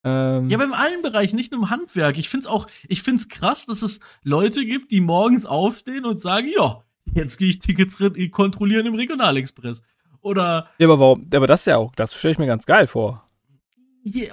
Ähm, 0.05 0.51
ja, 0.51 0.59
aber 0.59 0.67
in 0.67 0.73
allen 0.73 1.03
Bereichen, 1.03 1.37
nicht 1.37 1.53
nur 1.53 1.63
im 1.63 1.71
Handwerk. 1.71 2.19
Ich 2.19 2.29
finde 2.29 2.47
es 2.47 2.53
auch, 2.53 2.67
ich 2.89 3.03
finde 3.03 3.21
es 3.21 3.29
krass, 3.29 3.67
dass 3.67 3.83
es 3.83 4.01
Leute 4.23 4.65
gibt, 4.67 4.91
die 4.91 5.01
morgens 5.01 5.47
aufstehen 5.47 6.05
und 6.05 6.21
sagen, 6.21 6.49
ja, 6.49 6.83
jetzt 7.15 7.39
gehe 7.39 7.49
ich 7.49 7.59
Tickets 7.59 7.99
kontrollieren 8.31 8.87
im 8.87 8.95
Regionalexpress. 8.95 9.83
Oder. 10.21 10.69
Ja, 10.79 10.87
aber 10.87 10.99
warum? 10.99 11.27
Aber 11.33 11.47
das 11.47 11.61
ist 11.61 11.67
ja 11.67 11.77
auch, 11.77 11.95
das 11.95 12.15
stelle 12.15 12.33
ich 12.33 12.39
mir 12.39 12.47
ganz 12.47 12.67
geil 12.67 12.87
vor. 12.87 13.25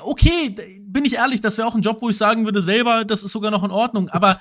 Okay, 0.03 0.55
bin 0.81 1.05
ich 1.05 1.15
ehrlich, 1.15 1.41
das 1.41 1.57
wäre 1.57 1.67
auch 1.67 1.75
ein 1.75 1.81
Job, 1.81 2.01
wo 2.01 2.09
ich 2.09 2.17
sagen 2.17 2.45
würde, 2.45 2.61
selber, 2.61 3.03
das 3.03 3.23
ist 3.23 3.31
sogar 3.33 3.51
noch 3.51 3.63
in 3.63 3.71
Ordnung. 3.71 4.09
Aber 4.09 4.39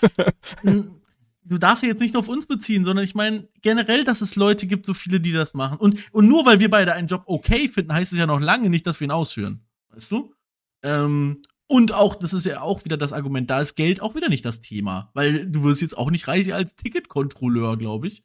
du 0.63 1.59
darfst 1.59 1.83
ja 1.83 1.89
jetzt 1.89 2.01
nicht 2.01 2.15
nur 2.15 2.21
auf 2.21 2.29
uns 2.29 2.47
beziehen, 2.47 2.85
sondern 2.85 3.05
ich 3.05 3.15
meine 3.15 3.49
generell, 3.61 4.05
dass 4.05 4.21
es 4.21 4.37
Leute 4.37 4.67
gibt, 4.67 4.87
so 4.87 4.95
viele, 4.95 5.21
die 5.21 5.33
das 5.33 5.55
machen. 5.55 5.79
Und, 5.79 5.99
und 6.13 6.29
nur 6.29 6.47
weil 6.47 6.61
wir 6.61 6.71
beide 6.71 6.93
einen 6.93 7.09
Job 7.09 7.25
okay 7.27 7.69
finden, 7.69 7.93
heißt 7.93 8.13
es 8.13 8.19
ja 8.19 8.27
noch 8.27 8.41
lange 8.41 8.71
nicht, 8.71 8.87
dass 8.87 9.01
wir 9.01 9.07
ihn 9.07 9.11
ausführen. 9.11 9.61
Weißt 9.91 10.13
du? 10.13 10.35
Ähm, 10.83 11.43
und 11.67 11.93
auch, 11.93 12.15
das 12.15 12.33
ist 12.33 12.47
ja 12.47 12.61
auch 12.61 12.85
wieder 12.85 12.97
das 12.97 13.13
Argument, 13.13 13.49
da 13.51 13.61
ist 13.61 13.75
Geld 13.75 14.01
auch 14.01 14.15
wieder 14.15 14.29
nicht 14.29 14.45
das 14.45 14.61
Thema. 14.61 15.11
Weil 15.15 15.47
du 15.51 15.63
wirst 15.65 15.83
jetzt 15.83 15.97
auch 15.97 16.11
nicht 16.11 16.29
reich 16.29 16.53
als 16.53 16.77
Ticketkontrolleur, 16.77 17.77
glaube 17.77 18.07
ich 18.07 18.23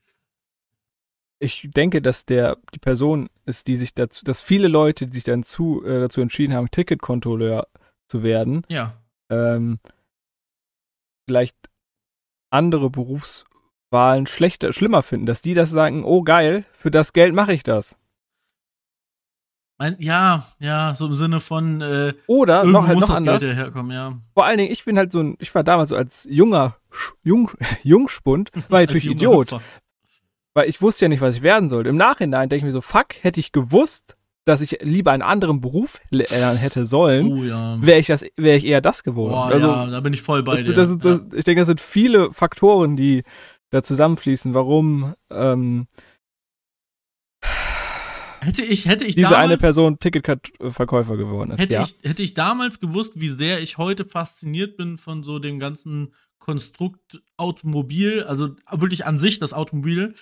ich 1.40 1.70
denke, 1.74 2.02
dass 2.02 2.26
der 2.26 2.58
die 2.74 2.80
Person 2.80 3.30
ist, 3.46 3.68
die 3.68 3.76
sich 3.76 3.94
dazu, 3.94 4.24
dass 4.26 4.42
viele 4.42 4.68
Leute, 4.68 5.06
die 5.06 5.14
sich 5.14 5.24
dann 5.24 5.44
zu, 5.44 5.84
äh, 5.86 6.02
dazu 6.02 6.22
entschieden 6.22 6.54
haben, 6.54 6.70
Ticketkontrolleur 6.70 7.68
zu 8.08 8.24
werden, 8.24 8.64
ja. 8.70 9.02
ähm, 9.30 9.80
vielleicht 11.28 11.56
andere 12.52 12.90
Berufswahlen 12.90 14.28
schlechter, 14.28 14.74
schlimmer 14.74 15.02
finden, 15.02 15.26
dass 15.26 15.42
die 15.42 15.54
das 15.54 15.70
sagen, 15.70 16.04
oh 16.04 16.24
geil, 16.24 16.66
für 16.74 16.92
das 16.92 17.14
Geld 17.14 17.34
mache 17.34 17.54
ich 17.54 17.64
das. 17.64 17.96
Mein, 19.80 19.96
ja, 20.00 20.46
ja, 20.60 20.94
so 20.94 21.08
im 21.08 21.16
Sinne 21.16 21.40
von 21.40 21.80
äh, 21.80 22.14
oder 22.28 22.66
noch 22.66 22.86
halt 22.86 23.00
noch 23.00 23.10
anders. 23.10 23.42
herkommen, 23.42 23.92
ja. 23.92 24.20
Vor 24.34 24.46
allen 24.46 24.58
Dingen, 24.58 24.72
ich 24.72 24.84
bin 24.84 24.98
halt 24.98 25.14
so 25.14 25.22
ein, 25.22 25.38
ich 25.40 25.56
war 25.56 25.64
damals 25.64 25.90
so 25.90 25.96
als 25.96 26.28
junger 26.30 26.76
Jung, 27.24 27.50
Jungspund, 27.84 28.52
war 28.70 28.84
ich 28.84 28.90
natürlich 28.90 29.12
Idiot, 29.16 29.54
Hüpfer 29.54 29.62
weil 30.54 30.68
ich 30.68 30.82
wusste 30.82 31.06
ja 31.06 31.10
nicht, 31.10 31.22
was 31.22 31.38
ich 31.38 31.42
werden 31.42 31.70
sollte. 31.70 31.90
Im 31.90 31.96
Nachhinein 31.96 32.50
denke 32.50 32.60
ich 32.60 32.66
mir 32.66 32.74
so, 32.74 32.82
fuck, 32.82 33.08
hätte 33.22 33.40
ich 33.40 33.54
gewusst, 33.54 34.18
dass 34.44 34.60
ich 34.60 34.80
lieber 34.82 35.12
einen 35.12 35.22
anderen 35.22 35.62
Beruf 35.62 36.02
lernen 36.10 36.58
hätte 36.58 36.86
sollen, 36.86 37.32
oh, 37.32 37.44
ja. 37.44 37.78
wäre 37.82 38.00
ich 38.00 38.08
das, 38.08 38.26
wäre 38.36 38.58
ich 38.58 38.66
eher 38.66 38.82
das 38.82 39.04
geworden. 39.04 39.32
Boah, 39.32 39.46
also, 39.46 39.68
ja, 39.68 39.86
da 39.86 40.00
bin 40.02 40.12
ich 40.12 40.22
voll 40.22 40.44
bei 40.44 40.58
das, 40.58 40.66
dir. 40.66 40.74
Das, 40.74 40.98
das, 40.98 41.22
ich 41.34 41.46
denke, 41.46 41.62
das 41.62 41.68
sind 41.68 41.80
viele 41.80 42.34
Faktoren, 42.34 42.98
die 42.98 43.24
da 43.70 43.84
zusammenfließen, 43.84 44.54
warum 44.54 45.14
ähm, 45.30 45.88
hätte 48.42 48.64
ich, 48.64 48.86
hätte 48.86 49.06
ich 49.06 49.16
diese 49.16 49.30
damals, 49.30 49.44
eine 49.44 49.58
Person 49.58 50.00
Ticketverkäufer 50.00 51.18
geworden 51.18 51.52
ist. 51.52 51.60
Hätte, 51.60 51.76
ja? 51.76 51.84
ich, 51.84 51.98
hätte 52.04 52.24
ich 52.24 52.34
damals 52.34 52.80
gewusst, 52.80 53.20
wie 53.20 53.30
sehr 53.30 53.62
ich 53.62 53.78
heute 53.78 54.06
fasziniert 54.06 54.78
bin 54.78 54.98
von 54.98 55.24
so 55.24 55.40
dem 55.40 55.60
ganzen 55.60 56.14
Konstrukt 56.40 57.22
Automobil, 57.38 58.24
also 58.24 58.56
wirklich 58.72 59.06
an 59.06 59.20
sich 59.20 59.40
das 59.40 59.54
Automobil, 59.54 60.16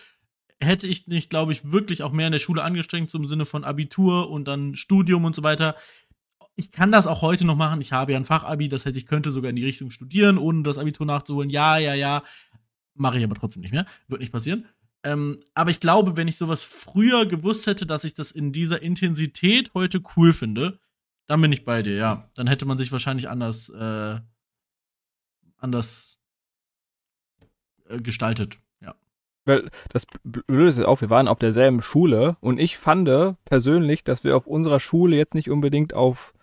hätte 0.59 0.87
ich 0.87 1.07
nicht, 1.07 1.29
glaube 1.29 1.51
ich, 1.51 1.71
wirklich 1.71 2.03
auch 2.03 2.11
mehr 2.11 2.27
in 2.27 2.31
der 2.31 2.39
Schule 2.39 2.63
angestrengt, 2.63 3.09
so 3.09 3.17
im 3.17 3.27
Sinne 3.27 3.45
von 3.45 3.63
Abitur 3.63 4.29
und 4.29 4.47
dann 4.47 4.75
Studium 4.75 5.25
und 5.25 5.35
so 5.35 5.43
weiter. 5.43 5.75
Ich 6.55 6.71
kann 6.71 6.91
das 6.91 7.05
auch 7.05 7.21
heute 7.21 7.45
noch 7.45 7.55
machen. 7.55 7.81
Ich 7.81 7.91
habe 7.91 8.13
ja 8.13 8.17
ein 8.17 8.25
Fachabi, 8.25 8.67
das 8.67 8.85
heißt, 8.85 8.97
ich 8.97 9.05
könnte 9.05 9.29
sogar 9.29 9.51
in 9.51 9.55
die 9.55 9.65
Richtung 9.65 9.91
studieren, 9.91 10.39
ohne 10.39 10.63
das 10.63 10.79
Abitur 10.79 11.05
nachzuholen. 11.05 11.51
Ja, 11.51 11.77
ja, 11.77 11.93
ja. 11.93 12.23
Mache 12.95 13.19
ich 13.19 13.23
aber 13.23 13.35
trotzdem 13.35 13.61
nicht 13.61 13.71
mehr. 13.71 13.85
Wird 14.07 14.21
nicht 14.21 14.33
passieren. 14.33 14.65
Ähm, 15.03 15.43
aber 15.53 15.69
ich 15.69 15.79
glaube, 15.79 16.17
wenn 16.17 16.27
ich 16.27 16.37
sowas 16.37 16.63
früher 16.63 17.25
gewusst 17.25 17.67
hätte, 17.67 17.85
dass 17.85 18.03
ich 18.03 18.13
das 18.13 18.31
in 18.31 18.51
dieser 18.51 18.81
Intensität 18.81 19.73
heute 19.73 20.01
cool 20.15 20.33
finde, 20.33 20.79
dann 21.27 21.41
bin 21.41 21.51
ich 21.51 21.65
bei 21.65 21.81
dir, 21.81 21.95
ja. 21.95 22.29
Dann 22.35 22.47
hätte 22.47 22.65
man 22.65 22.77
sich 22.77 22.91
wahrscheinlich 22.91 23.29
anders, 23.29 23.69
äh, 23.69 24.19
anders 25.57 26.19
äh, 27.89 28.01
gestaltet. 28.01 28.57
Weil 29.47 29.69
das 29.89 30.05
Blöde 30.25 30.67
ist 30.67 30.79
auch, 30.83 30.99
wir 30.99 31.09
waren 31.09 31.29
auf 31.29 31.39
derselben 31.39 31.81
Schule 31.81 32.35
und 32.41 32.59
ich 32.59 32.77
fand 32.77 33.09
persönlich, 33.45 34.03
dass 34.03 34.25
wir 34.25 34.35
auf 34.35 34.45
unserer 34.45 34.81
Schule 34.81 35.15
jetzt 35.15 35.35
nicht 35.35 35.49
unbedingt 35.49 35.93
auf 35.93 36.33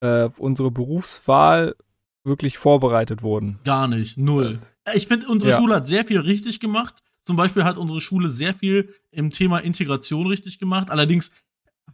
äh, 0.00 0.30
unsere 0.38 0.70
Berufswahl 0.70 1.76
wirklich 2.24 2.56
vorbereitet 2.56 3.22
wurden. 3.22 3.58
Gar 3.64 3.88
nicht, 3.88 4.16
null. 4.16 4.58
Ich 4.94 5.06
finde, 5.06 5.28
unsere 5.28 5.52
ja. 5.52 5.58
Schule 5.58 5.74
hat 5.76 5.86
sehr 5.86 6.06
viel 6.06 6.20
richtig 6.20 6.60
gemacht. 6.60 7.02
Zum 7.30 7.36
Beispiel 7.36 7.62
hat 7.62 7.78
unsere 7.78 8.00
Schule 8.00 8.28
sehr 8.28 8.54
viel 8.54 8.92
im 9.12 9.30
Thema 9.30 9.58
Integration 9.58 10.26
richtig 10.26 10.58
gemacht. 10.58 10.90
Allerdings 10.90 11.30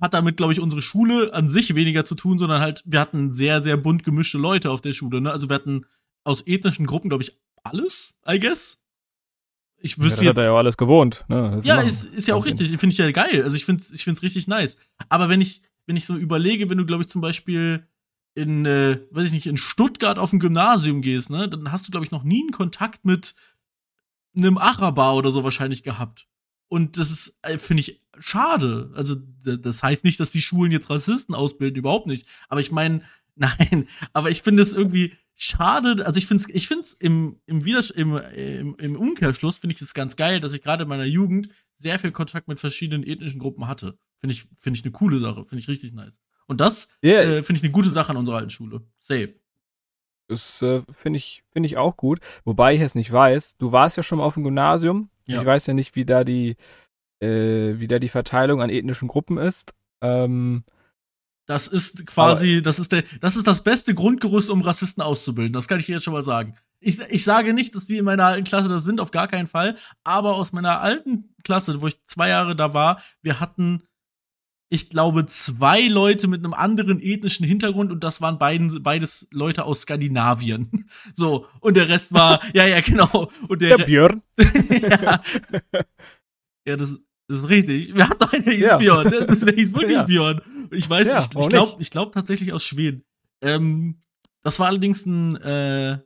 hat 0.00 0.14
damit, 0.14 0.38
glaube 0.38 0.54
ich, 0.54 0.60
unsere 0.60 0.80
Schule 0.80 1.34
an 1.34 1.50
sich 1.50 1.74
weniger 1.74 2.06
zu 2.06 2.14
tun, 2.14 2.38
sondern 2.38 2.62
halt, 2.62 2.82
wir 2.86 3.00
hatten 3.00 3.34
sehr, 3.34 3.62
sehr 3.62 3.76
bunt 3.76 4.02
gemischte 4.02 4.38
Leute 4.38 4.70
auf 4.70 4.80
der 4.80 4.94
Schule. 4.94 5.20
Ne? 5.20 5.30
Also 5.30 5.50
wir 5.50 5.56
hatten 5.56 5.84
aus 6.24 6.40
ethnischen 6.46 6.86
Gruppen, 6.86 7.10
glaube 7.10 7.22
ich, 7.22 7.38
alles, 7.64 8.18
I 8.26 8.40
guess 8.40 8.80
ich 9.76 9.98
wüsste 9.98 10.24
ja, 10.24 10.32
das 10.32 10.38
hat 10.38 10.38
er 10.38 10.44
ja 10.44 10.52
auch 10.52 10.58
alles 10.58 10.78
gewohnt. 10.78 11.26
Ne? 11.28 11.60
Ja, 11.62 11.82
ist, 11.82 12.06
ist 12.06 12.26
ja 12.26 12.34
auch 12.34 12.46
richtig. 12.46 12.68
Finde 12.78 12.94
ich 12.94 12.96
ja 12.96 13.10
geil. 13.10 13.42
Also 13.42 13.58
ich 13.58 13.66
finde 13.66 13.84
ich 13.92 14.06
es 14.06 14.22
richtig 14.22 14.48
nice. 14.48 14.78
Aber 15.10 15.28
wenn 15.28 15.42
ich, 15.42 15.60
wenn 15.84 15.96
ich 15.96 16.06
so 16.06 16.16
überlege, 16.16 16.70
wenn 16.70 16.78
du, 16.78 16.86
glaube 16.86 17.02
ich, 17.02 17.08
zum 17.10 17.20
Beispiel 17.20 17.86
in, 18.34 18.64
äh, 18.64 19.00
weiß 19.10 19.26
ich 19.26 19.32
nicht, 19.32 19.46
in 19.46 19.56
Stuttgart 19.56 20.18
auf 20.18 20.32
ein 20.32 20.40
Gymnasium 20.40 21.02
gehst, 21.02 21.28
ne, 21.28 21.46
dann 21.48 21.72
hast 21.72 21.86
du, 21.86 21.90
glaube 21.90 22.06
ich, 22.06 22.10
noch 22.10 22.22
nie 22.22 22.42
einen 22.42 22.52
Kontakt 22.52 23.04
mit 23.04 23.34
einem 24.36 24.58
Araber 24.58 25.14
oder 25.14 25.30
so 25.30 25.44
wahrscheinlich 25.44 25.82
gehabt. 25.82 26.26
Und 26.68 26.98
das 26.98 27.10
ist, 27.10 27.38
äh, 27.42 27.58
finde 27.58 27.82
ich, 27.82 28.02
schade. 28.18 28.90
Also, 28.94 29.14
das 29.44 29.82
heißt 29.82 30.04
nicht, 30.04 30.18
dass 30.18 30.30
die 30.30 30.42
Schulen 30.42 30.72
jetzt 30.72 30.90
Rassisten 30.90 31.34
ausbilden, 31.34 31.78
überhaupt 31.78 32.06
nicht. 32.06 32.26
Aber 32.48 32.60
ich 32.60 32.72
meine, 32.72 33.02
nein, 33.36 33.88
aber 34.12 34.30
ich 34.30 34.42
finde 34.42 34.62
es 34.62 34.72
irgendwie, 34.72 35.12
schade, 35.36 36.04
also 36.06 36.18
ich 36.18 36.26
finde 36.26 36.42
es 36.42 36.54
ich 36.54 36.66
find's 36.66 36.94
im, 36.94 37.38
im, 37.46 37.64
Widers 37.64 37.90
im, 37.90 38.16
im, 38.16 38.74
im 38.76 38.96
Umkehrschluss 38.96 39.58
finde 39.58 39.74
ich 39.74 39.82
es 39.82 39.92
ganz 39.92 40.16
geil, 40.16 40.40
dass 40.40 40.54
ich 40.54 40.62
gerade 40.62 40.84
in 40.84 40.88
meiner 40.88 41.04
Jugend 41.04 41.50
sehr 41.74 41.98
viel 41.98 42.10
Kontakt 42.10 42.48
mit 42.48 42.58
verschiedenen 42.58 43.06
ethnischen 43.06 43.38
Gruppen 43.38 43.68
hatte. 43.68 43.98
Finde 44.18 44.34
ich, 44.34 44.46
finde 44.58 44.78
ich 44.78 44.84
eine 44.84 44.92
coole 44.92 45.20
Sache, 45.20 45.44
finde 45.44 45.60
ich 45.60 45.68
richtig 45.68 45.92
nice. 45.92 46.18
Und 46.46 46.60
das 46.60 46.88
yeah. 47.04 47.22
äh, 47.22 47.42
finde 47.42 47.58
ich 47.58 47.64
eine 47.64 47.72
gute 47.72 47.90
Sache 47.90 48.10
an 48.10 48.16
unserer 48.16 48.36
alten 48.36 48.50
Schule. 48.50 48.80
Safe. 48.96 49.34
Das 50.28 50.60
äh, 50.62 50.82
finde 50.92 51.18
ich, 51.18 51.42
finde 51.52 51.68
ich 51.68 51.76
auch 51.76 51.96
gut. 51.96 52.20
Wobei 52.44 52.74
ich 52.74 52.80
es 52.80 52.94
nicht 52.94 53.12
weiß. 53.12 53.56
Du 53.58 53.72
warst 53.72 53.96
ja 53.96 54.02
schon 54.02 54.18
mal 54.18 54.24
auf 54.24 54.34
dem 54.34 54.44
Gymnasium. 54.44 55.10
Ja. 55.26 55.40
Ich 55.40 55.46
weiß 55.46 55.66
ja 55.66 55.74
nicht, 55.74 55.94
wie 55.94 56.04
da 56.04 56.24
die, 56.24 56.56
äh, 57.20 57.78
wie 57.78 57.88
da 57.88 57.98
die 57.98 58.08
Verteilung 58.08 58.62
an 58.62 58.70
ethnischen 58.70 59.08
Gruppen 59.08 59.38
ist. 59.38 59.72
Ähm, 60.02 60.64
das 61.46 61.68
ist 61.68 62.06
quasi, 62.06 62.54
Aber 62.54 62.62
das 62.62 62.78
ist 62.80 62.90
der, 62.90 63.04
das 63.20 63.36
ist 63.36 63.46
das 63.46 63.62
beste 63.62 63.94
Grundgerüst, 63.94 64.50
um 64.50 64.62
Rassisten 64.62 65.02
auszubilden. 65.02 65.52
Das 65.52 65.68
kann 65.68 65.78
ich 65.78 65.86
dir 65.86 65.94
jetzt 65.94 66.04
schon 66.04 66.12
mal 66.12 66.24
sagen. 66.24 66.56
Ich, 66.80 66.98
ich 67.08 67.22
sage 67.22 67.54
nicht, 67.54 67.74
dass 67.74 67.86
die 67.86 67.98
in 67.98 68.04
meiner 68.04 68.24
alten 68.24 68.44
Klasse 68.44 68.68
das 68.68 68.84
sind, 68.84 69.00
auf 69.00 69.12
gar 69.12 69.28
keinen 69.28 69.46
Fall. 69.46 69.76
Aber 70.02 70.34
aus 70.34 70.52
meiner 70.52 70.80
alten 70.80 71.34
Klasse, 71.44 71.80
wo 71.80 71.86
ich 71.86 72.04
zwei 72.06 72.28
Jahre 72.28 72.56
da 72.56 72.74
war, 72.74 73.00
wir 73.22 73.38
hatten, 73.38 73.84
ich 74.68 74.90
glaube, 74.90 75.26
zwei 75.26 75.86
Leute 75.86 76.26
mit 76.26 76.44
einem 76.44 76.52
anderen 76.52 77.00
ethnischen 77.00 77.46
Hintergrund 77.46 77.92
und 77.92 78.02
das 78.02 78.20
waren 78.20 78.38
beiden, 78.38 78.82
beides 78.82 79.28
Leute 79.30 79.64
aus 79.64 79.82
Skandinavien. 79.82 80.88
So. 81.14 81.46
Und 81.60 81.76
der 81.76 81.88
Rest 81.88 82.12
war, 82.12 82.40
ja, 82.54 82.66
ja, 82.66 82.80
genau. 82.80 83.30
Und 83.48 83.62
der, 83.62 83.76
der 83.76 83.84
Björn. 83.84 84.22
ja. 84.38 85.20
ja, 86.66 86.76
das, 86.76 86.98
das 87.28 87.38
ist 87.38 87.48
richtig. 87.48 87.94
Wir 87.94 88.08
hatten 88.08 88.18
doch 88.18 88.32
einen, 88.32 88.44
der 88.44 88.54
hieß 88.54 88.62
ja. 88.62 88.76
Björn. 88.76 89.26
Das, 89.26 89.40
der 89.40 89.54
hieß 89.54 89.72
wirklich 89.72 89.96
ja. 89.96 90.02
Björn. 90.02 90.40
Ich 90.70 90.88
weiß, 90.88 91.08
ja, 91.08 91.18
ich, 91.18 91.24
ich 91.24 91.48
glaube 91.48 91.76
ich 91.80 91.90
glaub 91.90 92.12
tatsächlich 92.12 92.52
aus 92.52 92.64
Schweden. 92.64 93.04
Ähm, 93.40 94.00
das 94.42 94.58
war 94.58 94.66
allerdings 94.66 95.06
ein, 95.06 95.36
äh, 95.36 95.98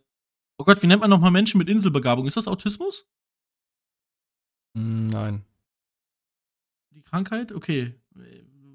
oh 0.59 0.65
Gott, 0.65 0.83
wie 0.83 0.87
nennt 0.87 1.01
man 1.01 1.11
nochmal 1.11 1.31
Menschen 1.31 1.59
mit 1.59 1.69
Inselbegabung? 1.69 2.27
Ist 2.27 2.37
das 2.37 2.49
Autismus? 2.49 3.07
Nein. 4.75 5.45
Die 6.91 7.03
Krankheit? 7.03 7.53
Okay. 7.53 7.95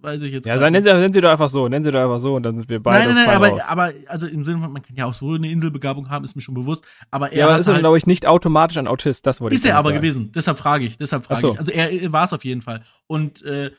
Weiß 0.06 0.22
ich 0.22 0.34
jetzt. 0.34 0.46
Ja, 0.46 0.58
nennen 0.58 0.84
sie, 0.84 0.94
nennen 0.94 1.12
sie 1.12 1.20
doch 1.20 1.32
einfach 1.32 1.50
so, 1.50 1.68
nennen 1.68 1.84
sie 1.84 1.90
doch 1.90 2.00
einfach 2.00 2.20
so 2.20 2.36
und 2.36 2.44
dann 2.44 2.60
sind 2.60 2.70
wir 2.70 2.80
beide. 2.80 3.08
Nein, 3.08 3.16
nein, 3.16 3.26
nein, 3.26 3.36
aber, 3.36 3.70
aber, 3.70 3.94
also 4.06 4.28
im 4.28 4.44
Sinne 4.44 4.62
von, 4.62 4.72
man 4.72 4.84
kann 4.84 4.96
ja 4.96 5.06
auch 5.06 5.14
so 5.14 5.34
eine 5.34 5.50
Inselbegabung 5.50 6.12
haben, 6.12 6.24
ist 6.24 6.36
mir 6.36 6.44
schon 6.44 6.54
bewusst. 6.54 6.88
Aber 7.10 7.32
er. 7.32 7.40
Ja, 7.40 7.48
aber 7.48 7.58
ist 7.58 7.68
halt, 7.68 7.80
glaube 7.80 7.98
ich, 7.98 8.06
nicht 8.06 8.28
automatisch 8.28 8.78
ein 8.78 8.88
Autist, 8.88 9.26
das 9.26 9.42
wollte 9.42 9.56
ich 9.56 9.62
Ist 9.62 9.66
er 9.66 9.78
aber 9.78 9.90
sagen. 9.90 10.02
gewesen, 10.02 10.32
deshalb 10.32 10.60
frage 10.60 10.86
ich, 10.86 11.00
deshalb 11.00 11.26
frage 11.26 11.42
so. 11.42 11.54
ich. 11.54 11.60
Also 11.60 11.72
er, 11.72 12.12
war 12.12 12.26
es 12.26 12.34
auf 12.34 12.46
jeden 12.46 12.62
Fall. 12.62 12.84
Und 13.08 13.42
äh, 13.42 13.72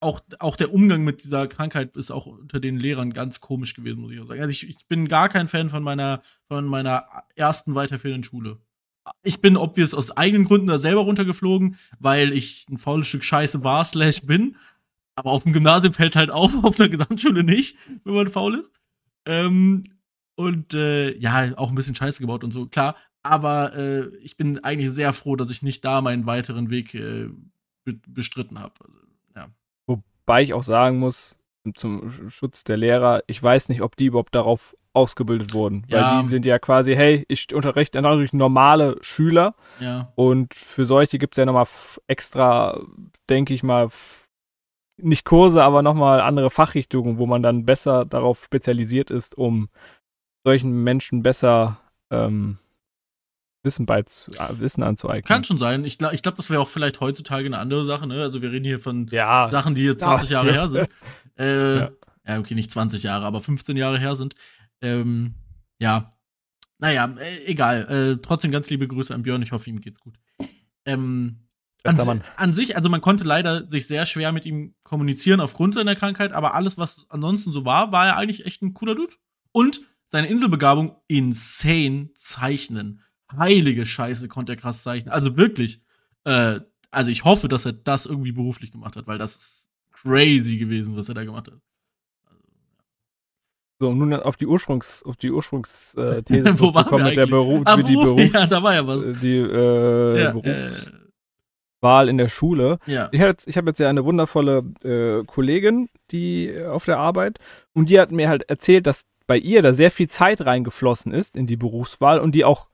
auch, 0.00 0.20
auch 0.38 0.56
der 0.56 0.72
Umgang 0.72 1.04
mit 1.04 1.22
dieser 1.22 1.46
Krankheit 1.48 1.96
ist 1.96 2.10
auch 2.10 2.24
unter 2.24 2.60
den 2.60 2.78
Lehrern 2.78 3.12
ganz 3.12 3.40
komisch 3.40 3.74
gewesen, 3.74 4.00
muss 4.00 4.12
ich 4.12 4.20
auch 4.20 4.26
sagen. 4.26 4.40
Also 4.40 4.50
ich, 4.50 4.66
ich 4.66 4.86
bin 4.88 5.06
gar 5.06 5.28
kein 5.28 5.48
Fan 5.48 5.68
von 5.68 5.82
meiner, 5.82 6.22
von 6.48 6.64
meiner 6.64 7.04
ersten 7.36 7.74
weiterführenden 7.74 8.24
Schule. 8.24 8.58
Ich 9.22 9.42
bin 9.42 9.58
obvious 9.58 9.92
aus 9.92 10.16
eigenen 10.16 10.46
Gründen 10.46 10.68
da 10.68 10.78
selber 10.78 11.02
runtergeflogen, 11.02 11.76
weil 11.98 12.32
ich 12.32 12.66
ein 12.70 12.78
faules 12.78 13.06
Stück 13.06 13.22
Scheiße 13.22 13.62
war, 13.62 13.84
slash 13.84 14.22
bin. 14.22 14.56
Aber 15.16 15.30
auf 15.30 15.44
dem 15.44 15.52
Gymnasium 15.52 15.92
fällt 15.94 16.16
halt 16.16 16.30
auf, 16.30 16.52
auf 16.64 16.76
der 16.76 16.88
Gesamtschule 16.88 17.44
nicht, 17.44 17.76
wenn 18.04 18.14
man 18.14 18.30
faul 18.30 18.56
ist. 18.56 18.72
Ähm, 19.26 19.82
und 20.36 20.74
äh, 20.74 21.16
ja, 21.16 21.56
auch 21.56 21.68
ein 21.70 21.74
bisschen 21.76 21.94
Scheiße 21.94 22.20
gebaut 22.20 22.44
und 22.44 22.50
so, 22.52 22.66
klar. 22.66 22.96
Aber 23.22 23.74
äh, 23.74 24.08
ich 24.18 24.36
bin 24.36 24.62
eigentlich 24.64 24.90
sehr 24.90 25.12
froh, 25.12 25.36
dass 25.36 25.50
ich 25.50 25.62
nicht 25.62 25.84
da 25.84 26.00
meinen 26.00 26.26
weiteren 26.26 26.70
Weg 26.70 26.94
äh, 26.94 27.28
be 27.84 27.94
bestritten 28.06 28.58
habe. 28.58 28.74
Also, 28.80 28.98
ja. 29.36 29.48
Wobei 29.86 30.42
ich 30.42 30.52
auch 30.52 30.64
sagen 30.64 30.98
muss, 30.98 31.36
zum 31.76 32.10
Schutz 32.30 32.64
der 32.64 32.76
Lehrer, 32.76 33.22
ich 33.26 33.42
weiß 33.42 33.68
nicht, 33.70 33.80
ob 33.80 33.96
die 33.96 34.06
überhaupt 34.06 34.34
darauf 34.34 34.76
ausgebildet 34.92 35.54
wurden. 35.54 35.86
Ja. 35.88 36.16
Weil 36.16 36.22
die 36.22 36.28
sind 36.28 36.46
ja 36.46 36.58
quasi, 36.58 36.94
hey, 36.94 37.24
ich 37.28 37.54
unterrichte 37.54 38.00
natürlich 38.02 38.32
normale 38.32 38.96
Schüler 39.00 39.54
Ja. 39.80 40.12
und 40.14 40.54
für 40.54 40.84
solche 40.84 41.18
gibt 41.18 41.34
es 41.34 41.38
ja 41.38 41.46
nochmal 41.46 41.66
extra, 42.06 42.80
denke 43.28 43.54
ich 43.54 43.62
mal, 43.62 43.88
nicht 44.96 45.24
Kurse, 45.24 45.62
aber 45.62 45.82
nochmal 45.82 46.20
andere 46.20 46.50
Fachrichtungen, 46.50 47.18
wo 47.18 47.26
man 47.26 47.42
dann 47.42 47.64
besser 47.64 48.04
darauf 48.04 48.44
spezialisiert 48.44 49.10
ist, 49.10 49.36
um 49.36 49.68
solchen 50.44 50.84
Menschen 50.84 51.22
besser 51.22 51.78
ähm, 52.10 52.58
Wissen, 53.64 53.86
beizu 53.86 54.30
äh, 54.32 54.60
Wissen 54.60 54.82
anzueignen. 54.82 55.24
Kann 55.24 55.42
schon 55.42 55.58
sein. 55.58 55.84
Ich 55.84 55.96
glaube, 55.98 56.14
ich 56.14 56.22
glaub, 56.22 56.36
das 56.36 56.50
wäre 56.50 56.60
auch 56.60 56.68
vielleicht 56.68 57.00
heutzutage 57.00 57.46
eine 57.46 57.58
andere 57.58 57.84
Sache, 57.86 58.06
ne? 58.06 58.20
Also 58.22 58.42
wir 58.42 58.52
reden 58.52 58.64
hier 58.66 58.78
von 58.78 59.06
ja, 59.10 59.48
Sachen, 59.50 59.74
die 59.74 59.84
jetzt 59.84 60.02
Ja. 60.02 60.08
20 60.08 60.30
Jahre 60.30 60.52
her 60.52 60.68
sind. 60.68 60.88
Äh, 61.36 61.78
Ja. 61.78 61.90
ja. 62.28 62.38
okay, 62.38 62.54
nicht 62.54 62.70
20 62.70 63.02
Jahre, 63.02 63.24
aber 63.24 63.40
15 63.40 63.76
Jahre 63.76 63.98
her 63.98 64.14
sind. 64.14 64.36
Ähm, 64.80 65.34
ja. 65.80 66.12
Naja, 66.78 67.12
äh, 67.18 67.44
egal. 67.46 67.90
Äh, 67.90 68.22
trotzdem 68.22 68.52
ganz 68.52 68.70
liebe 68.70 68.86
Grüße 68.86 69.12
an 69.12 69.22
Björn. 69.24 69.42
Ich 69.42 69.50
hoffe, 69.50 69.68
ihm 69.68 69.80
geht's 69.80 69.98
gut. 69.98 70.14
Ähm, 70.84 71.43
Bester 71.84 72.06
Mann. 72.06 72.24
an 72.36 72.52
sich, 72.52 72.76
also 72.76 72.88
man 72.88 73.00
konnte 73.00 73.24
leider 73.24 73.68
sich 73.68 73.86
sehr 73.86 74.06
schwer 74.06 74.32
mit 74.32 74.46
ihm 74.46 74.74
kommunizieren 74.82 75.40
aufgrund 75.40 75.74
seiner 75.74 75.94
Krankheit, 75.94 76.32
aber 76.32 76.54
alles, 76.54 76.78
was 76.78 77.06
ansonsten 77.10 77.52
so 77.52 77.64
war, 77.64 77.92
war 77.92 78.06
er 78.06 78.16
eigentlich 78.16 78.46
echt 78.46 78.62
ein 78.62 78.74
cooler 78.74 78.94
Dude. 78.94 79.14
Und 79.52 79.82
seine 80.02 80.28
Inselbegabung 80.28 80.96
insane 81.08 82.10
zeichnen. 82.14 83.02
Heilige 83.36 83.84
Scheiße 83.84 84.28
konnte 84.28 84.52
er 84.52 84.56
krass 84.56 84.82
zeichnen. 84.82 85.12
Also 85.12 85.36
wirklich. 85.36 85.82
Äh, 86.24 86.60
also 86.90 87.10
ich 87.10 87.24
hoffe, 87.24 87.48
dass 87.48 87.66
er 87.66 87.72
das 87.72 88.06
irgendwie 88.06 88.32
beruflich 88.32 88.72
gemacht 88.72 88.96
hat, 88.96 89.06
weil 89.06 89.18
das 89.18 89.36
ist 89.36 89.70
crazy 89.92 90.56
gewesen, 90.56 90.96
was 90.96 91.08
er 91.08 91.14
da 91.14 91.24
gemacht 91.24 91.48
hat. 91.48 91.58
So, 93.80 93.88
um 93.88 93.98
nun 93.98 94.14
auf 94.14 94.36
die 94.36 94.46
Ursprungs, 94.46 95.02
auf 95.02 95.16
die 95.16 95.30
Ursprungsthese 95.30 96.14
äh, 96.14 96.24
Wo 96.60 96.72
wir 96.72 97.04
mit 97.04 97.16
der? 97.16 97.26
Beruf, 97.26 97.62
Ah, 97.64 97.76
mit 97.76 97.88
die 97.88 97.94
Beruf, 97.94 98.16
Berufs, 98.16 98.32
ja, 98.34 98.46
da 98.46 98.62
war 98.62 98.74
ja 98.74 98.86
was. 98.86 99.04
Die 99.20 99.36
äh, 99.36 100.22
Ja, 100.22 100.34
Berufswahl 101.84 102.08
in 102.08 102.18
der 102.18 102.28
Schule. 102.28 102.78
ja. 102.86 103.08
Ich 103.12 103.20
habe 103.20 103.30
jetzt, 103.30 103.46
ich 103.46 103.56
hab 103.56 103.66
jetzt 103.66 103.78
ja 103.78 103.88
eine 103.88 104.04
wundervolle 104.04 104.64
äh, 104.82 105.24
Kollegin, 105.26 105.88
die 106.10 106.48
äh, 106.48 106.66
auf 106.66 106.84
der 106.86 106.98
Arbeit, 106.98 107.38
und 107.74 107.90
die 107.90 108.00
hat 108.00 108.10
mir 108.12 108.28
halt 108.28 108.48
erzählt, 108.48 108.86
dass 108.86 109.04
bei 109.26 109.36
ihr 109.38 109.62
da 109.62 109.72
sehr 109.72 109.90
viel 109.90 110.08
Zeit 110.08 110.44
reingeflossen 110.44 111.12
ist 111.12 111.36
in 111.36 111.46
die 111.46 111.56
Berufswahl 111.56 112.18
und 112.20 112.34
die 112.34 112.44
auch 112.44 112.68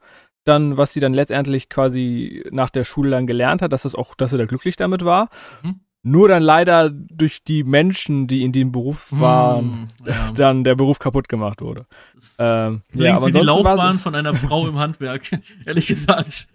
dann, 0.45 0.77
was 0.77 0.93
sie 0.93 1.01
dann 1.01 1.15
letztendlich 1.15 1.69
quasi 1.69 2.45
nach 2.51 2.71
der 2.71 2.85
Schule 2.85 3.11
dann 3.11 3.27
gelernt 3.27 3.63
hat, 3.63 3.73
dass 3.73 3.83
das 3.83 3.95
auch, 3.95 4.15
dass 4.15 4.31
sie 4.31 4.39
da 4.39 4.47
glücklich 4.47 4.77
damit 4.77 5.05
war. 5.05 5.29
Mhm. 5.63 5.81
Nur 6.03 6.29
dann 6.29 6.43
leider 6.43 6.89
durch 6.91 7.45
die 7.45 7.63
Menschen, 7.63 8.27
die 8.27 8.43
in 8.43 8.53
dem 8.53 8.73
Beruf 8.73 9.09
waren, 9.11 9.89
Hm, 10.03 10.07
ja. 10.07 10.15
dann 10.35 10.65
der 10.65 10.75
Beruf 10.75 10.99
kaputt 10.99 11.29
gemacht 11.29 11.61
wurde. 11.61 11.85
Das 12.15 12.39
Ähm, 12.41 12.81
klingt 12.91 13.05
ja, 13.05 13.17
aber 13.17 13.27
wie 13.27 13.33
die 13.33 13.41
Laufbahn 13.41 13.99
von 13.99 14.15
einer 14.15 14.35
Frau 14.35 14.67
im 14.67 14.79
Handwerk, 14.79 15.31
ehrlich 15.67 15.87
gesagt. 15.87 16.49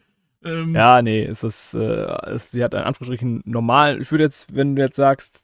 Ähm, 0.46 0.74
Ja, 0.76 1.02
nee, 1.02 1.24
es 1.24 1.44
ist, 1.44 1.74
äh, 1.74 2.06
es, 2.30 2.52
sie 2.52 2.64
hat 2.64 2.74
in 2.74 2.80
Anführungsstrichen 2.82 3.42
normal. 3.46 4.02
Ich 4.02 4.12
würde 4.12 4.24
jetzt, 4.24 4.54
wenn 4.56 4.76
du 4.76 4.82
jetzt 4.82 4.96
sagst, 4.96 5.44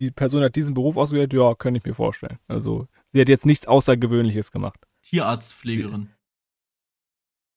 die 0.00 0.10
Person 0.10 0.42
hat 0.42 0.56
diesen 0.56 0.74
Beruf 0.74 0.96
ausgewählt, 0.96 1.32
ja, 1.32 1.54
könnte 1.54 1.78
ich 1.78 1.84
mir 1.84 1.94
vorstellen. 1.94 2.38
Also, 2.48 2.88
sie 3.12 3.20
hat 3.20 3.28
jetzt 3.28 3.46
nichts 3.46 3.66
Außergewöhnliches 3.66 4.50
gemacht. 4.50 4.80
Tierarztpflegerin. 5.02 6.10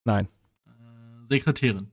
Nein. 0.05 0.27
Äh, 0.67 1.27
Sekretärin. 1.29 1.89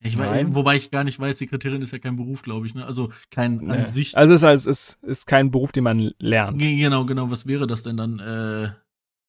Ich 0.00 0.18
weiß, 0.18 0.26
Nein. 0.30 0.54
wobei 0.54 0.76
ich 0.76 0.90
gar 0.90 1.02
nicht 1.04 1.18
weiß, 1.18 1.38
Sekretärin 1.38 1.80
ist 1.80 1.92
ja 1.92 1.98
kein 1.98 2.16
Beruf, 2.16 2.42
glaube 2.42 2.66
ich, 2.66 2.74
ne? 2.74 2.84
Also 2.84 3.10
kein 3.30 3.56
Nee. 3.56 3.72
an 3.84 3.88
sich. 3.88 4.16
Also, 4.16 4.34
es 4.34 4.42
ist, 4.42 4.66
ist, 4.66 5.02
ist 5.02 5.26
kein 5.26 5.50
Beruf, 5.50 5.72
den 5.72 5.84
man 5.84 6.12
lernt. 6.18 6.58
Ge- 6.58 6.76
Genau, 6.78 7.06
genau, 7.06 7.30
was 7.30 7.46
wäre 7.46 7.66
das 7.66 7.82
denn 7.84 7.96
dann? 7.96 8.18
Äh, 8.18 8.64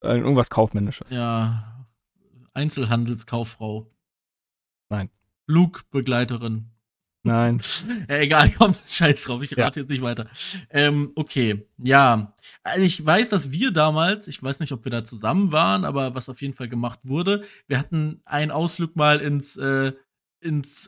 Äh, 0.05 0.17
Irgendwas 0.19 0.49
Kaufmännisches. 0.49 1.09
ja, 1.11 1.74
Einzelhandelskauffrau. 2.55 3.91
Nein. 4.89 5.09
Flugbegleiterin. 5.49 6.69
Nein. 7.23 7.59
Ja, 8.07 8.17
egal, 8.17 8.51
komm, 8.51 8.73
scheiß 8.87 9.23
drauf, 9.23 9.41
ich 9.41 9.51
Ja. 9.51 9.65
rate 9.65 9.79
jetzt 9.79 9.89
nicht 9.89 10.01
weiter. 10.03 10.27
Ähm, 10.69 11.11
okay, 11.15 11.65
ja. 11.77 12.33
Also 12.63 12.81
ich 12.85 13.03
weiß, 13.03 13.29
dass 13.29 13.51
wir 13.51 13.71
damals, 13.71 14.27
ich 14.27 14.41
weiß 14.43 14.59
nicht, 14.59 14.71
ob 14.71 14.85
wir 14.85 14.91
da 14.91 15.03
zusammen 15.03 15.51
waren, 15.51 15.85
aber 15.85 16.13
was 16.13 16.29
auf 16.29 16.41
jeden 16.41 16.53
Fall 16.53 16.67
gemacht 16.67 16.99
wurde, 17.03 17.43
wir 17.67 17.79
hatten 17.79 18.21
einen 18.25 18.51
Ausflug 18.51 18.95
mal 18.95 19.19
ins, 19.21 19.57
äh, 19.57 19.93
ins, 20.39 20.87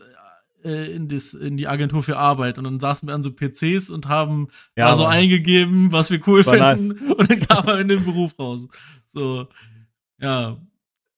äh, 0.64 0.94
in, 0.94 1.08
das, 1.08 1.34
in 1.34 1.58
die 1.58 1.68
Agentur 1.68 2.04
für 2.04 2.18
Arbeit 2.18 2.60
und 2.60 2.66
dann 2.66 2.80
saßen 2.80 3.08
wir 3.08 3.16
an 3.16 3.24
so 3.24 3.32
PCs 3.32 3.90
und 3.90 4.08
haben 4.08 4.50
Ja, 4.76 4.90
da 4.90 4.96
so 4.96 5.04
Mann. 5.04 5.14
eingegeben, 5.14 5.92
was 5.92 6.12
wir 6.12 6.22
cool 6.28 6.46
War 6.46 6.78
finden 6.78 7.12
und 7.14 7.32
dann 7.32 7.40
kam 7.40 7.68
er 7.68 7.80
in 7.80 7.88
den 7.88 8.04
Beruf 8.04 8.38
raus. 8.38 8.68
So, 9.08 9.48
ja. 10.20 10.58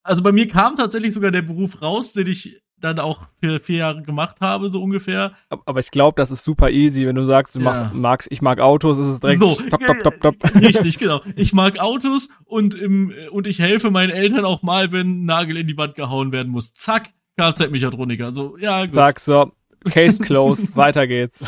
Also 0.02 0.22
bei 0.22 0.32
mir 0.32 0.48
kam 0.48 0.76
tatsächlich 0.76 1.12
sogar 1.14 1.30
der 1.30 1.42
Beruf 1.42 1.82
raus, 1.82 2.12
den 2.12 2.26
ich 2.26 2.60
dann 2.78 2.98
auch 2.98 3.28
für 3.42 3.60
vier 3.60 3.76
Jahre 3.76 4.02
gemacht 4.02 4.40
habe, 4.40 4.70
so 4.70 4.82
ungefähr. 4.82 5.34
Aber 5.50 5.80
ich 5.80 5.90
glaube, 5.90 6.16
das 6.16 6.30
ist 6.30 6.44
super 6.44 6.70
easy, 6.70 7.06
wenn 7.06 7.14
du 7.16 7.26
sagst, 7.26 7.54
du 7.54 7.58
Ja. 7.60 7.64
machst, 7.64 7.94
magst, 7.94 8.28
ich 8.30 8.40
mag 8.40 8.58
Autos, 8.58 8.96
ist 8.96 9.04
es 9.06 9.20
direkt 9.20 9.42
So, 9.42 9.54
top, 9.68 9.80
top, 9.86 10.02
top, 10.02 10.20
top. 10.22 10.54
Richtig, 10.54 10.98
genau. 10.98 11.20
Ich 11.36 11.52
mag 11.52 11.78
Autos 11.78 12.30
und 12.46 12.74
im, 12.74 13.12
und 13.32 13.46
ich 13.46 13.58
helfe 13.58 13.90
meinen 13.90 14.08
Eltern 14.10 14.46
auch 14.46 14.62
mal, 14.62 14.92
wenn 14.92 15.22
ein 15.22 15.24
Nagel 15.26 15.58
in 15.58 15.66
die 15.66 15.76
Wand 15.76 15.94
gehauen 15.94 16.32
werden 16.32 16.50
muss. 16.50 16.72
Zack, 16.72 17.10
Kfz-Mechatroniker. 17.36 18.32
So, 18.32 18.56
ja, 18.56 18.86
gut. 18.86 18.94
Sag 18.94 19.20
so, 19.20 19.52
Case 19.90 20.18
closed, 20.22 20.74
weiter 20.74 21.06
geht's. 21.06 21.44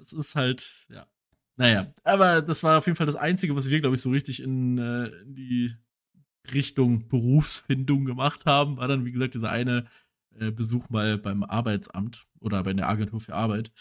Es 0.00 0.14
ist 0.14 0.34
halt, 0.36 0.86
ja. 0.88 1.04
Naja, 1.58 1.88
aber 2.04 2.40
das 2.40 2.62
war 2.62 2.78
auf 2.78 2.86
jeden 2.86 2.96
Fall 2.96 3.06
das 3.06 3.16
Einzige, 3.16 3.54
was 3.56 3.68
wir, 3.68 3.80
glaube 3.80 3.96
ich, 3.96 4.02
so 4.02 4.08
richtig 4.10 4.42
in, 4.42 4.78
äh, 4.78 5.06
in 5.22 5.34
die 5.34 5.72
Richtung 6.54 7.08
Berufsfindung 7.08 8.04
gemacht 8.04 8.46
haben. 8.46 8.76
War 8.76 8.88
dann, 8.88 9.04
wie 9.04 9.12
gesagt, 9.12 9.34
dieser 9.34 9.50
eine 9.50 9.86
äh, 10.38 10.50
Besuch 10.50 10.88
mal 10.88 11.18
beim 11.18 11.42
Arbeitsamt 11.42 12.26
oder 12.40 12.62
bei 12.62 12.72
der 12.72 12.88
Agentur 12.88 13.20
für 13.20 13.34
Arbeit. 13.34 13.72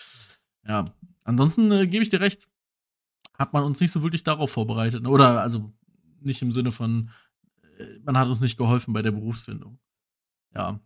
Ja, 0.68 0.94
ansonsten 1.24 1.72
äh, 1.72 1.88
gebe 1.88 2.04
ich 2.04 2.10
dir 2.10 2.22
recht, 2.22 2.48
hat 3.38 3.54
man 3.54 3.64
uns 3.64 3.80
nicht 3.80 3.92
so 3.92 4.02
wirklich 4.04 4.24
darauf 4.24 4.52
vorbereitet. 4.52 5.04
ne? 5.04 5.10
Oder 5.10 5.42
also 5.42 5.74
nicht 6.22 6.42
im 6.42 6.52
Sinne 6.52 6.72
von, 6.72 7.10
äh, 7.78 8.00
man 8.04 8.18
hat 8.18 8.28
uns 8.28 8.42
nicht 8.42 8.58
geholfen 8.58 8.94
bei 8.94 9.02
der 9.02 9.12
Berufsfindung. 9.12 9.80
Ja. 10.54 10.80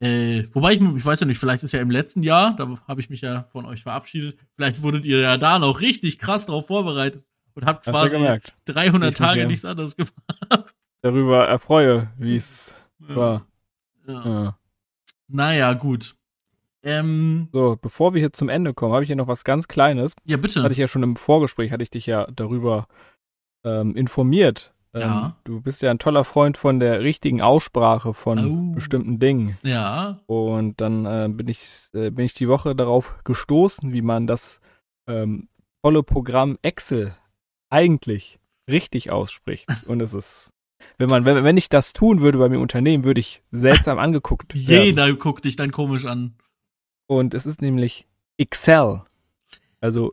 Äh, 0.00 0.44
wobei 0.54 0.72
ich, 0.72 0.80
ich 0.80 1.04
weiß 1.04 1.20
ja 1.20 1.26
nicht, 1.26 1.38
vielleicht 1.38 1.62
ist 1.62 1.72
ja 1.72 1.80
im 1.80 1.90
letzten 1.90 2.22
Jahr, 2.22 2.56
da 2.56 2.78
habe 2.88 3.00
ich 3.00 3.10
mich 3.10 3.20
ja 3.20 3.44
von 3.52 3.66
euch 3.66 3.82
verabschiedet, 3.82 4.38
vielleicht 4.56 4.80
wurdet 4.80 5.04
ihr 5.04 5.18
ja 5.18 5.36
da 5.36 5.58
noch 5.58 5.82
richtig 5.82 6.18
krass 6.18 6.46
drauf 6.46 6.68
vorbereitet 6.68 7.22
und 7.52 7.66
habt 7.66 7.86
Hast 7.86 7.92
quasi 7.92 8.16
gemerkt? 8.16 8.54
300 8.64 9.12
Ich 9.12 9.18
Tage 9.18 9.46
nichts 9.46 9.66
anderes 9.66 9.96
gemacht. 9.96 10.14
Darüber 11.02 11.46
erfreue, 11.48 12.10
wie 12.18 12.34
es 12.36 12.76
war. 12.98 13.46
Ja. 14.06 14.24
Ja. 14.24 14.58
Naja, 15.28 15.72
gut. 15.74 16.14
Ähm, 16.82 17.48
So, 17.52 17.76
bevor 17.80 18.14
wir 18.14 18.20
hier 18.20 18.32
zum 18.32 18.48
Ende 18.48 18.74
kommen, 18.74 18.92
habe 18.92 19.02
ich 19.04 19.08
hier 19.08 19.16
noch 19.16 19.28
was 19.28 19.44
ganz 19.44 19.68
Kleines. 19.68 20.14
ja, 20.24 20.36
bitte. 20.36 20.62
hatte 20.62 20.72
ich 20.72 20.78
ja 20.78 20.88
schon 20.88 21.02
im 21.02 21.16
Vorgespräch, 21.16 21.72
hatte 21.72 21.82
ich 21.82 21.90
dich 21.90 22.06
ja 22.06 22.26
darüber 22.30 22.86
ähm, 23.64 23.94
informiert. 23.96 24.72
Ähm, 24.94 25.00
Ja. 25.02 25.36
Du 25.44 25.60
bist 25.60 25.82
ja 25.82 25.90
ein 25.90 25.98
toller 25.98 26.24
Freund 26.24 26.56
von 26.56 26.80
der 26.80 27.00
richtigen 27.00 27.40
Aussprache 27.42 28.12
von 28.14 28.38
Au. 28.38 28.74
bestimmten 28.74 29.18
Dingen. 29.20 29.58
ja. 29.62 30.20
Und 30.26 30.80
dann 30.80 31.06
äh, 31.06 31.28
bin, 31.30 31.48
ich, 31.48 31.88
äh, 31.92 32.10
bin 32.10 32.24
ich 32.24 32.34
die 32.34 32.48
Woche 32.48 32.74
darauf 32.74 33.22
gestoßen, 33.24 33.92
wie 33.92 34.02
man 34.02 34.26
das 34.26 34.60
ähm, 35.06 35.48
tolle 35.82 36.02
Programm 36.02 36.58
Excel 36.62 37.14
eigentlich 37.70 38.38
richtig 38.68 39.10
ausspricht. 39.10 39.68
Und 39.86 40.00
es 40.00 40.14
ist, 40.14 40.50
wenn 40.98 41.08
man, 41.08 41.24
wenn, 41.24 41.42
wenn 41.44 41.56
ich 41.56 41.68
das 41.68 41.92
tun 41.92 42.20
würde 42.20 42.38
bei 42.38 42.48
mir 42.48 42.56
im 42.56 42.62
Unternehmen, 42.62 43.04
würde 43.04 43.20
ich 43.20 43.42
seltsam 43.50 43.98
angeguckt 44.00 44.54
werden. 44.54 44.84
Jeder 44.86 45.12
guckt 45.14 45.44
dich 45.44 45.56
dann 45.56 45.70
komisch 45.70 46.04
an. 46.04 46.34
Und 47.06 47.34
es 47.34 47.46
ist 47.46 47.60
nämlich 47.62 48.06
Excel. 48.36 49.02
Also, 49.80 50.12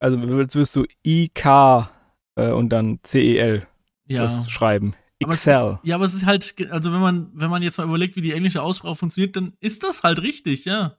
also 0.00 0.18
jetzt 0.18 0.56
wirst 0.56 0.74
du 0.76 0.84
IK 1.02 1.44
äh, 2.36 2.50
und 2.50 2.70
dann 2.70 2.98
CEL 3.04 3.66
Ja. 4.06 4.22
das 4.22 4.50
schreiben. 4.50 4.94
Aber 5.22 5.32
Excel. 5.32 5.78
Ist, 5.82 5.88
ja, 5.88 5.94
aber 5.94 6.04
es 6.04 6.14
ist 6.14 6.26
halt, 6.26 6.54
also 6.70 6.92
wenn 6.92 7.00
man, 7.00 7.30
wenn 7.34 7.50
man 7.50 7.62
jetzt 7.62 7.78
mal 7.78 7.84
überlegt, 7.86 8.16
wie 8.16 8.22
die 8.22 8.32
englische 8.32 8.62
Aussprache 8.62 8.96
funktioniert, 8.96 9.36
dann 9.36 9.52
ist 9.60 9.82
das 9.82 10.02
halt 10.02 10.20
richtig, 10.22 10.64
ja. 10.64 10.96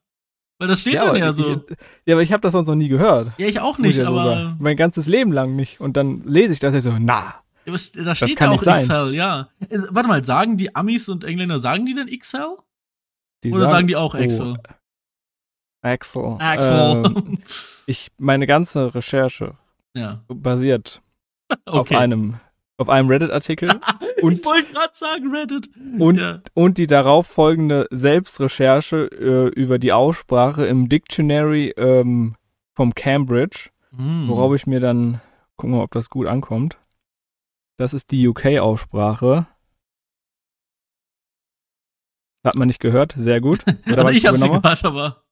Weil 0.58 0.70
das 0.70 0.82
steht 0.82 0.94
ja, 0.94 1.06
dann 1.06 1.18
ja 1.18 1.30
ich, 1.32 1.36
so. 1.36 1.66
ja, 2.06 2.16
aber 2.16 2.22
ich 2.22 2.32
habe 2.32 2.42
das 2.42 2.54
sonst 2.54 2.70
noch 2.70 2.76
nie 2.76 2.88
gehört. 2.88 3.34
Ja, 3.38 3.48
ich 3.48 3.60
auch 3.60 3.78
nicht, 3.78 3.92
ich 3.92 3.98
ja 3.98 4.06
so 4.06 4.18
aber. 4.18 4.24
sagen. 4.24 4.56
mein 4.60 4.78
ganzes 4.78 5.06
Leben 5.06 5.34
lang 5.34 5.56
nicht. 5.56 5.82
Und 5.82 5.98
dann 5.98 6.22
lese 6.22 6.54
ich 6.54 6.60
das 6.60 6.74
und 6.74 6.80
so, 6.82 6.94
na. 6.98 7.36
Was- 7.66 7.92
Da 7.92 8.14
steht 8.16 8.36
kann 8.38 8.52
ja 8.52 8.58
auch. 8.58 8.76
XL, 8.76 9.14
ja. 9.14 9.50
Äh, 9.70 9.80
Warte 9.90 10.08
mal, 10.08 10.24
sagen 10.24 10.58
die 10.58 10.76
Amis 10.76 11.10
und 11.10 11.24
Engländer, 11.24 11.60
sagen 11.60 11.86
die 11.86 11.96
denn 11.96 12.08
XL? 12.08 12.58
Die 13.44 13.54
Oder 13.54 13.70
sagen 13.70 13.88
die 13.88 13.96
auch 13.96 14.14
oh, 14.16 14.18
Excel? 14.18 14.58
Axel. 15.82 16.38
Axel. 16.40 17.04
Ähm, 17.06 17.38
ich, 17.86 18.12
meine 18.18 18.48
ganze 18.48 18.96
Recherche 18.96 19.54
ja. 19.96 20.24
basiert 20.28 21.02
auf 21.66 21.82
Okay. 21.82 21.96
einem, 21.96 22.40
auf 22.78 22.90
einem 22.90 23.08
Reddit-Artikel 23.10 23.70
ich 24.18 24.24
und, 24.24 24.46
wollte 24.46 24.72
gerade 24.74 24.94
sagen 24.94 25.32
Reddit. 25.36 25.70
und, 26.00 26.18
ja. 26.20 26.42
und 26.56 26.78
die 26.80 26.88
darauf 26.88 27.28
folgende 27.28 27.88
Selbstrecherche 27.92 29.06
äh, 29.12 29.48
über 29.60 29.78
die 29.78 29.92
Aussprache 29.94 30.66
im 30.66 30.90
Dictionary 30.90 31.74
ähm, 31.78 32.36
vom 32.74 32.94
Cambridge, 32.96 33.70
Hm. 33.96 34.28
worauf 34.28 34.54
ich 34.56 34.68
mir 34.68 34.80
dann, 34.82 35.22
gucken 35.56 35.76
ob 35.80 35.92
das 35.92 36.10
gut 36.10 36.28
ankommt. 36.28 36.78
Das 37.78 37.94
ist 37.94 38.12
die 38.12 38.28
UK-Aussprache. 38.28 39.48
Hat 42.46 42.56
man 42.56 42.68
nicht 42.68 42.80
gehört, 42.80 43.14
sehr 43.18 43.42
gut. 43.42 43.64
Oder 43.88 44.06
also 44.06 44.10
ich 44.18 44.26
hab's 44.26 44.40
übernommen? 44.40 44.62
gehört, 44.62 44.86
aber. 44.86 45.26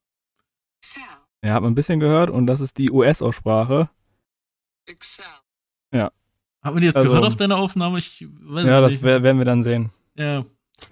Excel, 0.81 1.03
Ja, 1.43 1.53
hat 1.53 1.61
man 1.61 1.71
ein 1.71 1.75
bisschen 1.75 1.99
gehört 1.99 2.29
und 2.29 2.47
das 2.47 2.59
ist 2.59 2.77
die 2.77 2.91
US-Aussprache. 2.91 3.89
Excel, 4.85 5.23
Haben 5.93 6.75
wir 6.75 6.79
die 6.81 6.87
jetzt 6.87 6.97
Also- 6.97 7.09
gehört 7.09 7.25
auf 7.25 7.35
deiner 7.35 7.57
Aufnahme? 7.57 7.99
Ich 7.99 8.25
weiß 8.29 8.65
Ja, 8.65 8.81
das 8.81 8.93
nicht. 8.93 9.03
wer- 9.03 9.21
werden 9.23 9.37
wir 9.37 9.45
dann 9.45 9.63
sehen. 9.63 9.91
Ja. 10.15 10.45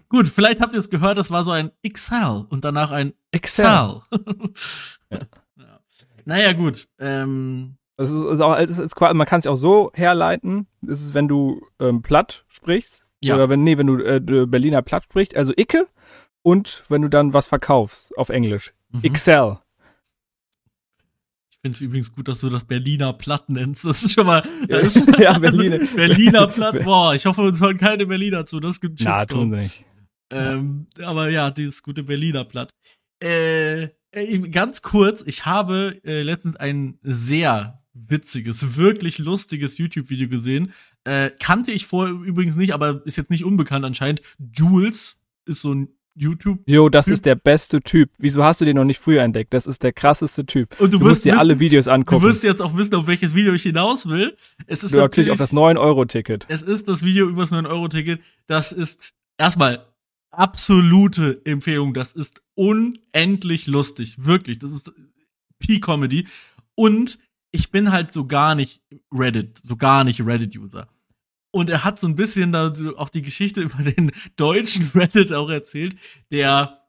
Gut, 0.09 0.27
vielleicht 0.27 0.61
habt 0.61 0.73
ihr 0.73 0.79
es 0.79 0.89
gehört, 0.89 1.17
das 1.17 1.31
war 1.31 1.43
so 1.43 1.51
ein 1.51 1.71
XL 1.85 2.45
und 2.49 2.63
danach 2.63 2.91
ein 2.91 3.13
Excel. 3.31 3.65
XL. 3.65 4.01
ja. 5.57 5.79
Naja, 6.25 6.53
gut. 6.53 6.87
Ähm, 6.99 7.77
Das 8.01 8.09
ist, 8.09 8.41
auch, 8.41 8.57
es 8.57 8.79
ist, 8.79 8.99
man 8.99 9.27
kann 9.27 9.39
es 9.39 9.45
auch 9.47 9.55
so 9.55 9.91
herleiten. 9.93 10.65
Das 10.81 10.99
ist, 10.99 11.13
wenn 11.13 11.27
du 11.27 11.67
ähm, 11.79 12.01
platt 12.01 12.45
sprichst. 12.47 13.05
Ja. 13.23 13.35
Oder 13.35 13.47
wenn, 13.47 13.63
nee, 13.63 13.77
wenn 13.77 13.85
du 13.85 13.99
äh, 13.99 14.19
Berliner 14.19 14.81
platt 14.81 15.03
sprichst, 15.03 15.35
also 15.35 15.53
Icke. 15.55 15.87
Und 16.41 16.83
wenn 16.89 17.03
du 17.03 17.09
dann 17.09 17.35
was 17.35 17.47
verkaufst 17.47 18.17
auf 18.17 18.29
Englisch. 18.29 18.73
mhm. 18.91 19.03
Excel. 19.03 19.59
Ich 21.51 21.57
finde 21.61 21.75
es 21.75 21.81
übrigens 21.81 22.11
gut, 22.11 22.27
dass 22.27 22.41
du 22.41 22.49
das 22.49 22.65
Berliner 22.65 23.13
Platt 23.13 23.47
nennst. 23.49 23.85
Das 23.85 24.03
ist 24.03 24.13
schon 24.13 24.25
mal. 24.25 24.41
Ja, 24.67 24.79
ist 24.79 25.07
ja, 25.19 25.37
Berliner. 25.37 25.77
Berliner 25.95 26.47
Platt. 26.47 26.81
Boah, 26.83 27.13
ich 27.13 27.27
hoffe, 27.27 27.43
uns 27.43 27.61
hören 27.61 27.77
keine 27.77 28.07
Berliner 28.07 28.47
zu. 28.47 28.59
Das 28.59 28.81
gibt 28.81 28.99
Na, 29.03 29.19
Shitstorm. 29.19 29.51
tun 29.51 29.51
sie 29.51 29.57
nicht. 29.57 29.85
Ähm, 30.31 30.87
aber 31.03 31.29
ja, 31.29 31.51
dieses 31.51 31.83
gute 31.83 32.01
Berliner 32.01 32.45
Blatt. 32.45 32.71
Äh, 33.21 33.89
äh, 34.11 34.39
ganz 34.49 34.81
kurz, 34.81 35.21
ich 35.21 35.45
habe 35.45 36.01
äh, 36.03 36.23
letztens 36.23 36.55
ein 36.55 36.97
sehr 37.03 37.80
witziges, 37.93 38.77
wirklich 38.77 39.19
lustiges 39.19 39.77
YouTube-Video 39.77 40.29
gesehen. 40.29 40.73
Äh, 41.03 41.31
kannte 41.41 41.71
ich 41.71 41.87
vorher 41.87 42.13
übrigens 42.13 42.55
nicht, 42.55 42.73
aber 42.73 43.01
ist 43.05 43.17
jetzt 43.17 43.29
nicht 43.29 43.43
unbekannt 43.43 43.85
anscheinend. 43.85 44.21
Jules 44.53 45.17
ist 45.45 45.61
so 45.61 45.73
ein 45.73 45.89
YouTube. 46.13 46.59
Jo, 46.67 46.89
das 46.89 47.05
Typ. 47.05 47.13
ist 47.13 47.25
der 47.25 47.35
beste 47.35 47.81
Typ. 47.81 48.09
Wieso 48.17 48.43
hast 48.43 48.59
du 48.61 48.65
den 48.65 48.75
noch 48.75 48.83
nicht 48.83 48.99
früher 48.99 49.23
entdeckt? 49.23 49.53
Das 49.53 49.65
ist 49.65 49.81
der 49.81 49.93
krasseste 49.93 50.45
Typ. 50.45 50.77
Und 50.79 50.91
du, 50.93 50.99
Du, 50.99 51.05
wirst 51.05 51.09
musst 51.09 51.25
dir 51.25 51.31
wissen, 51.33 51.39
alle 51.39 51.59
Videos 51.59 51.85
du 51.85 51.91
angucken. 51.91 52.23
wirst 52.23 52.43
jetzt 52.43 52.61
auch 52.61 52.75
wissen, 52.75 52.95
auf 52.95 53.07
welches 53.07 53.33
Video 53.33 53.53
ich 53.53 53.63
hinaus 53.63 54.07
will. 54.07 54.35
Es 54.67 54.83
ist 54.83 54.93
Du 54.93 54.97
natürlich 54.97 55.31
auf 55.31 55.37
das 55.37 55.53
9-Euro-Ticket. 55.53 56.45
Es 56.49 56.61
ist 56.63 56.87
das 56.89 57.03
Video 57.03 57.27
übers 57.29 57.51
9-Euro-Ticket. 57.51 58.21
Das 58.47 58.71
ist 58.73 59.13
erstmal 59.37 59.85
absolute 60.31 61.41
Empfehlung. 61.45 61.93
Das 61.93 62.11
ist 62.13 62.41
unendlich 62.55 63.67
lustig. 63.67 64.15
Wirklich. 64.19 64.59
Das 64.59 64.71
ist 64.73 64.91
P-Comedy. 65.59 66.27
Und 66.75 67.19
ich 67.51 67.71
bin 67.71 67.91
halt 67.91 68.11
so 68.11 68.25
gar 68.25 68.55
nicht 68.55 68.81
Reddit, 69.11 69.59
so 69.63 69.75
gar 69.75 70.03
nicht 70.03 70.25
Reddit-User. 70.25 70.87
Und 71.51 71.69
er 71.69 71.83
hat 71.83 71.99
so 71.99 72.07
ein 72.07 72.15
bisschen 72.15 72.53
da 72.53 72.73
auch 72.95 73.09
die 73.09 73.21
Geschichte 73.21 73.61
über 73.61 73.83
den 73.83 74.11
deutschen 74.37 74.89
Reddit 74.95 75.33
auch 75.33 75.49
erzählt, 75.49 75.95
der, 76.31 76.81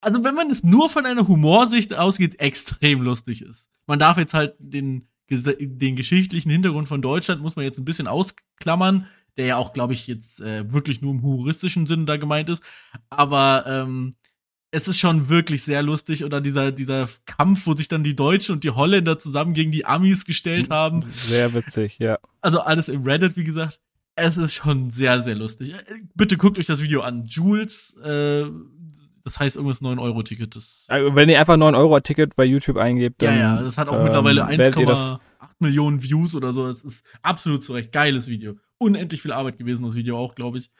also 0.00 0.22
wenn 0.24 0.34
man 0.34 0.50
es 0.50 0.62
nur 0.62 0.88
von 0.88 1.06
einer 1.06 1.26
Humorsicht 1.26 1.94
ausgeht, 1.94 2.40
extrem 2.40 3.02
lustig 3.02 3.42
ist. 3.42 3.70
Man 3.86 3.98
darf 3.98 4.16
jetzt 4.16 4.34
halt 4.34 4.54
den, 4.58 5.08
den 5.28 5.96
geschichtlichen 5.96 6.50
Hintergrund 6.50 6.88
von 6.88 7.02
Deutschland 7.02 7.42
muss 7.42 7.56
man 7.56 7.64
jetzt 7.64 7.78
ein 7.78 7.84
bisschen 7.84 8.06
ausklammern, 8.06 9.06
der 9.36 9.46
ja 9.46 9.56
auch, 9.56 9.72
glaube 9.72 9.92
ich, 9.92 10.06
jetzt 10.06 10.40
äh, 10.40 10.72
wirklich 10.72 11.02
nur 11.02 11.12
im 11.12 11.22
humoristischen 11.22 11.86
Sinne 11.86 12.04
da 12.04 12.16
gemeint 12.16 12.48
ist. 12.48 12.62
Aber 13.10 13.64
ähm, 13.66 14.14
es 14.72 14.86
ist 14.88 14.98
schon 14.98 15.28
wirklich 15.28 15.62
sehr 15.64 15.82
lustig. 15.82 16.24
Oder 16.24 16.40
dieser, 16.40 16.70
dieser 16.72 17.08
Kampf, 17.26 17.66
wo 17.66 17.74
sich 17.74 17.88
dann 17.88 18.02
die 18.02 18.14
Deutschen 18.16 18.54
und 18.56 18.64
die 18.64 18.70
Holländer 18.70 19.18
zusammen 19.18 19.52
gegen 19.54 19.72
die 19.72 19.84
Amis 19.84 20.24
gestellt 20.24 20.70
haben. 20.70 21.04
Sehr 21.12 21.52
witzig, 21.54 21.98
ja. 21.98 22.18
Also 22.40 22.60
alles 22.60 22.88
im 22.88 23.02
Reddit, 23.04 23.36
wie 23.36 23.44
gesagt. 23.44 23.80
Es 24.16 24.36
ist 24.36 24.54
schon 24.54 24.90
sehr, 24.90 25.22
sehr 25.22 25.34
lustig. 25.34 25.72
Äh, 25.72 25.76
Bitte 26.14 26.36
guckt 26.36 26.58
euch 26.58 26.66
das 26.66 26.82
Video 26.82 27.00
an. 27.00 27.24
Jules, 27.26 27.96
äh, 28.04 28.44
das 29.24 29.38
heißt 29.40 29.56
irgendwas 29.56 29.80
9-Euro-Ticket. 29.82 30.54
Das 30.56 30.84
Also, 30.88 31.14
Wenn 31.14 31.28
ihr 31.28 31.40
einfach 31.40 31.56
9-Euro-Ticket 31.56 32.36
bei 32.36 32.44
YouTube 32.44 32.76
eingebt, 32.76 33.22
ja, 33.22 33.30
dann. 33.30 33.38
ja, 33.40 33.62
das 33.62 33.78
hat 33.78 33.88
auch 33.88 33.96
ähm, 33.96 34.04
mittlerweile 34.04 34.46
werdet 34.46 34.76
ihr 34.76 34.86
das- 34.86 34.98
1,8 35.00 35.20
Millionen 35.58 36.02
Views 36.02 36.34
oder 36.34 36.52
so. 36.52 36.66
Es 36.68 36.84
ist 36.84 37.04
absolut 37.22 37.62
zu 37.62 37.72
Recht. 37.72 37.92
Geiles 37.92 38.28
Video. 38.28 38.56
Unendlich 38.78 39.20
viel 39.22 39.32
Arbeit 39.32 39.58
gewesen, 39.58 39.84
das 39.84 39.94
Video 39.94 40.16
auch, 40.18 40.34
glaube 40.34 40.58
ich. 40.58 40.70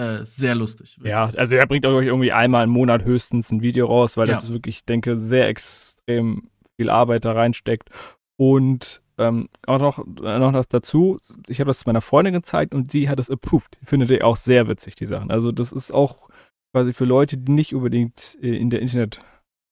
Äh, 0.00 0.24
sehr 0.24 0.54
lustig. 0.54 0.96
wirklich. 0.98 1.10
Ja, 1.10 1.24
also 1.24 1.54
er 1.54 1.66
bringt 1.66 1.84
euch 1.86 2.06
irgendwie 2.06 2.32
einmal 2.32 2.64
im 2.64 2.70
Monat 2.70 3.04
höchstens 3.04 3.50
ein 3.50 3.60
Video 3.62 3.86
raus, 3.86 4.16
weil 4.16 4.26
das 4.26 4.38
Ja. 4.42 4.44
ist 4.48 4.52
wirklich, 4.52 4.76
ich 4.78 4.84
denke, 4.84 5.18
sehr 5.18 5.48
extrem 5.48 6.48
viel 6.76 6.88
Arbeit 6.90 7.24
da 7.24 7.32
reinsteckt. 7.32 7.90
Und 8.36 9.02
ähm, 9.18 9.48
auch 9.66 9.78
noch, 9.78 9.98
äh, 9.98 10.38
noch 10.38 10.52
was 10.54 10.68
dazu, 10.68 11.20
ich 11.46 11.60
habe 11.60 11.68
das 11.68 11.84
meiner 11.84 12.00
Freundin 12.00 12.32
gezeigt 12.32 12.74
und 12.74 12.90
sie 12.90 13.08
hat 13.10 13.18
es 13.18 13.28
approved. 13.30 13.76
Findet 13.84 14.10
ihr 14.10 14.26
auch 14.26 14.36
sehr 14.36 14.66
witzig, 14.68 14.94
die 14.94 15.04
Sachen. 15.06 15.30
Also 15.30 15.52
das 15.52 15.72
ist 15.72 15.92
auch 15.92 16.28
quasi 16.72 16.92
für 16.94 17.04
Leute, 17.04 17.36
die 17.36 17.52
nicht 17.52 17.74
unbedingt 17.74 18.38
äh, 18.40 18.56
in 18.56 18.70
der 18.70 18.80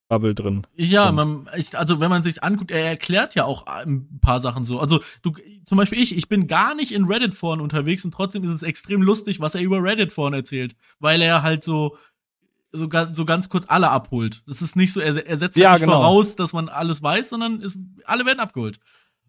Internet-Bubble 0.08 0.34
drin. 0.34 0.66
Ja, 0.74 1.12
man, 1.12 1.48
ich, 1.56 1.76
also 1.78 2.00
wenn 2.00 2.10
man 2.10 2.22
sich 2.22 2.42
anguckt, 2.42 2.70
er 2.70 2.84
erklärt 2.84 3.34
ja 3.34 3.44
auch 3.44 3.66
ein 3.66 4.18
paar 4.20 4.40
Sachen 4.40 4.64
so. 4.64 4.80
Also 4.80 5.00
du, 5.22 5.32
zum 5.66 5.78
Beispiel 5.78 6.00
ich, 6.02 6.16
ich 6.16 6.28
bin 6.28 6.46
gar 6.46 6.74
nicht 6.74 6.92
in 6.92 7.04
Reddit-Foren 7.04 7.60
unterwegs 7.60 8.04
und 8.04 8.12
trotzdem 8.12 8.44
ist 8.44 8.50
es 8.50 8.62
extrem 8.62 9.02
lustig, 9.02 9.40
was 9.40 9.54
er 9.54 9.60
über 9.60 9.82
Reddit-Foren 9.82 10.34
erzählt, 10.34 10.76
weil 10.98 11.22
er 11.22 11.42
halt 11.42 11.64
so 11.64 11.96
so, 12.70 12.86
so 13.12 13.24
ganz 13.24 13.48
kurz 13.48 13.64
alle 13.68 13.88
abholt. 13.88 14.42
Das 14.46 14.60
ist 14.60 14.76
nicht 14.76 14.92
so, 14.92 15.00
er, 15.00 15.26
er 15.26 15.38
setzt 15.38 15.56
halt 15.56 15.62
Ja, 15.64 15.70
nicht 15.72 15.80
genau. 15.80 15.94
voraus, 16.00 16.36
dass 16.36 16.52
man 16.52 16.68
alles 16.68 17.02
weiß, 17.02 17.30
sondern 17.30 17.62
es, 17.62 17.78
alle 18.04 18.26
werden 18.26 18.40
abgeholt. 18.40 18.78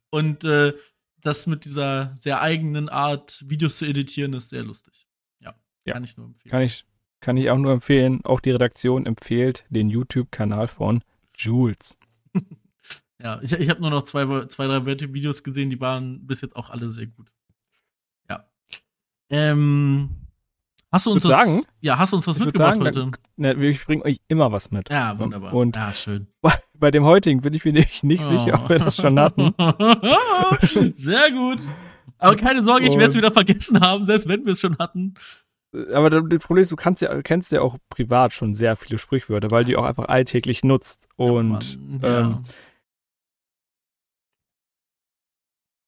Und 0.09 0.43
äh, 0.43 0.73
das 1.21 1.47
mit 1.47 1.63
dieser 1.63 2.13
sehr 2.15 2.41
eigenen 2.41 2.89
Art, 2.89 3.41
Videos 3.47 3.77
zu 3.77 3.85
editieren, 3.85 4.33
ist 4.33 4.49
sehr 4.49 4.63
lustig. 4.63 5.07
Ja, 5.39 5.55
Ja. 5.85 5.93
kann 5.93 6.03
ich 6.03 6.17
nur 6.17 6.25
empfehlen. 6.25 6.51
Kann 6.51 6.61
ich, 6.63 6.83
kann 7.21 7.37
ich 7.37 7.49
auch 7.49 7.57
nur 7.57 7.71
empfehlen. 7.73 8.21
Auch 8.23 8.39
die 8.39 8.51
Redaktion 8.51 9.05
empfiehlt 9.05 9.65
den 9.69 9.89
YouTube-Kanal 9.89 10.67
von 10.67 11.01
Jules. 11.35 11.97
Ja, 13.21 13.37
ich, 13.41 13.51
ich 13.51 13.69
habe 13.69 13.81
nur 13.81 13.89
noch 13.89 14.03
zwei, 14.03 14.45
zwei 14.45 14.67
drei 14.67 14.85
Videos 14.85 15.43
gesehen, 15.43 15.69
die 15.69 15.81
waren 15.81 16.25
bis 16.25 16.39
jetzt 16.39 16.55
auch 16.55 16.69
alle 16.69 16.89
sehr 16.89 17.07
gut. 17.07 17.27
Ja. 18.29 18.45
Ähm, 19.29 20.09
hast 20.89 21.05
du 21.05 21.11
uns 21.11 21.25
was, 21.25 21.31
sagen- 21.31 21.63
ja, 21.81 21.97
hast 21.97 22.13
du 22.13 22.15
uns 22.15 22.27
was 22.27 22.39
mitgebracht 22.39 22.77
sagen, 22.77 22.85
heute? 22.85 23.11
Ne, 23.35 23.53
ich 23.65 23.85
bringe 23.85 24.05
euch 24.05 24.21
immer 24.29 24.53
was 24.53 24.71
mit. 24.71 24.89
Ja, 24.89 25.19
wunderbar. 25.19 25.53
Und 25.53 25.75
ja, 25.75 25.93
schön. 25.93 26.27
bei 26.73 26.91
dem 26.91 27.03
heutigen 27.03 27.41
bin 27.41 27.53
ich 27.53 27.65
mir 27.65 27.73
nicht, 27.73 28.05
nicht 28.05 28.23
sicher, 28.23 28.53
ob 28.63 28.69
wir 28.69 28.79
das 28.79 28.95
schon 28.95 29.19
hatten. 29.19 29.53
Sehr 30.95 31.29
gut. 31.31 31.59
Aber 32.19 32.37
keine 32.37 32.63
Sorge, 32.63 32.87
ich 32.87 32.93
werde 32.95 33.09
es 33.09 33.17
wieder 33.17 33.33
vergessen 33.33 33.81
haben, 33.81 34.05
selbst 34.05 34.29
wenn 34.29 34.45
wir 34.45 34.53
es 34.53 34.61
schon 34.61 34.77
hatten. 34.77 35.15
Aber 35.71 36.09
das 36.09 36.39
Problem 36.39 36.63
ist, 36.63 36.71
du 36.71 36.75
kannst 36.75 37.01
ja, 37.01 37.21
kennst 37.21 37.51
ja 37.51 37.61
auch 37.61 37.77
privat 37.89 38.33
schon 38.33 38.55
sehr 38.55 38.75
viele 38.75 38.97
Sprichwörter, 38.97 39.51
weil 39.51 39.63
du 39.63 39.69
die 39.69 39.75
auch 39.77 39.85
einfach 39.85 40.07
alltäglich 40.07 40.63
nutzt. 40.63 41.07
Und 41.15 41.49
Mann, 41.49 41.99
ja. 42.01 42.19
ähm, 42.19 42.43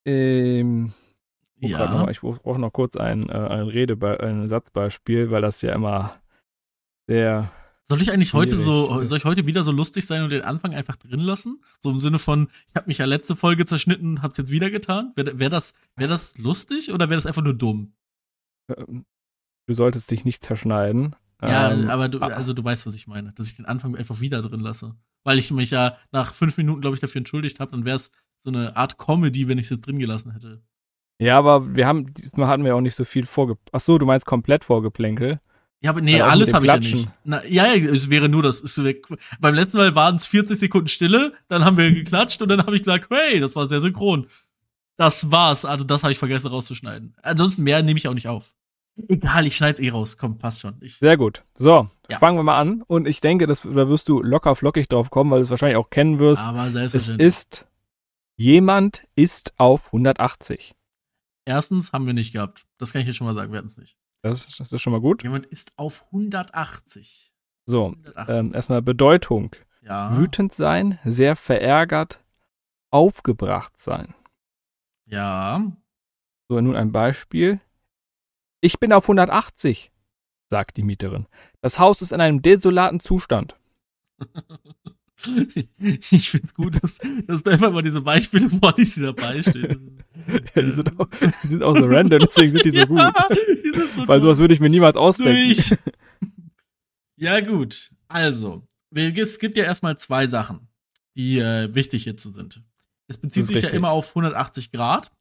ähm, 0.06 0.94
oh, 1.64 1.68
grad 1.70 1.90
noch 1.90 1.98
ja. 1.98 2.04
mal, 2.04 2.12
ich 2.12 2.22
brauche 2.22 2.60
noch 2.60 2.74
kurz 2.74 2.96
ein, 2.96 3.28
äh, 3.30 3.34
ein 3.34 3.68
Redebe 3.68 4.20
ein 4.20 4.48
Satzbeispiel, 4.48 5.32
weil 5.32 5.42
das 5.42 5.62
ja 5.64 5.74
immer 5.74 6.22
sehr. 7.08 7.52
Soll 7.88 8.02
ich 8.02 8.12
eigentlich 8.12 8.34
heute 8.34 8.56
so, 8.56 9.04
soll 9.04 9.18
ich 9.18 9.26
heute 9.26 9.48
wieder 9.48 9.64
so 9.64 9.72
lustig 9.72 10.06
sein 10.06 10.24
und 10.24 10.30
den 10.30 10.44
Anfang 10.44 10.74
einfach 10.74 10.96
drin 10.96 11.20
lassen? 11.20 11.62
So 11.80 11.90
im 11.90 11.98
Sinne 11.98 12.20
von, 12.20 12.50
ich 12.70 12.76
habe 12.76 12.88
mich 12.88 13.00
ja 13.00 13.06
letzte 13.06 13.36
Folge 13.36 13.66
zerschnitten, 13.66 14.22
hab's 14.22 14.38
jetzt 14.38 14.52
wieder 14.52 14.70
getan. 14.70 15.12
Wäre 15.16 15.40
wär 15.40 15.50
das, 15.50 15.74
wär 15.98 16.08
das 16.08 16.38
lustig 16.38 16.94
oder 16.94 17.10
wäre 17.10 17.18
das 17.18 17.26
einfach 17.26 17.42
nur 17.42 17.56
dumm? 17.56 17.94
ähm, 18.78 19.06
du 19.68 19.74
solltest 19.74 20.12
dich 20.12 20.26
nicht 20.26 20.44
zerschneiden. 20.44 21.16
Ja, 21.42 21.72
Ähm, 21.72 21.90
aber 21.90 22.08
du, 22.08 22.20
ah, 22.20 22.28
also 22.28 22.54
du 22.54 22.64
weißt, 22.64 22.86
was 22.86 22.94
ich 22.94 23.08
meine, 23.08 23.32
dass 23.34 23.48
ich 23.48 23.56
den 23.56 23.66
Anfang 23.66 23.96
einfach 23.96 24.20
wieder 24.20 24.42
drin 24.42 24.60
lasse. 24.60 24.96
Weil 25.24 25.40
ich 25.40 25.52
mich 25.52 25.72
ja 25.72 25.98
nach 26.12 26.34
fünf 26.34 26.58
Minuten, 26.58 26.82
glaube 26.82 26.96
ich, 26.96 27.00
dafür 27.00 27.20
entschuldigt 27.20 27.60
habe, 27.60 27.72
dann 27.72 27.86
wäre 27.86 27.96
es 27.96 28.12
so 28.38 28.50
eine 28.50 28.76
Art 28.76 28.98
Comedy, 28.98 29.48
wenn 29.48 29.58
ich 29.58 29.66
es 29.66 29.72
jetzt 29.72 29.86
drin 29.88 30.00
gelassen 30.00 30.32
hätte. 30.34 30.62
Ja, 31.20 31.38
aber 31.38 31.76
wir 31.76 31.88
haben, 31.88 32.14
diesmal 32.14 32.48
hatten 32.48 32.64
wir 32.64 32.76
auch 32.76 32.82
nicht 32.82 32.96
so 32.96 33.06
viel 33.06 33.26
vorge. 33.26 33.58
Ach 33.72 33.80
so, 33.80 33.98
du 33.98 34.06
meinst 34.06 34.26
komplett 34.26 34.64
Vorgeplänkel. 34.64 35.40
Ja, 35.84 35.92
aber 35.92 36.02
nee, 36.02 36.14
mit 36.14 36.22
alles 36.22 36.54
habe 36.54 36.66
ich 36.66 36.72
ja 36.72 36.80
nicht. 36.80 37.10
Na, 37.24 37.44
ja, 37.46 37.74
ja, 37.74 37.92
es 37.92 38.10
wäre 38.10 38.30
nur 38.30 38.44
das. 38.44 38.62
Ist 38.62 38.84
weg. 38.84 39.08
Beim 39.40 39.56
letzten 39.56 39.78
Mal 39.78 39.96
waren 39.96 40.16
es 40.16 40.28
40 40.28 40.60
Sekunden 40.60 40.88
Stille, 40.88 41.34
dann 41.48 41.66
haben 41.66 41.78
wir 41.78 41.92
geklatscht 41.92 42.42
und 42.42 42.50
dann 42.50 42.60
habe 42.60 42.76
ich 42.76 42.82
gesagt, 42.82 43.08
hey, 43.12 43.40
das 43.40 43.56
war 43.56 43.68
sehr 43.68 43.82
synchron. 43.82 44.28
Das 44.98 45.32
war's. 45.32 45.66
Also 45.66 45.84
das 45.84 46.04
habe 46.04 46.12
ich 46.12 46.20
vergessen 46.20 46.48
rauszuschneiden. 46.48 47.16
Ansonsten 47.24 47.64
mehr 47.64 47.82
nehme 47.82 47.98
ich 47.98 48.08
auch 48.08 48.14
nicht 48.14 48.28
auf. 48.28 48.54
Egal, 49.08 49.48
ich 49.48 49.56
schneid's 49.56 49.80
eh 49.80 49.90
raus. 49.90 50.18
Komm, 50.18 50.38
passt 50.38 50.62
schon. 50.62 50.76
Ich, 50.82 50.98
Sehr 50.98 51.18
gut. 51.18 51.44
So, 51.56 51.90
Ja. 52.10 52.20
fangen 52.20 52.38
wir 52.38 52.44
mal 52.44 52.60
an. 52.60 52.82
Und 52.84 53.08
ich 53.08 53.22
denke, 53.22 53.48
das, 53.48 53.62
da 53.62 53.88
wirst 53.90 54.10
du 54.10 54.22
locker 54.22 54.56
flockig 54.56 54.88
drauf 54.90 55.10
kommen, 55.10 55.32
weil 55.32 55.40
du 55.40 55.44
es 55.46 55.50
wahrscheinlich 55.50 55.78
auch 55.78 55.90
kennen 55.90 56.20
wirst. 56.20 56.42
aber 56.44 56.68
es 56.68 56.74
selbstverständlich. 56.74 57.28
ist, 57.28 57.68
jemand 58.38 59.04
ist 59.16 59.54
auf 59.58 59.88
180. 59.88 60.76
Erstens 61.46 61.94
haben 61.94 62.06
wir 62.06 62.14
nicht 62.14 62.34
gehabt. 62.34 62.66
Das 62.78 62.92
kann 62.94 63.02
ich 63.02 63.08
jetzt 63.08 63.16
schon 63.16 63.26
mal 63.28 63.34
sagen. 63.34 63.52
Wir 63.52 63.58
hatten 63.58 63.68
es 63.68 63.78
nicht. 63.78 63.98
Das, 64.24 64.46
ist- 64.46 64.60
das 64.60 64.72
ist 64.72 64.82
schon 64.82 64.94
mal 64.94 65.02
gut. 65.02 65.24
Jemand 65.24 65.46
ist 65.48 65.72
auf 65.78 66.06
180. 66.12 67.34
So, 67.66 67.88
180. 67.88 68.36
ähm, 68.36 68.54
erstmal 68.54 68.82
Bedeutung. 68.82 69.56
ja. 69.82 70.16
Wütend 70.16 70.54
sein, 70.54 71.00
sehr 71.06 71.36
verärgert, 71.36 72.20
aufgebracht 72.92 73.78
sein. 73.80 74.14
Ja. 75.06 75.72
So, 76.50 76.60
nun 76.62 76.76
ein 76.76 76.92
Beispiel. 76.92 77.60
Ich 78.62 78.80
bin 78.80 78.94
auf 78.94 79.06
180, 79.06 79.92
sagt 80.50 80.78
die 80.78 80.84
Mieterin. 80.84 81.28
Das 81.62 81.80
Haus 81.80 82.02
ist 82.02 82.12
in 82.12 82.22
einem 82.22 82.42
desolaten 82.42 83.00
Zustand. 83.00 83.56
Ich 86.10 86.32
find's 86.32 86.56
gut, 86.56 86.84
dass, 86.84 87.00
dass 87.28 87.44
du 87.44 87.52
einfach 87.52 87.72
mal 87.72 87.84
diese 87.84 88.02
Beispiele 88.02 88.50
vorliest, 88.50 88.98
die 88.98 89.02
dabei 89.02 89.42
stehen. 89.42 90.04
Ja, 90.56 90.62
die, 90.62 90.72
sind 90.72 91.00
auch, 91.00 91.08
die 91.44 91.48
sind 91.48 91.64
auch 91.64 91.76
so 91.76 91.86
random, 91.86 92.20
deswegen 92.20 92.52
sind 92.52 92.66
die 92.66 92.72
so 92.72 92.86
gut. 92.88 93.02
die 93.30 93.72
so 93.96 94.08
Weil 94.08 94.20
sowas 94.20 94.38
würde 94.38 94.54
ich 94.54 94.60
mir 94.60 94.70
niemals 94.70 94.96
ausdenken. 94.96 95.54
Durch. 95.54 95.78
Ja, 97.18 97.40
gut. 97.40 97.92
Also, 98.08 98.68
es 98.94 99.40
gibt 99.40 99.58
ja 99.58 99.64
erstmal 99.64 99.98
zwei 99.98 100.28
Sachen, 100.28 100.68
die 101.16 101.40
äh, 101.40 101.74
wichtig 101.74 102.04
hierzu 102.04 102.30
sind. 102.30 102.64
Es 103.08 103.18
bezieht 103.18 103.46
sich 103.46 103.58
ja 103.58 103.62
richtig. 103.62 103.78
immer 103.78 103.92
auf 103.92 104.10
180 104.10 104.72
Grad. 104.72 105.12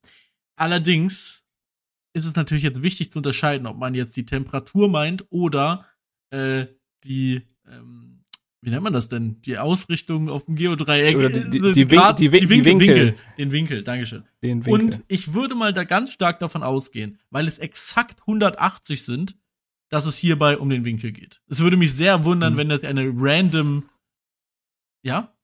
Allerdings 0.57 1.45
ist 2.13 2.25
es 2.27 2.35
natürlich 2.37 2.65
jetzt 2.65 2.83
wichtig 2.83 3.11
zu 3.13 3.19
unterscheiden, 3.19 3.67
ob 3.67 3.77
man 3.79 3.95
jetzt 3.95 4.17
die 4.17 4.27
Temperatur 4.27 4.89
meint 4.89 5.25
oder 5.31 5.87
äh, 6.31 6.67
die, 7.05 7.43
ähm, 7.69 8.25
wie 8.63 8.71
nennt 8.71 8.83
man 8.83 8.93
das 8.93 9.09
denn? 9.09 9.41
Die 9.43 9.57
Ausrichtung 9.59 10.29
auf 10.29 10.45
dem 10.45 10.55
Geodreieck. 10.55 11.17
Oder 11.17 11.31
die- 11.31 11.51
die- 11.51 11.59
äh, 11.59 11.73
die 11.73 11.91
Win- 11.91 11.99
Grad- 11.99 12.19
die 12.19 12.31
Win- 12.33 12.41
die 12.49 12.65
Winkel. 12.65 13.15
Den 13.39 13.53
Winkel, 13.53 13.83
Dankeschön. 13.85 14.25
Den 14.43 14.65
Winkel. 14.67 14.73
Und 14.73 15.03
ich 15.09 15.33
würde 15.35 15.55
mal 15.55 15.73
da 15.73 15.85
ganz 15.85 16.13
stark 16.13 16.41
davon 16.41 16.63
ausgehen, 16.63 17.19
weil 17.31 17.47
es 17.49 17.59
exakt 17.59 18.27
180 18.27 19.03
sind, 19.05 19.37
dass 19.89 20.07
es 20.07 20.17
hierbei 20.17 20.59
um 20.59 20.69
den 20.69 20.85
Winkel 20.85 21.11
geht. 21.13 21.41
Es 21.49 21.61
würde 21.61 21.77
mich 21.77 21.93
sehr 21.95 22.25
wundern, 22.25 22.53
Hm. 22.53 22.59
wenn 22.59 22.69
das 22.69 22.85
eine 22.85 23.11
random. 23.15 23.85
Ja? 25.03 25.35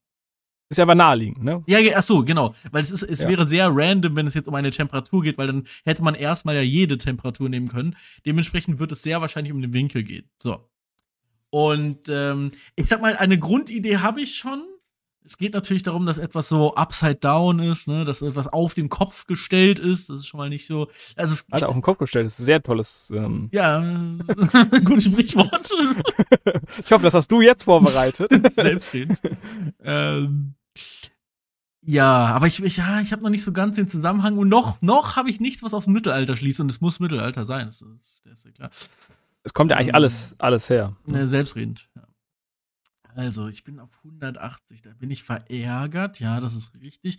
Ist 0.69 0.77
ja 0.77 0.83
aber 0.83 0.95
naheliegend, 0.95 1.43
ne? 1.43 1.63
Ja, 1.67 1.79
ja, 1.79 1.93
ach 1.97 2.03
so, 2.03 2.23
genau. 2.23 2.53
Weil 2.71 2.81
es 2.81 2.91
ist, 2.91 3.03
es 3.03 3.23
Ja. 3.23 3.29
wäre 3.29 3.45
sehr 3.45 3.69
random, 3.71 4.15
wenn 4.15 4.27
es 4.27 4.33
jetzt 4.33 4.47
um 4.47 4.55
eine 4.55 4.69
Temperatur 4.71 5.23
geht, 5.23 5.37
weil 5.37 5.47
dann 5.47 5.67
hätte 5.85 6.03
man 6.03 6.13
erstmal 6.15 6.55
ja 6.55 6.61
jede 6.61 6.97
Temperatur 6.97 7.47
nehmen 7.49 7.67
können. 7.69 7.95
Dementsprechend 8.25 8.79
wird 8.79 8.91
es 8.91 9.01
sehr 9.03 9.21
wahrscheinlich 9.21 9.53
um 9.53 9.61
den 9.61 9.73
Winkel 9.73 10.03
gehen. 10.03 10.29
So. 10.41 10.69
Und 11.49 12.09
ähm, 12.09 12.51
ich 12.75 12.87
sag 12.87 13.01
mal, 13.01 13.15
eine 13.15 13.39
Grundidee 13.39 13.97
habe 13.97 14.21
ich 14.21 14.35
schon. 14.35 14.63
Es 15.27 15.37
geht 15.37 15.53
natürlich 15.53 15.83
darum, 15.83 16.05
dass 16.05 16.19
etwas 16.19 16.47
so 16.47 16.73
upside 16.75 17.15
down 17.15 17.59
ist, 17.59 17.89
ne, 17.89 18.05
dass 18.05 18.21
etwas 18.21 18.47
auf 18.47 18.73
den 18.73 18.87
Kopf 18.87 19.25
gestellt 19.25 19.77
ist. 19.77 20.09
Das 20.09 20.19
ist 20.19 20.27
schon 20.27 20.37
mal 20.37 20.47
nicht 20.47 20.65
so. 20.65 20.87
Also 21.17 21.33
es 21.33 21.45
Hat 21.51 21.63
er 21.63 21.67
auf 21.67 21.75
den 21.75 21.81
Kopf 21.81 21.97
gestellt. 21.97 22.25
Das 22.25 22.33
ist 22.33 22.39
ein 22.39 22.45
sehr 22.45 22.63
tolles. 22.63 23.11
Ähm, 23.13 23.49
ja, 23.53 23.83
äh, 23.83 24.81
gutes 24.85 25.03
Sprichwort. 25.03 25.69
ich 26.83 26.91
hoffe, 26.91 27.03
das 27.03 27.13
hast 27.13 27.29
du 27.29 27.41
jetzt 27.41 27.65
vorbereitet. 27.65 28.31
Selbstredend. 28.55 29.19
ähm, 29.83 30.53
ja, 31.81 32.27
aber 32.27 32.47
ich, 32.47 32.63
ich, 32.63 32.77
ja, 32.77 33.01
ich 33.01 33.11
habe 33.11 33.21
noch 33.21 33.29
nicht 33.29 33.43
so 33.43 33.51
ganz 33.51 33.75
den 33.75 33.89
Zusammenhang 33.89 34.37
und 34.37 34.47
noch, 34.47 34.81
noch 34.81 35.17
habe 35.17 35.29
ich 35.29 35.41
nichts, 35.41 35.61
was 35.61 35.73
aufs 35.73 35.87
Mittelalter 35.87 36.37
schließt 36.37 36.61
und 36.61 36.69
es 36.69 36.79
muss 36.79 37.01
Mittelalter 37.01 37.43
sein. 37.43 37.65
Das 37.65 37.81
ist, 37.81 38.21
das 38.23 38.39
ist 38.39 38.45
ja 38.45 38.51
klar. 38.51 38.69
Es 39.43 39.53
kommt 39.53 39.71
ja 39.71 39.77
eigentlich 39.77 39.95
alles, 39.95 40.35
alles 40.37 40.69
her. 40.69 40.95
Ne, 41.05 41.27
selbstredend. 41.27 41.89
Ja. 41.95 42.06
Also, 43.17 43.47
ich 43.47 43.63
bin 43.63 43.79
auf 43.79 43.89
180, 44.03 44.83
da 44.83 44.93
bin 44.93 45.09
ich 45.09 45.23
verärgert, 45.23 46.19
ja, 46.19 46.39
das 46.39 46.55
ist 46.55 46.79
richtig. 46.79 47.17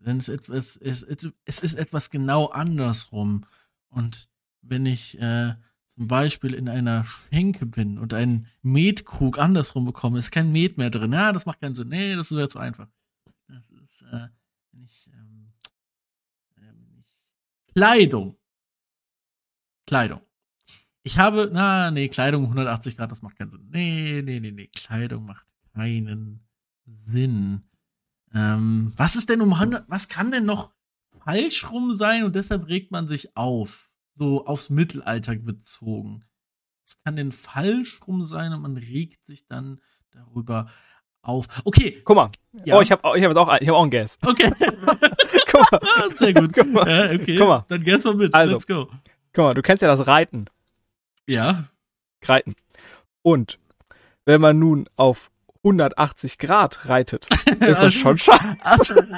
Denn 0.00 0.18
es, 0.18 0.28
etwas, 0.28 0.76
es, 0.76 1.04
es, 1.04 1.60
ist 1.60 1.74
etwas 1.74 2.10
genau 2.10 2.46
andersrum. 2.46 3.46
Und 3.88 4.28
wenn 4.62 4.86
ich 4.86 5.20
äh, 5.20 5.54
zum 5.86 6.08
Beispiel 6.08 6.52
in 6.52 6.68
einer 6.68 7.04
Schenke 7.04 7.64
bin 7.64 7.96
und 7.96 8.12
einen 8.12 8.48
Metkrug 8.62 9.38
andersrum 9.38 9.84
bekomme, 9.84 10.18
ist 10.18 10.32
kein 10.32 10.50
Met 10.50 10.78
mehr 10.78 10.90
drin. 10.90 11.12
Ja, 11.12 11.32
das 11.32 11.46
macht 11.46 11.60
keinen 11.60 11.76
Sinn. 11.76 11.90
Nee, 11.90 12.16
das 12.16 12.32
wäre 12.32 12.48
zu 12.48 12.58
einfach. 12.58 12.88
Das 13.46 13.70
ist, 13.70 14.02
äh, 14.02 14.26
wenn 14.72 14.82
ich, 14.82 15.08
ähm, 15.14 15.52
äh, 16.56 16.98
ich 16.98 17.72
Kleidung. 17.72 18.36
Kleidung. 19.86 20.25
Ich 21.06 21.18
habe, 21.18 21.50
na, 21.52 21.92
nee, 21.92 22.08
Kleidung 22.08 22.42
180 22.42 22.96
Grad, 22.96 23.12
das 23.12 23.22
macht 23.22 23.38
keinen 23.38 23.52
Sinn. 23.52 23.68
Nee, 23.70 24.22
nee, 24.24 24.40
nee, 24.40 24.50
nee, 24.50 24.68
Kleidung 24.74 25.24
macht 25.24 25.46
keinen 25.72 26.44
Sinn. 26.84 27.62
Ähm, 28.34 28.92
was 28.96 29.14
ist 29.14 29.28
denn 29.28 29.40
um 29.40 29.52
100, 29.52 29.84
was 29.86 30.08
kann 30.08 30.32
denn 30.32 30.46
noch 30.46 30.72
falsch 31.24 31.70
rum 31.70 31.92
sein 31.92 32.24
und 32.24 32.34
deshalb 32.34 32.66
regt 32.66 32.90
man 32.90 33.06
sich 33.06 33.36
auf? 33.36 33.92
So 34.16 34.46
aufs 34.46 34.68
Mittelalter 34.68 35.36
bezogen. 35.36 36.24
Was 36.84 37.00
kann 37.04 37.14
denn 37.14 37.30
falsch 37.30 38.00
rum 38.04 38.24
sein 38.24 38.52
und 38.52 38.62
man 38.62 38.76
regt 38.76 39.24
sich 39.26 39.46
dann 39.46 39.80
darüber 40.10 40.68
auf? 41.22 41.46
Okay, 41.64 42.02
Guck 42.04 42.16
mal. 42.16 42.32
Ja. 42.64 42.78
Oh, 42.78 42.80
ich 42.80 42.90
habe 42.90 43.16
ich 43.16 43.22
hab 43.22 43.30
jetzt 43.30 43.38
auch, 43.38 43.56
ich 43.60 43.68
hab 43.68 43.76
auch 43.76 43.82
einen 43.82 43.92
Guess. 43.92 44.18
okay. 44.26 44.50
Guck 45.52 45.70
mal. 45.70 45.80
Sehr 46.16 46.34
gut. 46.34 46.52
Guck 46.52 46.72
mal. 46.72 46.90
Ja, 46.90 47.14
okay. 47.14 47.38
Guck 47.38 47.46
mal. 47.46 47.64
Dann 47.68 47.84
guess 47.84 48.02
mal 48.02 48.14
mit. 48.16 48.34
Also. 48.34 48.54
Let's 48.54 48.66
go. 48.66 48.90
Guck 49.32 49.44
mal, 49.44 49.54
du 49.54 49.62
kennst 49.62 49.82
ja 49.82 49.88
das 49.88 50.08
Reiten. 50.08 50.46
Ja. 51.26 51.64
Reiten. 52.24 52.54
Und 53.22 53.58
wenn 54.24 54.40
man 54.40 54.58
nun 54.58 54.88
auf 54.96 55.30
180 55.64 56.38
Grad 56.38 56.88
reitet, 56.88 57.26
ist 57.60 57.82
das 57.82 57.94
schon 57.94 58.18
scheiße. 58.18 59.06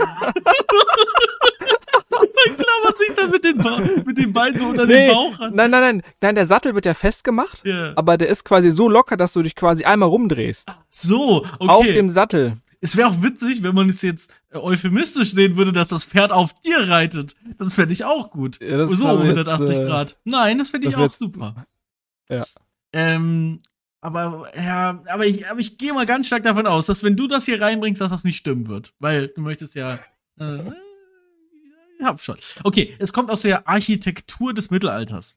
Man 2.11 2.57
klammert 2.57 2.99
sich 2.99 3.15
dann 3.15 3.31
mit 3.31 3.45
den, 3.45 3.59
ba 3.59 3.81
mit 4.05 4.17
den 4.19 4.33
Beinen 4.33 4.59
so 4.59 4.67
unter 4.67 4.87
Nee, 4.87 5.07
den 5.07 5.15
Bauch 5.15 5.39
ran. 5.39 5.55
Nein, 5.55 5.71
nein, 5.71 5.81
nein. 5.81 6.03
Nein, 6.21 6.35
der 6.35 6.47
Sattel 6.47 6.75
wird 6.75 6.85
ja 6.87 6.95
festgemacht, 6.95 7.65
Ja. 7.65 7.93
aber 7.97 8.17
der 8.17 8.29
ist 8.29 8.45
quasi 8.45 8.71
so 8.71 8.89
locker, 8.89 9.17
dass 9.17 9.33
du 9.33 9.43
dich 9.43 9.55
quasi 9.55 9.85
einmal 9.85 10.09
rumdrehst. 10.09 10.69
So, 10.89 11.45
okay. 11.59 11.69
Auf 11.69 11.85
dem 11.85 12.11
Sattel. 12.11 12.55
es 12.81 12.97
wäre 12.97 13.09
auch 13.09 13.23
witzig, 13.23 13.63
wenn 13.63 13.75
man 13.75 13.89
es 13.89 14.03
jetzt 14.03 14.31
äh, 14.51 14.57
euphemistisch 14.59 15.33
sehen 15.33 15.57
würde, 15.57 15.73
dass 15.73 15.89
das 15.89 16.05
Pferd 16.05 16.33
auf 16.33 16.55
dir 16.55 16.89
reitet. 16.89 17.37
Das 17.59 17.75
fände 17.75 17.93
ich 17.93 18.05
auch 18.05 18.31
gut. 18.31 18.59
Ja, 18.61 18.87
so 18.87 19.07
haben 19.07 19.19
wir 19.23 19.31
180 19.31 19.69
jetzt, 19.69 19.79
äh, 19.79 19.85
Grad. 19.87 20.17
Nein, 20.25 20.59
das 20.59 20.71
fände 20.71 20.89
ich 20.89 20.97
auch 20.97 21.13
super. 21.13 21.67
Ja. 22.29 22.45
Ähm, 22.93 23.61
aber 24.01 24.51
ja, 24.57 25.01
aber 25.09 25.27
ich, 25.27 25.49
aber 25.49 25.61
ich 25.61 25.77
gehe 25.77 25.93
mal 25.93 26.07
ganz 26.07 26.29
stark 26.29 26.45
davon 26.45 26.67
aus, 26.67 26.87
dass 26.87 27.03
wenn 27.03 27.17
du 27.17 27.27
das 27.27 27.45
hier 27.45 27.61
reinbringst, 27.61 28.01
dass 28.01 28.11
das 28.11 28.25
nicht 28.25 28.37
stimmen 28.37 28.69
wird, 28.69 28.93
weil 29.01 29.29
du 29.29 29.41
möchtest 29.41 29.75
ja. 29.75 29.99
Äh, 30.39 30.71
ich 31.99 32.05
hab 32.05 32.21
schon. 32.21 32.37
Okay, 32.63 32.95
es 33.01 33.13
kommt 33.13 33.29
aus 33.29 33.43
der 33.43 33.67
Architektur 33.67 34.55
des 34.55 34.71
Mittelalters. 34.71 35.37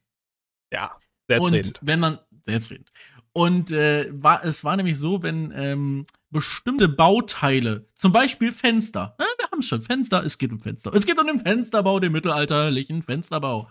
Ja, 0.72 0.96
Und 1.28 1.52
selbstredend. 1.52 1.80
wenn 1.82 2.00
man 2.00 2.20
selbstredend. 2.44 2.92
Und 3.34 3.72
äh, 3.72 4.10
war, 4.12 4.44
es 4.44 4.64
war 4.64 4.76
nämlich 4.76 4.98
so, 5.00 5.24
wenn 5.24 5.52
ähm, 5.56 6.06
bestimmte 6.30 6.88
Bauteile, 6.88 7.88
zum 7.96 8.12
Beispiel 8.12 8.52
Fenster, 8.52 9.16
äh, 9.18 9.24
wir 9.40 9.50
haben 9.52 9.60
es 9.60 9.68
schon, 9.68 9.82
Fenster, 9.82 10.24
es 10.24 10.38
geht 10.38 10.52
um 10.52 10.60
Fenster. 10.60 10.94
Es 10.94 11.06
geht 11.06 11.18
um 11.20 11.26
den 11.26 11.40
Fensterbau, 11.40 12.00
den 12.00 12.12
mittelalterlichen 12.12 13.02
Fensterbau. 13.02 13.70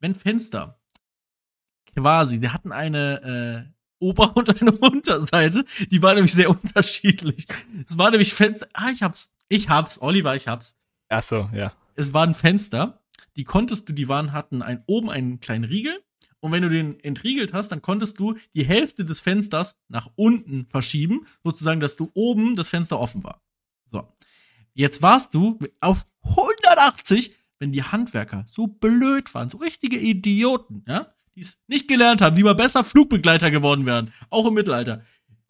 Wenn 0.00 0.14
Fenster 0.14 0.78
quasi, 1.96 2.40
die 2.40 2.50
hatten 2.50 2.72
eine 2.72 3.70
äh, 3.72 3.72
Ober- 3.98 4.32
und 4.36 4.60
eine 4.60 4.72
Unterseite, 4.72 5.64
die 5.90 6.02
war 6.02 6.14
nämlich 6.14 6.32
sehr 6.32 6.50
unterschiedlich. 6.50 7.46
Es 7.86 7.96
war 7.98 8.10
nämlich 8.10 8.34
Fenster, 8.34 8.66
ah, 8.74 8.90
ich 8.92 9.02
hab's, 9.02 9.30
ich 9.48 9.68
hab's, 9.68 10.00
Oliver, 10.00 10.36
ich 10.36 10.48
hab's 10.48 10.76
Ach 11.08 11.22
so, 11.22 11.48
ja. 11.52 11.72
es 11.94 12.12
waren 12.12 12.34
Fenster, 12.34 13.00
die 13.36 13.44
konntest 13.44 13.88
du, 13.88 13.92
die 13.92 14.08
waren, 14.08 14.32
hatten 14.32 14.62
ein, 14.62 14.82
oben 14.86 15.10
einen 15.10 15.40
kleinen 15.40 15.64
Riegel. 15.64 16.02
Und 16.40 16.52
wenn 16.52 16.62
du 16.62 16.68
den 16.68 17.00
entriegelt 17.00 17.52
hast, 17.54 17.72
dann 17.72 17.82
konntest 17.82 18.18
du 18.20 18.36
die 18.54 18.64
Hälfte 18.64 19.04
des 19.04 19.20
Fensters 19.20 19.74
nach 19.88 20.10
unten 20.16 20.66
verschieben, 20.66 21.26
sozusagen, 21.42 21.80
dass 21.80 21.96
du 21.96 22.10
oben 22.14 22.56
das 22.56 22.68
Fenster 22.68 23.00
offen 23.00 23.24
war. 23.24 23.42
So. 23.86 24.06
Jetzt 24.74 25.00
warst 25.00 25.34
du 25.34 25.58
auf 25.80 26.06
180, 26.22 27.34
wenn 27.58 27.72
die 27.72 27.82
Handwerker 27.82 28.44
so 28.46 28.66
blöd 28.66 29.32
waren, 29.34 29.48
so 29.48 29.58
richtige 29.58 29.98
Idioten, 29.98 30.84
ja, 30.86 31.15
die 31.36 31.42
es 31.42 31.58
nicht 31.68 31.86
gelernt 31.86 32.22
haben, 32.22 32.34
die 32.34 32.42
mal 32.42 32.54
besser 32.54 32.82
Flugbegleiter 32.82 33.50
geworden 33.50 33.86
wären, 33.86 34.12
auch 34.30 34.46
im 34.46 34.54
Mittelalter, 34.54 35.02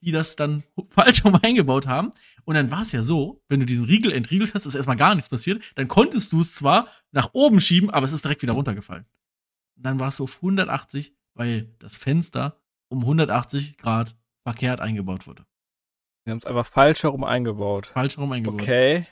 die 0.03 0.12
das 0.12 0.37
dann 0.37 0.64
falsch 0.91 1.24
rum 1.24 1.39
eingebaut 1.43 1.87
haben. 1.87 2.11
Und 2.45 2.55
dann 2.55 2.70
war 2.70 2.82
es 2.82 2.93
ja 2.93 3.03
so, 3.03 3.43
wenn 3.49 3.61
du 3.61 3.66
diesen 3.66 3.84
Riegel 3.87 4.12
entriegelt 4.12 4.55
hast, 4.55 4.66
ist 4.66 4.74
erstmal 4.74 4.97
gar 4.97 5.14
nichts 5.14 5.28
passiert. 5.28 5.62
Dann 5.74 5.89
konntest 5.89 6.32
du 6.32 6.41
es 6.41 6.55
zwar 6.55 6.89
nach 7.12 7.30
oben 7.32 7.61
schieben, 7.61 7.91
aber 7.91 8.05
es 8.07 8.12
ist 8.12 8.24
direkt 8.24 8.43
wieder 8.43 8.53
runtergefallen. 8.53 9.05
Und 9.76 9.84
dann 9.87 9.99
war 9.99 10.09
es 10.09 10.16
so 10.16 10.24
auf 10.24 10.37
180, 10.37 11.12
weil 11.34 11.74
das 11.78 11.97
Fenster 11.97 12.61
um 12.89 13.01
180 13.01 13.78
Grad 13.78 14.16
verkehrt 14.45 14.80
eingebaut 14.80 15.26
wurde. 15.26 15.45
Sie 16.24 16.30
haben 16.30 16.39
es 16.39 16.47
einfach 16.47 16.66
falsch 16.66 17.03
herum 17.03 17.24
eingebaut. 17.24 17.87
Falsch 17.93 18.16
herum 18.16 18.32
eingebaut. 18.32 18.62
Okay. 18.62 19.07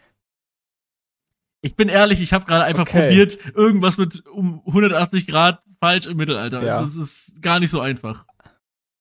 Ich 1.61 1.77
bin 1.77 1.89
ehrlich, 1.89 2.21
ich 2.21 2.33
habe 2.33 2.45
gerade 2.45 2.65
einfach 2.65 2.83
Okay. 2.83 3.09
probiert, 3.09 3.39
irgendwas 3.55 3.97
mit 3.97 4.27
um 4.27 4.61
180 4.67 5.27
Grad 5.27 5.63
falsch 5.85 6.07
im 6.07 6.17
Mittelalter. 6.17 6.63
Ja. 6.65 6.83
Das 6.83 6.97
ist 6.97 7.43
gar 7.43 7.61
nicht 7.61 7.71
so 7.71 7.81
einfach. 7.81 8.25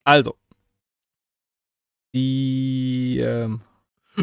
Also. 0.03 0.35
Die, 2.13 3.19
ähm, 3.19 3.61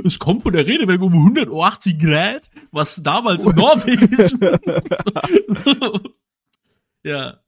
Es 0.05 0.19
kommt 0.19 0.43
von 0.45 0.53
der 0.53 0.67
Redewendung 0.67 1.13
um 1.13 1.25
180 1.27 1.99
Grad, 1.99 2.49
was 2.71 3.03
damals 3.03 3.43
im 3.45 3.51
Norwegischen. 3.53 4.39
ja. 7.03 7.39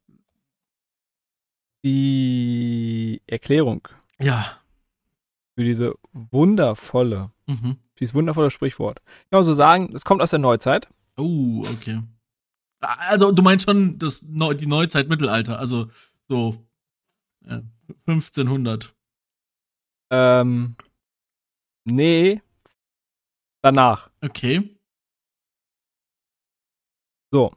die 1.84 3.20
Erklärung 3.26 3.88
Ja. 4.20 4.58
für 5.56 5.64
diese 5.64 5.94
wundervolle, 6.12 7.30
Mhm. 7.46 7.76
dieses 7.98 8.14
wundervolle 8.14 8.50
Sprichwort. 8.50 9.00
Ich 9.24 9.30
kann 9.30 9.40
mal 9.40 9.44
so 9.44 9.52
sagen, 9.54 9.90
es 9.94 10.04
kommt 10.04 10.22
aus 10.22 10.30
der 10.30 10.38
Neuzeit. 10.38 10.88
Oh, 11.16 11.64
okay. 11.72 12.00
Also, 12.82 13.30
du 13.32 13.42
meinst 13.42 13.66
schon 13.66 13.98
das 13.98 14.22
Neu 14.22 14.54
die 14.54 14.66
Neuzeit 14.66 15.08
Mittelalter, 15.08 15.58
also 15.58 15.88
so 16.28 16.66
äh, 17.46 17.60
1500. 18.06 18.94
Ähm, 20.10 20.76
nee, 21.84 22.42
danach. 23.62 24.10
Okay. 24.20 24.76
So. 27.30 27.52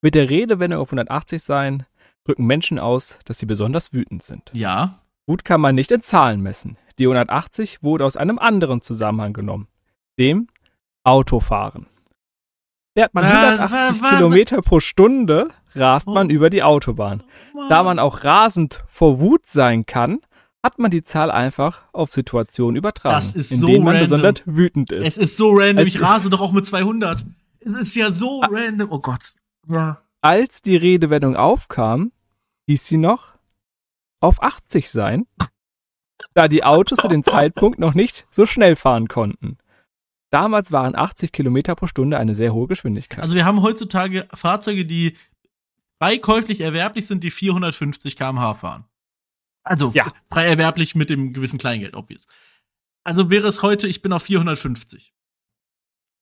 Mit 0.00 0.14
der 0.14 0.30
Redewendung 0.30 0.80
auf 0.80 0.88
180 0.88 1.42
sein, 1.42 1.84
drücken 2.24 2.46
Menschen 2.46 2.78
aus, 2.78 3.18
dass 3.24 3.40
sie 3.40 3.46
besonders 3.46 3.92
wütend 3.92 4.22
sind. 4.22 4.50
Ja. 4.54 5.02
Wut 5.26 5.44
kann 5.44 5.60
man 5.60 5.74
nicht 5.74 5.90
in 5.90 6.02
Zahlen 6.02 6.40
messen. 6.40 6.78
Die 6.98 7.04
180 7.04 7.82
wurde 7.82 8.04
aus 8.04 8.16
einem 8.16 8.38
anderen 8.38 8.80
Zusammenhang 8.80 9.32
genommen. 9.32 9.66
Dem 10.18 10.46
Autofahren. 11.04 11.86
Fährt 12.98 13.14
man 13.14 13.24
Was, 13.24 13.32
180 13.60 13.70
was, 13.70 14.02
was? 14.02 14.10
Kilometer 14.16 14.62
pro 14.62 14.80
Stunde, 14.80 15.48
rast 15.74 16.06
man 16.08 16.26
Oh. 16.28 16.30
über 16.30 16.50
die 16.50 16.62
Autobahn. 16.64 17.22
Da 17.68 17.82
man 17.84 17.98
auch 17.98 18.24
rasend 18.24 18.82
vor 18.88 19.20
Wut 19.20 19.46
sein 19.46 19.86
kann, 19.86 20.18
hat 20.64 20.78
man 20.80 20.90
die 20.90 21.04
Zahl 21.04 21.30
einfach 21.30 21.82
auf 21.92 22.10
Situationen 22.10 22.74
übertragen, 22.76 23.24
in 23.34 23.42
so 23.42 23.66
denen 23.66 23.84
man 23.84 23.94
random. 23.96 24.20
besonders 24.20 24.42
wütend 24.46 24.90
ist. 24.92 25.06
Es 25.06 25.18
ist 25.18 25.36
so 25.36 25.50
random, 25.52 25.78
Als- 25.78 25.88
ich 25.88 26.00
rase 26.02 26.28
doch 26.30 26.40
auch 26.40 26.50
mit 26.52 26.66
200. 26.66 27.24
Es 27.60 27.70
ist 27.72 27.94
ja 27.94 28.12
so 28.12 28.40
random. 28.40 28.90
Oh 28.90 28.98
Gott. 28.98 29.32
Ja. 29.68 29.98
Als 30.20 30.62
die 30.62 30.76
Redewendung 30.76 31.36
aufkam, 31.36 32.10
hieß 32.66 32.84
sie 32.86 32.96
noch 32.96 33.34
auf 34.20 34.42
80 34.42 34.90
sein, 34.90 35.26
da 36.34 36.48
die 36.48 36.64
Autos 36.64 36.98
zu 36.98 37.06
dem 37.08 37.22
Zeitpunkt 37.22 37.78
noch 37.78 37.94
nicht 37.94 38.26
so 38.30 38.44
schnell 38.46 38.74
fahren 38.74 39.06
konnten. 39.06 39.58
Damals 40.30 40.72
waren 40.72 40.94
80 40.94 41.32
Kilometer 41.32 41.74
pro 41.74 41.86
Stunde 41.86 42.18
eine 42.18 42.34
sehr 42.34 42.52
hohe 42.52 42.66
Geschwindigkeit. 42.66 43.20
Also 43.22 43.34
wir 43.34 43.44
haben 43.44 43.62
heutzutage 43.62 44.28
Fahrzeuge, 44.34 44.84
die 44.84 45.16
frei 46.00 46.18
käuflich 46.18 46.60
erwerblich 46.60 47.06
sind, 47.06 47.24
die 47.24 47.30
450 47.30 48.16
km/h 48.16 48.54
fahren. 48.54 48.84
Also 49.64 49.90
Ja. 49.94 50.12
frei 50.30 50.46
erwerblich 50.46 50.94
mit 50.94 51.10
dem 51.10 51.32
gewissen 51.32 51.58
Kleingeld, 51.58 51.94
obvious. 51.96 52.26
Also 53.04 53.30
wäre 53.30 53.48
es 53.48 53.62
heute, 53.62 53.88
ich 53.88 54.02
bin 54.02 54.12
auf 54.12 54.22
450. 54.24 55.14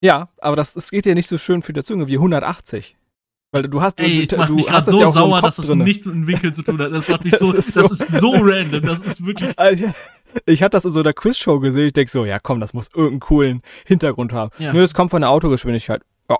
ja, 0.02 0.28
aber 0.38 0.54
das, 0.57 0.74
das 0.74 0.90
geht 0.90 1.04
dir 1.04 1.14
nicht 1.14 1.28
so 1.28 1.38
schön 1.38 1.62
für 1.62 1.72
die 1.72 1.82
Zunge 1.82 2.07
wie 2.07 2.16
180. 2.16 2.96
Weil 3.57 3.68
du 3.68 3.80
hast, 3.82 3.98
Ey, 4.00 4.22
ich 4.22 4.36
mach 4.36 4.46
du 4.48 4.54
mich 4.54 4.70
hast 4.70 4.86
gerade 4.86 4.86
das 4.86 4.94
so 4.94 5.00
ja 5.00 5.07
so 5.11 5.12
sauer, 5.18 5.40
Kopf 5.40 5.42
dass 5.48 5.57
das 5.57 5.66
drinne. 5.66 5.84
nichts 5.84 6.07
mit 6.07 6.14
dem 6.14 6.26
Winkel 6.26 6.54
zu 6.54 6.62
tun 6.62 6.78
hat. 6.80 6.92
Das 6.92 7.09
macht 7.09 7.24
mich 7.24 7.32
Das 7.32 7.40
so, 7.40 7.52
ist 7.52 7.76
das 7.76 7.88
so- 7.88 8.04
ist 8.04 8.18
so 8.20 8.30
random. 8.32 8.82
Das 8.82 9.00
ist 9.00 9.24
wirklich. 9.26 9.54
Ich 10.44 10.62
hatte 10.62 10.72
das 10.72 10.84
in 10.84 10.92
so 10.92 11.00
einer 11.00 11.14
Quizshow 11.14 11.61
gesehen. 11.61 11.86
Ich 11.86 11.92
denk 11.94 12.11
so, 12.11 12.26
ja 12.26 12.38
komm, 12.38 12.61
das 12.61 12.74
muss 12.74 12.88
irgendeinen 12.88 13.20
coolen 13.20 13.62
Hintergrund 13.86 14.34
haben. 14.34 14.50
Ja. 14.59 14.70
Nö, 14.74 14.82
es 14.82 14.92
kommt 14.92 15.11
von 15.11 15.22
der 15.22 15.30
Autogeschwindigkeit. 15.30 16.02
Ja, 16.28 16.36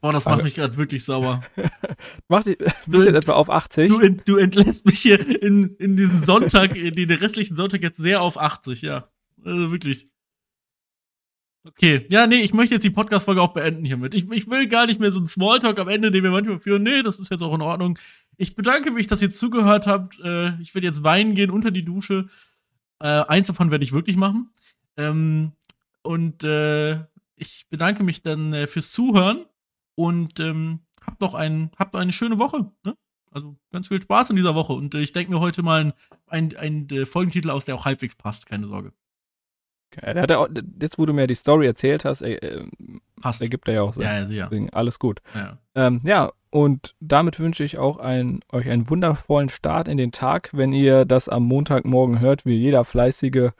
Boah, 0.00 0.12
das 0.12 0.24
macht 0.24 0.42
mich 0.42 0.54
gerade 0.56 0.76
wirklich 0.76 1.04
sauer. 1.04 1.42
mach 2.28 2.42
dich, 2.42 2.58
bist 2.58 2.76
Du- 2.86 2.98
jetzt 3.08 3.14
etwa 3.14 3.32
auf 3.34 3.50
80. 3.50 3.88
Du, 3.88 4.00
ent, 4.00 4.28
du 4.28 4.36
entlässt 4.36 4.84
mich 4.84 4.98
hier 4.98 5.20
in, 5.42 5.76
in 5.76 5.96
diesen 5.96 6.22
Sonntag, 6.24 6.74
in 6.76 6.94
den 6.94 7.10
restlichen 7.12 7.54
Sonntag 7.54 7.82
jetzt 7.82 7.98
sehr 7.98 8.20
auf 8.20 8.36
80, 8.38 8.82
ja. 8.82 9.08
Also 9.44 9.70
wirklich. 9.70 10.08
Okay, 11.66 12.06
ja, 12.10 12.26
nee, 12.26 12.42
ich 12.42 12.54
möchte 12.54 12.74
jetzt 12.74 12.84
die 12.84 12.90
Podcast-Folge 12.90 13.42
auch 13.42 13.52
beenden 13.52 13.84
hiermit. 13.84 14.14
Ich, 14.14 14.30
ich 14.30 14.48
will 14.48 14.68
gar 14.68 14.86
nicht 14.86 15.00
mehr 15.00 15.10
so 15.10 15.18
einen 15.18 15.28
Smalltalk 15.28 15.78
am 15.78 15.88
Ende, 15.88 16.10
den 16.10 16.22
wir 16.22 16.30
manchmal 16.30 16.60
führen. 16.60 16.82
Nee, 16.82 17.02
das 17.02 17.18
ist 17.18 17.30
jetzt 17.30 17.42
auch 17.42 17.54
in 17.54 17.62
Ordnung. 17.62 17.98
Ich 18.36 18.54
bedanke 18.54 18.90
mich, 18.90 19.06
dass 19.06 19.22
ihr 19.22 19.30
zugehört 19.30 19.86
habt. 19.86 20.20
Äh, 20.20 20.60
ich 20.60 20.74
werde 20.74 20.86
jetzt 20.86 21.02
weinen 21.02 21.34
gehen 21.34 21.50
unter 21.50 21.70
die 21.70 21.84
Dusche. 21.84 22.26
Äh, 23.00 23.06
eins 23.06 23.48
davon 23.48 23.70
werde 23.70 23.84
ich 23.84 23.92
wirklich 23.92 24.16
machen. 24.16 24.50
Ähm, 24.96 25.52
und 26.02 26.44
äh, 26.44 27.00
ich 27.36 27.66
bedanke 27.68 28.02
mich 28.02 28.22
dann 28.22 28.52
äh, 28.52 28.66
fürs 28.66 28.92
Zuhören 28.92 29.46
und 29.94 30.38
ähm, 30.40 30.80
habt 31.04 31.20
noch, 31.20 31.34
ein, 31.34 31.70
habt 31.78 31.96
eine 31.96 32.12
schöne 32.12 32.38
Woche. 32.38 32.70
Ne? 32.84 32.96
Also 33.30 33.56
ganz 33.72 33.88
viel 33.88 34.00
Spaß 34.00 34.30
in 34.30 34.36
dieser 34.36 34.54
Woche. 34.54 34.72
Und 34.72 34.94
äh, 34.94 35.00
ich 35.00 35.12
denke 35.12 35.32
mir 35.32 35.40
heute 35.40 35.62
mal 35.62 35.94
einen 36.26 36.56
ein, 36.56 36.88
äh, 36.90 37.06
Folgentitel 37.06 37.50
aus, 37.50 37.64
der 37.64 37.74
auch 37.74 37.84
halbwegs 37.84 38.14
passt, 38.14 38.46
keine 38.46 38.66
Sorge. 38.66 38.92
Der 39.94 40.22
hat 40.22 40.32
auch, 40.32 40.48
jetzt, 40.80 40.98
wo 40.98 41.06
du 41.06 41.12
mir 41.14 41.26
die 41.26 41.34
Story 41.34 41.66
erzählt 41.66 42.04
hast, 42.04 42.20
äh, 42.22 42.34
äh, 42.34 42.68
Passt. 43.20 43.40
ergibt 43.40 43.66
er 43.68 43.74
ja 43.74 43.82
auch 43.82 43.94
Sinn. 43.94 44.02
ja, 44.02 44.14
ja, 44.18 44.26
sicher. 44.26 44.44
Deswegen 44.50 44.70
alles 44.70 44.98
gut. 44.98 45.20
Ja. 45.34 45.58
Ähm, 45.74 46.00
ja, 46.04 46.32
und 46.50 46.94
damit 47.00 47.38
wünsche 47.38 47.64
ich 47.64 47.78
auch 47.78 47.96
ein, 47.98 48.40
euch 48.52 48.68
einen 48.68 48.90
wundervollen 48.90 49.48
Start 49.48 49.88
in 49.88 49.96
den 49.96 50.12
Tag, 50.12 50.50
wenn 50.52 50.72
ihr 50.72 51.04
das 51.06 51.28
am 51.28 51.44
Montagmorgen 51.44 52.20
hört, 52.20 52.44
wie 52.44 52.56
jeder 52.56 52.84
fleißige 52.84 53.50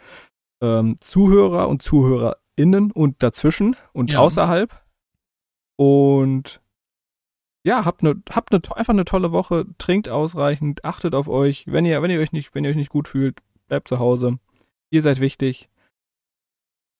ähm, 0.60 0.96
Zuhörer 1.00 1.68
und 1.68 1.82
ZuhörerInnen 1.82 2.90
und 2.92 3.22
dazwischen 3.22 3.76
und 3.92 4.12
Ja. 4.12 4.18
außerhalb. 4.20 4.70
Und 5.76 6.60
ja, 7.64 7.84
habt 7.84 8.02
eine 8.02 8.22
habt 8.30 8.52
ne, 8.52 8.60
einfach 8.74 8.92
eine 8.92 9.04
tolle 9.04 9.32
Woche, 9.32 9.66
trinkt 9.78 10.08
ausreichend, 10.08 10.84
achtet 10.84 11.14
auf 11.14 11.28
euch. 11.28 11.64
Wenn 11.66 11.84
ihr, 11.84 12.00
wenn 12.02 12.10
ihr 12.10 12.20
euch 12.20 12.32
nicht, 12.32 12.54
wenn 12.54 12.64
ihr 12.64 12.70
euch 12.70 12.76
nicht 12.76 12.90
gut 12.90 13.08
fühlt, 13.08 13.38
bleibt 13.68 13.88
zu 13.88 13.98
Hause. 13.98 14.38
Ihr 14.90 15.02
seid 15.02 15.20
wichtig. 15.20 15.68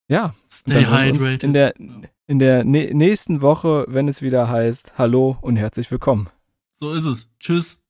Ja, 0.08 0.34
Stay 0.48 0.84
hydrated. 0.84 1.42
in 1.42 1.52
der, 1.52 1.74
in 2.26 2.38
der 2.38 2.64
nä- 2.64 2.94
nächsten 2.94 3.40
Woche, 3.40 3.84
wenn 3.88 4.06
es 4.08 4.22
wieder 4.22 4.48
heißt 4.48 4.96
Hallo 4.98 5.36
und 5.40 5.56
herzlich 5.56 5.90
willkommen. 5.90 6.28
so 6.70 6.92
ist 6.92 7.04
es. 7.06 7.28
Tschüss. 7.40 7.80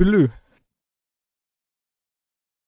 Tschüss. 0.00 0.30